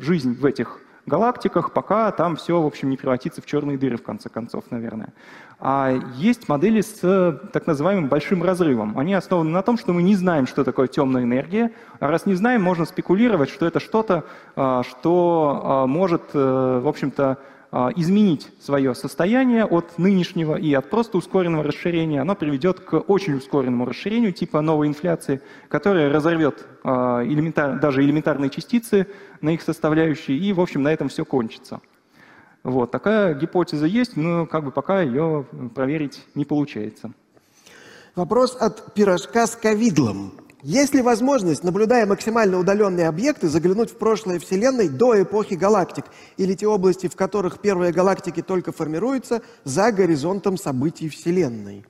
жизнь 0.00 0.34
в 0.34 0.44
этих 0.44 0.80
галактиках, 1.06 1.72
пока 1.72 2.10
там 2.10 2.36
все, 2.36 2.60
в 2.60 2.66
общем, 2.66 2.90
не 2.90 2.96
превратится 2.96 3.40
в 3.40 3.46
черные 3.46 3.78
дыры, 3.78 3.96
в 3.96 4.02
конце 4.02 4.28
концов, 4.28 4.64
наверное. 4.70 5.12
А 5.58 5.92
есть 6.16 6.48
модели 6.48 6.80
с 6.82 7.40
так 7.52 7.66
называемым 7.66 8.08
большим 8.08 8.42
разрывом. 8.42 8.98
Они 8.98 9.14
основаны 9.14 9.50
на 9.50 9.62
том, 9.62 9.78
что 9.78 9.92
мы 9.92 10.02
не 10.02 10.14
знаем, 10.14 10.46
что 10.46 10.64
такое 10.64 10.86
темная 10.86 11.22
энергия. 11.22 11.72
А 12.00 12.10
раз 12.10 12.26
не 12.26 12.34
знаем, 12.34 12.62
можно 12.62 12.84
спекулировать, 12.84 13.48
что 13.48 13.66
это 13.66 13.80
что-то, 13.80 14.24
что 14.54 15.86
может, 15.88 16.22
э, 16.34 16.80
в 16.82 16.88
общем-то, 16.88 17.24
а, 17.32 17.38
изменить 17.96 18.48
свое 18.60 18.94
состояние 18.94 19.64
от 19.64 19.98
нынешнего 19.98 20.56
и 20.56 20.72
от 20.72 20.88
просто 20.88 21.18
ускоренного 21.18 21.64
расширения, 21.64 22.20
оно 22.22 22.34
приведет 22.34 22.80
к 22.80 22.98
очень 22.98 23.34
ускоренному 23.34 23.84
расширению 23.84 24.32
типа 24.32 24.60
новой 24.62 24.88
инфляции, 24.88 25.42
которая 25.68 26.10
разорвет 26.10 26.66
а, 26.84 27.22
элементар, 27.22 27.78
даже 27.78 28.02
элементарные 28.02 28.50
частицы 28.50 29.06
на 29.40 29.50
их 29.50 29.62
составляющие, 29.62 30.38
и, 30.38 30.52
в 30.52 30.60
общем, 30.60 30.82
на 30.82 30.92
этом 30.92 31.08
все 31.08 31.24
кончится. 31.24 31.80
Вот, 32.62 32.90
такая 32.90 33.34
гипотеза 33.34 33.86
есть, 33.86 34.16
но 34.16 34.46
как 34.46 34.64
бы 34.64 34.70
пока 34.70 35.02
ее 35.02 35.46
проверить 35.74 36.24
не 36.34 36.44
получается. 36.44 37.12
Вопрос 38.14 38.56
от 38.58 38.94
пирожка 38.94 39.46
с 39.46 39.54
ковидлом. 39.54 40.32
Есть 40.62 40.94
ли 40.94 41.02
возможность, 41.02 41.64
наблюдая 41.64 42.06
максимально 42.06 42.58
удаленные 42.58 43.08
объекты, 43.08 43.48
заглянуть 43.48 43.90
в 43.90 43.98
прошлое 43.98 44.38
Вселенной 44.38 44.88
до 44.88 45.22
эпохи 45.22 45.54
галактик 45.54 46.06
или 46.38 46.54
те 46.54 46.66
области, 46.66 47.08
в 47.08 47.16
которых 47.16 47.58
первые 47.60 47.92
галактики 47.92 48.42
только 48.42 48.72
формируются, 48.72 49.42
за 49.64 49.92
горизонтом 49.92 50.56
событий 50.56 51.08
Вселенной? 51.08 51.84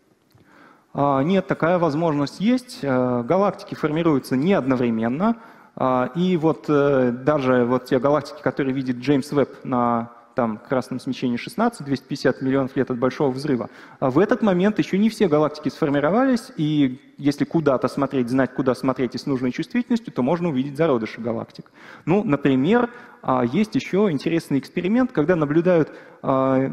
А, 0.92 1.22
нет, 1.22 1.46
такая 1.46 1.78
возможность 1.78 2.40
есть. 2.40 2.78
Э, 2.82 3.22
галактики 3.22 3.74
формируются 3.74 4.34
не 4.36 4.54
одновременно. 4.54 5.36
А, 5.76 6.10
и 6.14 6.36
вот 6.36 6.64
э, 6.68 7.12
даже 7.12 7.64
вот 7.64 7.84
те 7.84 8.00
галактики, 8.00 8.42
которые 8.42 8.74
видит 8.74 8.96
Джеймс 8.96 9.30
Веб 9.30 9.62
на 9.62 10.10
там 10.36 10.58
красном 10.58 11.00
смещении 11.00 11.38
16, 11.38 11.84
250 11.84 12.42
миллионов 12.42 12.76
лет 12.76 12.90
от 12.90 12.98
Большого 12.98 13.30
взрыва. 13.30 13.70
А 14.00 14.10
в 14.10 14.18
этот 14.18 14.42
момент 14.42 14.78
еще 14.78 14.98
не 14.98 15.08
все 15.08 15.28
галактики 15.28 15.70
сформировались, 15.70 16.52
и 16.58 17.00
если 17.16 17.46
куда-то 17.46 17.88
смотреть, 17.88 18.28
знать, 18.28 18.52
куда 18.54 18.74
смотреть 18.74 19.14
и 19.14 19.18
с 19.18 19.24
нужной 19.24 19.50
чувствительностью, 19.50 20.12
то 20.12 20.22
можно 20.22 20.50
увидеть 20.50 20.76
зародыши 20.76 21.22
галактик. 21.22 21.72
Ну, 22.04 22.22
например, 22.22 22.90
а, 23.22 23.44
есть 23.46 23.74
еще 23.74 24.08
интересный 24.10 24.58
эксперимент, 24.58 25.10
когда 25.10 25.36
наблюдают 25.36 25.90
а, 26.22 26.70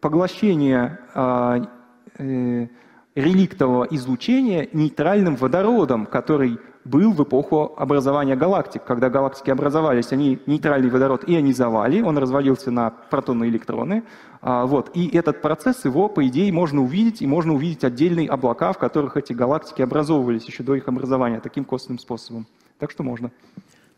поглощение 0.00 1.00
э, 1.14 2.68
реликтового 3.14 3.84
излучения 3.90 4.68
нейтральным 4.72 5.34
водородом, 5.34 6.06
который 6.06 6.58
был 6.90 7.12
в 7.12 7.22
эпоху 7.22 7.72
образования 7.76 8.36
галактик. 8.36 8.82
Когда 8.84 9.08
галактики 9.08 9.50
образовались, 9.50 10.12
они 10.12 10.40
нейтральный 10.46 10.90
водород 10.90 11.24
ионизовали, 11.26 12.02
он 12.02 12.18
развалился 12.18 12.70
на 12.70 12.90
протоны 12.90 13.44
и 13.44 13.48
электроны. 13.48 14.02
А, 14.42 14.66
вот. 14.66 14.90
И 14.94 15.08
этот 15.08 15.40
процесс, 15.40 15.84
его, 15.84 16.08
по 16.08 16.26
идее, 16.26 16.52
можно 16.52 16.82
увидеть, 16.82 17.22
и 17.22 17.26
можно 17.26 17.54
увидеть 17.54 17.84
отдельные 17.84 18.28
облака, 18.28 18.72
в 18.72 18.78
которых 18.78 19.16
эти 19.16 19.32
галактики 19.32 19.82
образовывались 19.82 20.44
еще 20.46 20.62
до 20.62 20.74
их 20.74 20.88
образования, 20.88 21.40
таким 21.40 21.64
косвенным 21.64 21.98
способом. 21.98 22.46
Так 22.78 22.90
что 22.90 23.02
можно. 23.02 23.30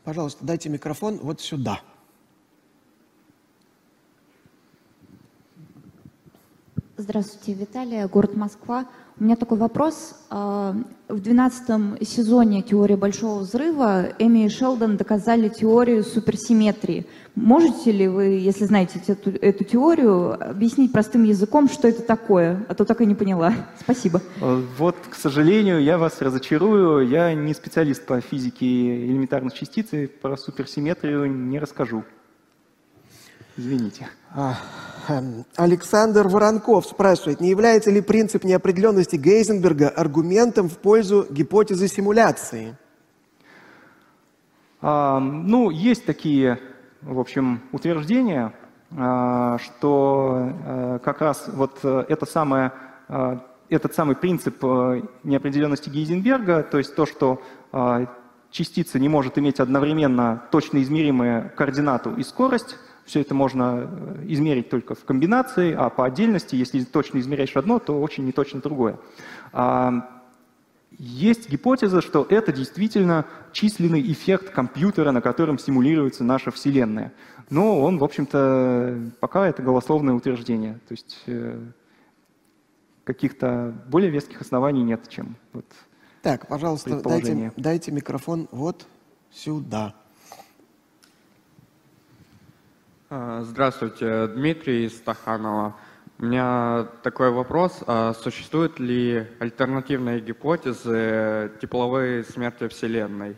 Пожалуйста, 0.05 0.45
дайте 0.45 0.68
микрофон 0.68 1.18
вот 1.22 1.40
сюда. 1.40 1.80
Здравствуйте, 6.99 7.59
Виталия, 7.59 8.07
город 8.07 8.36
Москва. 8.36 8.84
У 9.18 9.24
меня 9.24 9.36
такой 9.36 9.57
вопрос. 9.57 10.14
А, 10.28 10.76
в 11.09 11.20
12 11.20 12.07
сезоне 12.07 12.61
«Теории 12.61 12.97
Большого 12.97 13.38
Взрыва» 13.38 14.09
Эми 14.18 14.45
и 14.45 14.51
Шелдон 14.51 14.99
доказали 14.99 15.49
теорию 15.49 16.05
суперсимметрии. 16.05 17.07
Можете 17.34 17.93
ли 17.93 18.09
вы, 18.09 18.24
если 18.24 18.66
знаете 18.66 19.01
эту, 19.07 19.30
эту 19.30 19.64
теорию, 19.64 20.34
объяснить 20.51 20.93
простым 20.93 21.24
языком, 21.24 21.70
что 21.70 21.88
это 21.88 22.03
такое? 22.03 22.62
А 22.68 22.74
то 22.74 22.84
так 22.84 23.01
и 23.01 23.07
не 23.07 23.14
поняла. 23.14 23.55
Спасибо. 23.80 24.20
Э, 24.43 24.62
вот, 24.76 24.97
к 25.09 25.14
сожалению, 25.14 25.82
я 25.82 25.97
вас 25.97 26.20
разочарую. 26.20 27.09
Я 27.09 27.32
не 27.32 27.55
специалист 27.55 28.05
по 28.05 28.20
физике 28.20 29.07
элементарных 29.07 29.55
частиц, 29.55 29.95
и 29.95 30.07
про 30.09 30.36
суперсимметрию 30.36 31.24
не 31.24 31.59
расскажу. 31.59 32.05
Извините. 33.57 34.09
А, 34.35 34.55
эм, 35.09 35.45
Александр 35.57 36.26
Воронков 36.26 36.87
спрашивает, 36.87 37.41
не 37.41 37.51
является 37.51 37.91
ли 37.91 38.01
принцип 38.01 38.45
неопределенности 38.45 39.16
Гейзенберга 39.16 39.91
аргументом 39.91 40.70
в 40.70 40.78
пользу 40.78 41.26
гипотезы 41.28 41.87
симуляции? 41.87 42.78
А, 44.80 45.20
ну, 45.20 45.68
есть 45.68 46.07
такие, 46.07 46.59
в 47.03 47.20
общем, 47.20 47.61
утверждения, 47.72 48.55
а, 48.97 49.59
что 49.59 50.33
а, 50.35 50.99
как 51.01 51.20
раз 51.20 51.45
вот 51.49 51.80
э, 51.83 52.05
это 52.09 52.24
самое, 52.24 52.72
а, 53.09 53.45
этот 53.68 53.95
самый 53.95 54.16
принцип 54.16 54.62
неопределенности 55.24 55.91
Гейзенберга, 55.91 56.62
то 56.62 56.78
есть 56.78 56.95
то, 56.95 57.07
что 57.07 57.43
частица 58.51 58.99
не 58.99 59.09
может 59.09 59.39
иметь 59.39 59.61
одновременно 59.61 60.43
точно 60.51 60.83
измеримые 60.83 61.51
координату 61.57 62.14
и 62.16 62.22
скорость, 62.22 62.76
все 63.05 63.21
это 63.21 63.35
можно 63.35 63.89
э, 63.91 64.25
измерить 64.29 64.71
только 64.71 64.95
в 64.95 65.05
комбинации, 65.05 65.73
а 65.73 65.91
по 65.91 66.05
отдельности, 66.07 66.57
если 66.57 66.85
точно 66.85 67.19
измеряешь 67.19 67.57
одно, 67.57 67.79
то 67.79 68.01
очень 68.01 68.25
неточно 68.25 68.61
другое. 68.61 68.99
А, 69.53 70.23
есть 70.99 71.51
гипотеза, 71.51 72.01
что 72.01 72.27
это 72.29 72.53
действительно 72.53 73.27
численный 73.53 74.01
эффект 74.13 74.51
компьютера, 74.51 75.11
на 75.11 75.21
котором 75.21 75.59
симулируется 75.59 76.23
наша 76.25 76.51
Вселенная. 76.51 77.13
Но 77.51 77.81
он, 77.81 77.99
в 77.99 78.05
общем-то, 78.05 79.11
пока 79.21 79.49
это 79.49 79.63
голословное 79.63 80.15
утверждение. 80.15 80.75
То 80.89 80.93
есть 80.93 81.23
э, 81.27 81.59
каких-то 83.05 83.75
более 83.89 84.11
веских 84.11 84.41
оснований 84.41 84.83
нет, 84.83 85.09
чем 85.09 85.37
вот 85.53 85.67
Так, 86.23 86.47
пожалуйста, 86.47 87.01
дайте, 87.03 87.53
дайте 87.57 87.91
микрофон 87.91 88.49
вот 88.53 88.87
сюда. 89.33 89.95
А, 93.02 93.02
здравствуйте, 93.15 94.27
Дмитрий 94.29 94.87
из 94.87 94.97
Стаханова. 94.97 95.77
У 96.19 96.25
меня 96.25 96.87
такой 97.03 97.31
вопрос. 97.31 97.83
А 97.87 98.15
существуют 98.15 98.81
ли 98.81 99.29
альтернативные 99.39 100.19
гипотезы 100.19 101.53
тепловой 101.61 102.25
смерти 102.25 102.69
Вселенной? 102.69 103.37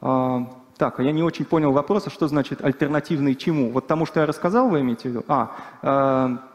А, 0.00 0.62
так, 0.76 1.00
я 1.00 1.10
не 1.10 1.24
очень 1.24 1.44
понял 1.44 1.72
вопроса, 1.72 2.08
что 2.08 2.28
значит 2.28 2.64
альтернативные 2.64 3.34
чему? 3.34 3.72
Вот 3.72 3.88
тому, 3.88 4.06
что 4.06 4.20
я 4.20 4.26
рассказал, 4.26 4.68
вы 4.68 4.82
имеете 4.82 5.08
в 5.08 5.12
виду? 5.12 5.24
А, 5.26 5.56
а 5.82 6.48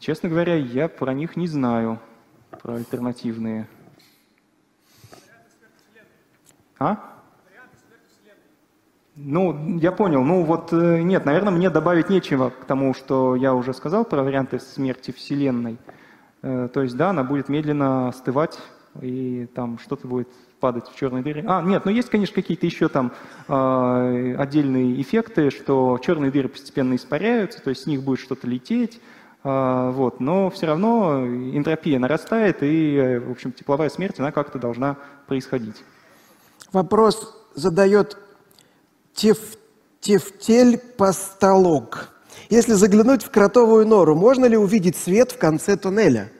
честно 0.00 0.28
говоря, 0.28 0.54
я 0.56 0.88
про 0.88 1.14
них 1.14 1.36
не 1.36 1.46
знаю, 1.46 1.98
про 2.60 2.74
альтернативные. 2.74 3.66
А? 6.78 7.11
Ну, 9.14 9.78
я 9.78 9.92
понял. 9.92 10.24
Ну 10.24 10.42
вот 10.42 10.72
э, 10.72 11.02
нет, 11.02 11.26
наверное, 11.26 11.52
мне 11.52 11.68
добавить 11.68 12.08
нечего 12.08 12.48
к 12.50 12.64
тому, 12.64 12.94
что 12.94 13.36
я 13.36 13.54
уже 13.54 13.74
сказал 13.74 14.06
про 14.06 14.22
варианты 14.22 14.58
смерти 14.58 15.10
Вселенной. 15.10 15.76
Э, 16.40 16.68
то 16.72 16.82
есть, 16.82 16.96
да, 16.96 17.10
она 17.10 17.22
будет 17.22 17.50
медленно 17.50 18.08
остывать, 18.08 18.58
и 19.02 19.46
там 19.54 19.78
что-то 19.78 20.08
будет 20.08 20.28
падать 20.60 20.88
в 20.88 20.96
черные 20.96 21.22
дыры. 21.22 21.44
А, 21.46 21.60
нет, 21.60 21.84
ну 21.84 21.90
есть, 21.90 22.08
конечно, 22.08 22.34
какие-то 22.34 22.64
еще 22.64 22.88
там 22.88 23.12
э, 23.48 24.34
отдельные 24.38 25.00
эффекты, 25.02 25.50
что 25.50 25.98
черные 26.02 26.30
дыры 26.30 26.48
постепенно 26.48 26.94
испаряются, 26.94 27.62
то 27.62 27.70
есть 27.70 27.82
с 27.82 27.86
них 27.86 28.02
будет 28.02 28.20
что-то 28.20 28.46
лететь, 28.46 29.00
э, 29.44 29.90
вот, 29.92 30.20
но 30.20 30.48
все 30.50 30.66
равно 30.66 31.26
энтропия 31.26 31.98
нарастает, 31.98 32.58
и, 32.62 33.20
в 33.26 33.32
общем, 33.32 33.52
тепловая 33.52 33.88
смерть, 33.90 34.20
она 34.20 34.30
как-то 34.32 34.58
должна 34.58 34.96
происходить. 35.26 35.82
Вопрос 36.72 37.36
задает 37.54 38.16
теф, 39.14 39.38
тефтель 40.00 40.78
постолок. 40.78 42.10
Если 42.50 42.72
заглянуть 42.72 43.22
в 43.22 43.30
кротовую 43.30 43.86
нору, 43.86 44.14
можно 44.14 44.44
ли 44.44 44.56
увидеть 44.56 44.96
свет 44.96 45.32
в 45.32 45.38
конце 45.38 45.76
туннеля? 45.76 46.30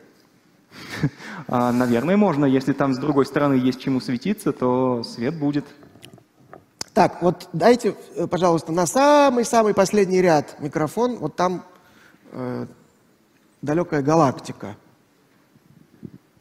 А, 1.48 1.72
наверное, 1.72 2.16
можно. 2.16 2.46
Если 2.46 2.72
там 2.72 2.94
с 2.94 2.98
другой 2.98 3.26
стороны 3.26 3.54
есть 3.54 3.80
чему 3.80 4.00
светиться, 4.00 4.52
то 4.52 5.02
свет 5.02 5.38
будет. 5.38 5.66
Так, 6.94 7.20
вот 7.20 7.48
дайте, 7.52 7.94
э, 8.14 8.26
пожалуйста, 8.26 8.72
на 8.72 8.86
самый-самый 8.86 9.74
последний 9.74 10.22
ряд 10.22 10.56
микрофон. 10.60 11.16
Вот 11.16 11.36
там 11.36 11.64
э, 12.30 12.66
далекая 13.60 14.02
галактика. 14.02 14.76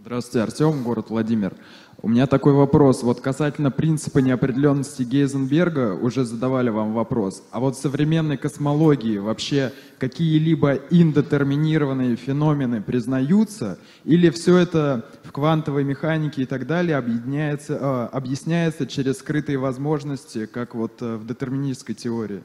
Здравствуйте, 0.03 0.41
Артем, 0.41 0.81
город 0.81 1.11
Владимир. 1.11 1.53
У 2.01 2.09
меня 2.09 2.25
такой 2.25 2.53
вопрос. 2.53 3.03
Вот 3.03 3.21
касательно 3.21 3.69
принципа 3.69 4.17
неопределенности 4.17 5.03
Гейзенберга 5.03 5.93
уже 5.93 6.25
задавали 6.25 6.69
вам 6.69 6.93
вопрос. 6.93 7.43
А 7.51 7.59
вот 7.59 7.75
в 7.75 7.79
современной 7.79 8.37
космологии 8.37 9.19
вообще 9.19 9.71
какие-либо 9.99 10.73
индетерминированные 10.89 12.15
феномены 12.15 12.81
признаются? 12.81 13.77
Или 14.03 14.31
все 14.31 14.57
это 14.57 15.05
в 15.23 15.31
квантовой 15.31 15.83
механике 15.83 16.41
и 16.41 16.45
так 16.47 16.65
далее 16.65 16.97
объединяется, 16.97 17.73
э, 17.75 18.05
объясняется 18.11 18.87
через 18.87 19.19
скрытые 19.19 19.59
возможности, 19.59 20.47
как 20.47 20.73
вот 20.73 20.99
э, 21.03 21.15
в 21.17 21.27
детерминистской 21.27 21.93
теории? 21.93 22.41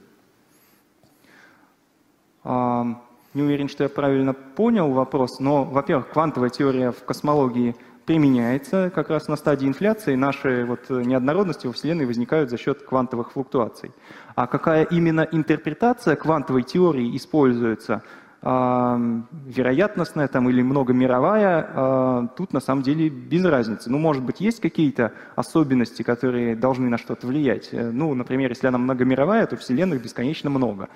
А, 2.45 3.03
не 3.37 3.43
уверен, 3.43 3.69
что 3.69 3.85
я 3.85 3.89
правильно 3.89 4.33
понял 4.33 4.91
вопрос, 4.91 5.39
но, 5.39 5.63
во-первых, 5.65 6.09
квантовая 6.09 6.51
теория 6.51 6.91
в 6.91 7.05
космологии– 7.05 7.77
применяется 8.07 8.91
как 8.95 9.11
раз 9.11 9.29
на 9.29 9.37
стадии 9.37 9.67
инфляции. 9.67 10.15
Наши 10.15 10.65
вот 10.65 10.89
неоднородности 10.89 11.67
во 11.67 11.73
Вселенной 11.73 12.07
возникают 12.07 12.51
за 12.51 12.57
счет 12.57 12.83
квантовых 12.83 13.33
флуктуаций. 13.33 13.91
А 14.37 14.47
какая 14.47 14.85
именно 14.85 15.27
интерпретация 15.31 16.15
квантовой 16.17 16.63
теории 16.63 17.15
используется, 17.17 18.03
вероятностная 18.43 20.29
там 20.29 20.49
или 20.49 20.63
многомировая, 20.63 21.69
а, 21.69 22.29
тут 22.37 22.53
на 22.53 22.61
самом 22.61 22.83
деле 22.83 23.09
без 23.09 23.45
разницы. 23.45 23.91
Ну, 23.91 23.99
может 23.99 24.23
быть, 24.23 24.41
есть 24.41 24.61
какие-то 24.61 25.15
особенности, 25.35 26.03
которые 26.03 26.55
должны 26.55 26.89
на 26.89 26.97
что-то 26.97 27.27
влиять. 27.27 27.71
Ну, 27.73 28.15
например, 28.15 28.51
если 28.51 28.69
она 28.69 28.79
многомировая, 28.79 29.47
то 29.47 29.57
Вселенных 29.57 30.01
бесконечно 30.01 30.49
много. 30.49 30.89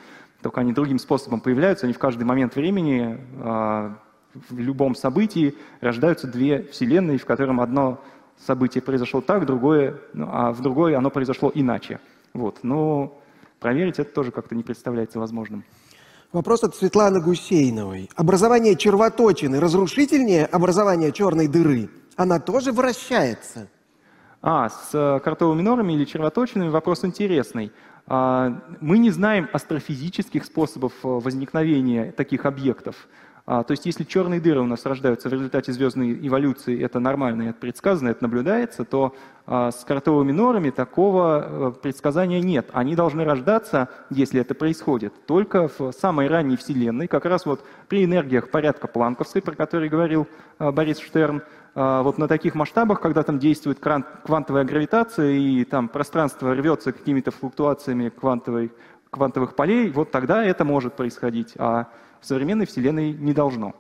Только 0.43 0.61
они 0.61 0.73
другим 0.73 0.99
способом 0.99 1.41
появляются, 1.41 1.87
они 1.87 1.93
в 1.93 1.99
каждый 1.99 2.25
момент 2.25 2.57
времени 2.57 3.19
а, 3.39 3.97
в 4.49 4.59
любом 4.59 4.95
событии 4.95 5.55
рождаются 5.81 6.27
две 6.27 6.63
вселенные, 6.65 7.19
в 7.19 7.27
котором 7.27 7.61
одно 7.61 8.01
событие 8.39 8.83
произошло 8.83 9.21
так, 9.21 9.45
другое, 9.45 10.01
ну, 10.15 10.29
а 10.31 10.53
в 10.53 10.63
другое 10.63 10.97
оно 10.97 11.11
произошло 11.11 11.51
иначе. 11.55 12.01
Вот. 12.33 12.61
Но 12.63 13.21
проверить 13.59 13.99
это 13.99 14.13
тоже 14.13 14.31
как-то 14.31 14.55
не 14.55 14.63
представляется 14.63 15.19
возможным. 15.19 15.65
Вопрос 16.33 16.63
от 16.63 16.77
Светланы 16.77 17.21
Гусейновой. 17.21 18.09
Образование 18.15 18.77
червоточины 18.77 19.59
разрушительнее 19.59 20.47
образования 20.47 21.11
черной 21.11 21.49
дыры? 21.49 21.91
Она 22.17 22.39
тоже 22.39 22.73
вращается? 22.73 23.69
А, 24.41 24.71
с 24.71 25.21
картовыми 25.23 25.61
нормами 25.61 25.93
или 25.93 26.05
червоточинами 26.05 26.69
вопрос 26.69 27.05
интересный. 27.05 27.73
А, 28.13 28.61
мы 28.81 28.99
не 28.99 29.11
знаем 29.11 29.49
астрофизических 29.53 30.45
способов 30.45 30.93
э, 31.05 31.09
возникновения 31.09 32.11
таких 32.11 32.45
объектов. 32.45 33.07
А, 33.53 33.65
то 33.65 33.73
есть 33.73 33.85
если 33.85 34.05
черные 34.05 34.41
дыры 34.41 34.61
у 34.61 34.65
нас 34.65 34.87
рождаются 34.87 35.29
в 35.29 35.33
результате 35.33 35.73
звездной 35.73 36.13
эволюции, 36.25 36.81
это 36.81 37.01
нормально, 37.01 37.49
это 37.49 37.59
предсказано, 37.59 38.11
это 38.11 38.23
наблюдается, 38.23 38.85
то 38.85 39.13
а, 39.45 39.73
с 39.73 39.85
картовыми 39.85 40.31
норами 40.31 40.71
такого 40.71 41.73
э, 41.73 41.73
предсказания 41.83 42.41
нет. 42.41 42.71
Они 42.73 42.95
должны 42.95 43.25
рождаться, 43.25 43.89
если 44.09 44.41
это 44.41 44.55
происходит, 44.55 45.27
только 45.27 45.67
в 45.67 45.91
самой 45.91 46.29
ранней 46.29 46.57
Вселенной, 46.57 47.09
как 47.09 47.25
раз 47.25 47.45
вот 47.45 47.65
при 47.89 48.05
энергиях 48.05 48.53
порядка 48.53 48.87
Планковской, 48.87 49.43
про 49.43 49.57
который 49.57 49.89
говорил 49.89 50.29
а, 50.61 50.71
Борис 50.71 51.01
Штерн, 51.01 51.43
а, 51.75 52.05
вот 52.05 52.19
на 52.19 52.29
таких 52.29 52.55
масштабах, 52.55 53.01
когда 53.01 53.25
там 53.25 53.41
действует 53.41 53.81
квантовая 53.81 54.63
гравитация 54.63 55.33
и 55.33 55.65
там 55.65 55.89
пространство 55.89 56.55
рвется 56.55 56.93
какими-то 56.93 57.33
флуктуациями 57.33 58.11
квантовой, 58.11 58.71
квантовых 59.11 59.57
полей, 59.57 59.91
вот 59.91 60.13
тогда 60.13 60.45
это 60.45 60.65
может 60.65 60.95
происходить. 60.95 61.55
А 61.59 61.89
в 62.21 62.27
современной 62.27 62.67
Вселенной 62.67 63.13
не 63.13 63.33
должно. 63.33 63.75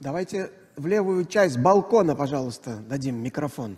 Давайте 0.00 0.50
в 0.76 0.86
левую 0.86 1.24
часть 1.24 1.58
балкона, 1.58 2.16
пожалуйста, 2.16 2.76
дадим 2.88 3.22
микрофон. 3.22 3.76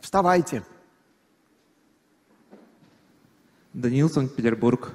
Вставайте. 0.00 0.62
Даниил, 3.72 4.08
Санкт-Петербург. 4.08 4.94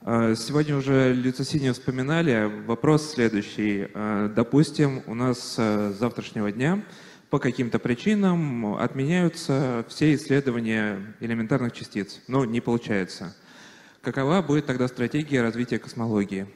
А, 0.00 0.34
сегодня 0.34 0.76
уже 0.76 1.12
лицо 1.12 1.44
синие 1.44 1.72
вспоминали. 1.72 2.64
Вопрос 2.66 3.12
следующий. 3.12 3.88
А, 3.94 4.28
допустим, 4.28 5.02
у 5.06 5.14
нас 5.14 5.54
с 5.56 5.92
завтрашнего 5.98 6.50
дня 6.50 6.84
по 7.30 7.38
каким-то 7.38 7.78
причинам 7.78 8.76
отменяются 8.76 9.84
все 9.88 10.14
исследования 10.14 11.16
элементарных 11.20 11.72
частиц. 11.72 12.20
Ну, 12.28 12.44
не 12.44 12.60
получается. 12.60 13.34
Какова 14.04 14.42
будет 14.42 14.66
тогда 14.66 14.86
стратегия 14.86 15.40
развития 15.40 15.78
космологии? 15.78 16.46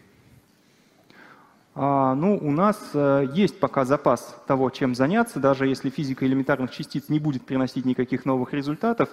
А, 1.75 2.15
ну, 2.15 2.37
у 2.37 2.51
нас 2.51 2.91
а, 2.93 3.23
есть 3.23 3.59
пока 3.59 3.87
запас 3.87 4.37
того, 4.47 4.69
чем 4.69 4.95
заняться, 4.95 5.41
даже 5.41 5.67
если 5.67 5.89
физика 5.89 6.27
элементарных 6.27 6.71
частиц 6.71 7.09
не 7.09 7.19
будет 7.19 7.47
приносить 7.47 7.87
никаких 7.87 8.27
новых 8.27 8.53
результатов, 8.53 9.09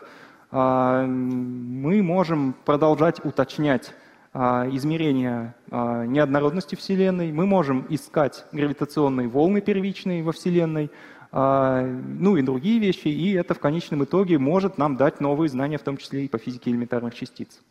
а, 0.52 1.06
мы 1.06 2.04
можем 2.04 2.54
продолжать 2.66 3.24
уточнять 3.24 3.94
а, 4.34 4.68
измерения 4.70 5.56
а, 5.72 6.06
неоднородности 6.06 6.76
Вселенной, 6.76 7.32
мы 7.32 7.46
можем 7.46 7.86
искать 7.88 8.44
гравитационные 8.52 9.30
волны 9.30 9.62
первичные 9.62 10.24
во 10.24 10.34
Вселенной, 10.34 10.92
а, 11.32 11.84
ну 11.84 12.36
и 12.36 12.42
другие 12.42 12.80
вещи, 12.80 13.08
и 13.08 13.32
это 13.32 13.54
в 13.54 13.60
конечном 13.60 14.04
итоге 14.04 14.40
может 14.40 14.78
нам 14.78 14.98
дать 14.98 15.22
новые 15.22 15.48
знания, 15.48 15.78
в 15.78 15.84
том 15.84 15.96
числе 15.96 16.26
и 16.26 16.28
по 16.28 16.38
физике 16.38 16.72
элементарных 16.72 17.16
частиц. 17.16 17.62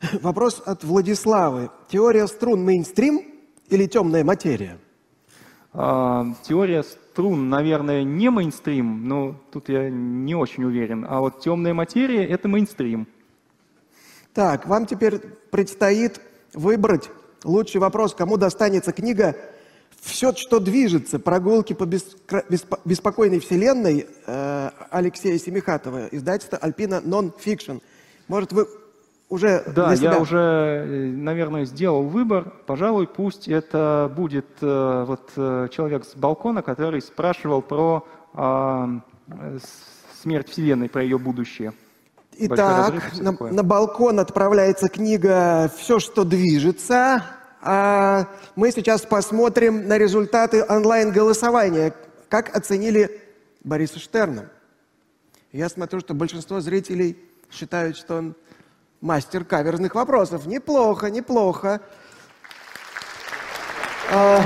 Вопрос 0.22 0.62
от 0.64 0.84
Владиславы. 0.84 1.70
Теория 1.88 2.26
струн 2.26 2.64
мейнстрим 2.64 3.22
или 3.68 3.86
темная 3.86 4.24
материя? 4.24 4.78
А, 5.72 6.26
теория 6.42 6.82
струн, 6.82 7.48
наверное, 7.50 8.02
не 8.02 8.30
мейнстрим, 8.30 9.06
но 9.06 9.36
тут 9.52 9.68
я 9.68 9.90
не 9.90 10.34
очень 10.34 10.64
уверен. 10.64 11.06
А 11.08 11.20
вот 11.20 11.40
темная 11.40 11.74
материя— 11.74 12.24
это 12.26 12.48
мейнстрим. 12.48 13.06
Так, 14.32 14.66
вам 14.66 14.86
теперь 14.86 15.18
предстоит 15.50 16.20
выбрать 16.54 17.10
лучший 17.44 17.80
вопрос, 17.80 18.14
кому 18.14 18.36
достанется 18.36 18.92
книга 18.92 19.36
«Все, 20.00 20.32
что 20.32 20.60
движется. 20.60 21.18
Прогулки 21.18 21.74
по 21.74 21.84
беспокойной 21.84 23.40
вселенной» 23.40 24.06
э, 24.26 24.70
Алексея 24.90 25.38
Семихатова, 25.38 26.08
издательство 26.10 26.58
«Альпина 26.58 27.00
Нон-Фикшн». 27.00 27.78
Может, 28.28 28.52
вы 28.52 28.66
уже 29.30 29.62
Да, 29.74 29.92
я 29.94 30.18
уже, 30.18 30.36
э, 30.36 31.12
наверное, 31.14 31.64
сделал 31.64 32.02
выбор. 32.02 32.52
Пожалуй, 32.66 33.06
пусть 33.06 33.48
это 33.48 34.12
будет 34.14 34.46
э, 34.60 35.04
вот 35.06 35.30
э, 35.36 35.68
человек 35.70 36.04
с 36.04 36.14
балкона, 36.16 36.62
который 36.62 37.00
спрашивал 37.00 37.62
про 37.62 38.04
э, 38.34 38.98
смерть 40.20 40.48
Вселенной, 40.48 40.88
про 40.88 41.02
ее 41.02 41.18
будущее. 41.18 41.72
Итак, 42.36 42.94
на, 43.20 43.32
на 43.32 43.62
балкон 43.62 44.18
отправляется 44.18 44.88
книга 44.88 45.70
«Все, 45.78 46.00
что 46.00 46.24
движется». 46.24 47.24
А 47.62 48.26
мы 48.56 48.72
сейчас 48.72 49.02
посмотрим 49.02 49.86
на 49.86 49.98
результаты 49.98 50.64
онлайн-голосования. 50.66 51.94
Как 52.28 52.56
оценили 52.56 53.20
Бориса 53.62 53.98
Штерна? 53.98 54.48
Я 55.52 55.68
смотрю, 55.68 56.00
что 56.00 56.14
большинство 56.14 56.60
зрителей 56.60 57.18
считают, 57.50 57.96
что 57.96 58.16
он 58.16 58.34
Мастер 59.00 59.44
каверзных 59.44 59.94
вопросов. 59.94 60.44
Неплохо, 60.44 61.10
неплохо. 61.10 61.80
А, 64.12 64.42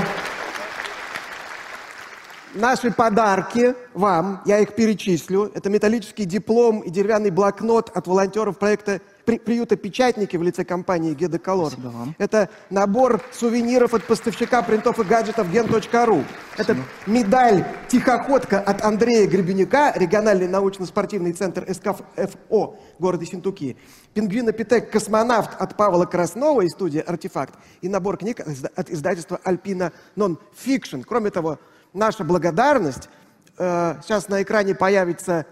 наши 2.55 2.91
подарки 2.91 3.75
вам, 3.93 4.41
я 4.45 4.59
их 4.59 4.73
перечислю. 4.73 5.51
Это 5.53 5.69
металлический 5.69 6.25
диплом 6.25 6.81
и 6.81 6.89
деревянный 6.89 7.29
блокнот 7.29 7.91
от 7.93 8.07
волонтеров 8.07 8.57
проекта 8.57 9.01
при, 9.25 9.39
приюта 9.39 9.75
«Печатники» 9.75 10.37
в 10.37 10.43
лице 10.43 10.63
компании 10.63 11.13
«Гедоколор». 11.13 11.73
Это 12.17 12.49
набор 12.69 13.21
сувениров 13.31 13.93
от 13.93 14.03
поставщика 14.03 14.61
принтов 14.61 14.99
и 14.99 15.03
гаджетов 15.03 15.47
gen.ru. 15.51 16.23
Это 16.57 16.77
медаль 17.07 17.65
«Тихоходка» 17.87 18.59
от 18.59 18.83
Андрея 18.83 19.27
Гребенюка, 19.27 19.93
региональный 19.95 20.47
научно-спортивный 20.47 21.33
центр 21.33 21.65
СКФО 21.67 22.77
города 22.99 23.25
Ессентуки. 23.25 23.77
Пингвинопитек 24.13 24.91
«Космонавт» 24.91 25.59
от 25.59 25.75
Павла 25.75 26.05
Краснова 26.05 26.61
из 26.61 26.71
студии 26.71 26.99
«Артефакт». 26.99 27.55
И 27.81 27.89
набор 27.89 28.17
книг 28.17 28.39
от 28.39 28.89
издательства 28.89 29.39
«Альпина 29.43 29.91
Нон-Фикшн». 30.15 31.01
Кроме 31.01 31.31
того, 31.31 31.59
наша 31.95 32.23
благодарность. 32.23 33.09
Э, 33.57 33.95
сейчас 34.03 34.27
на 34.27 34.43
экране 34.43 34.75
появится 34.75 35.45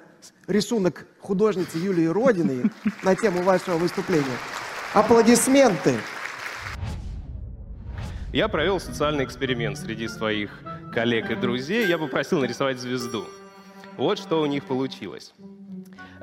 рисунок 0.48 1.08
художницы 1.20 1.78
Юлии 1.78 2.06
Родиной 2.06 2.72
на 3.02 3.16
тему 3.16 3.42
вашего 3.44 3.78
выступления. 3.78 4.38
Аплодисменты. 4.94 5.96
Я 8.32 8.48
провел 8.48 8.80
социальный 8.80 9.24
эксперимент 9.24 9.78
среди 9.78 10.08
своих 10.08 10.60
коллег 10.94 11.30
и 11.32 11.36
друзей. 11.36 11.88
Я 11.88 11.98
попросил 11.98 12.40
нарисовать 12.40 12.80
звезду. 12.80 13.26
Вот 13.98 14.18
что 14.18 14.42
у 14.42 14.46
них 14.46 14.66
получилось. 14.66 15.34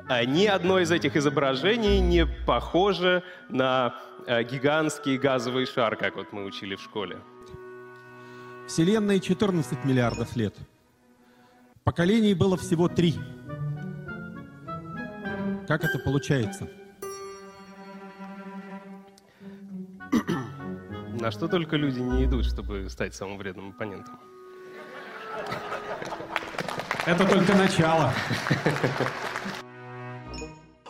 А 0.09 0.25
ни 0.25 0.45
одно 0.45 0.79
из 0.79 0.91
этих 0.91 1.15
изображений 1.15 1.99
не 2.01 2.25
похоже 2.25 3.23
на 3.47 3.95
э, 4.27 4.43
гигантский 4.43 5.17
газовый 5.17 5.65
шар, 5.65 5.95
как 5.95 6.17
вот 6.17 6.33
мы 6.33 6.43
учили 6.43 6.75
в 6.75 6.81
школе. 6.81 7.17
Вселенной 8.67 9.19
14 9.19 9.83
миллиардов 9.85 10.35
лет. 10.35 10.55
Поколений 11.83 12.33
было 12.33 12.57
всего 12.57 12.87
три. 12.87 13.15
Как 15.67 15.83
это 15.83 15.99
получается? 15.99 16.69
На 21.19 21.31
что 21.31 21.47
только 21.47 21.75
люди 21.75 21.99
не 21.99 22.25
идут, 22.25 22.45
чтобы 22.45 22.89
стать 22.89 23.13
самым 23.13 23.37
вредным 23.37 23.69
оппонентом. 23.69 24.19
Это 27.05 27.27
только 27.27 27.55
начало. 27.55 28.13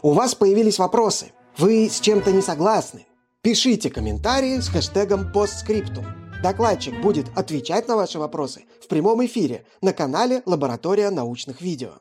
У 0.02 0.14
вас 0.14 0.36
появились 0.36 0.80
вопросы. 0.80 1.32
Вы 1.58 1.90
с 1.90 2.00
чем-то 2.00 2.32
не 2.32 2.42
согласны? 2.42 3.06
Пишите 3.42 3.90
комментарии 3.90 4.60
с 4.60 4.70
хэштегом 4.70 5.32
постскриптум. 5.32 6.21
Докладчик 6.42 7.00
будет 7.02 7.28
отвечать 7.38 7.88
на 7.88 7.96
ваши 7.96 8.18
вопросы 8.18 8.64
в 8.82 8.88
прямом 8.88 9.24
эфире 9.24 9.64
на 9.82 9.94
канале 9.94 10.42
«Лаборатория 10.48 11.12
научных 11.12 11.62
видео». 11.62 12.00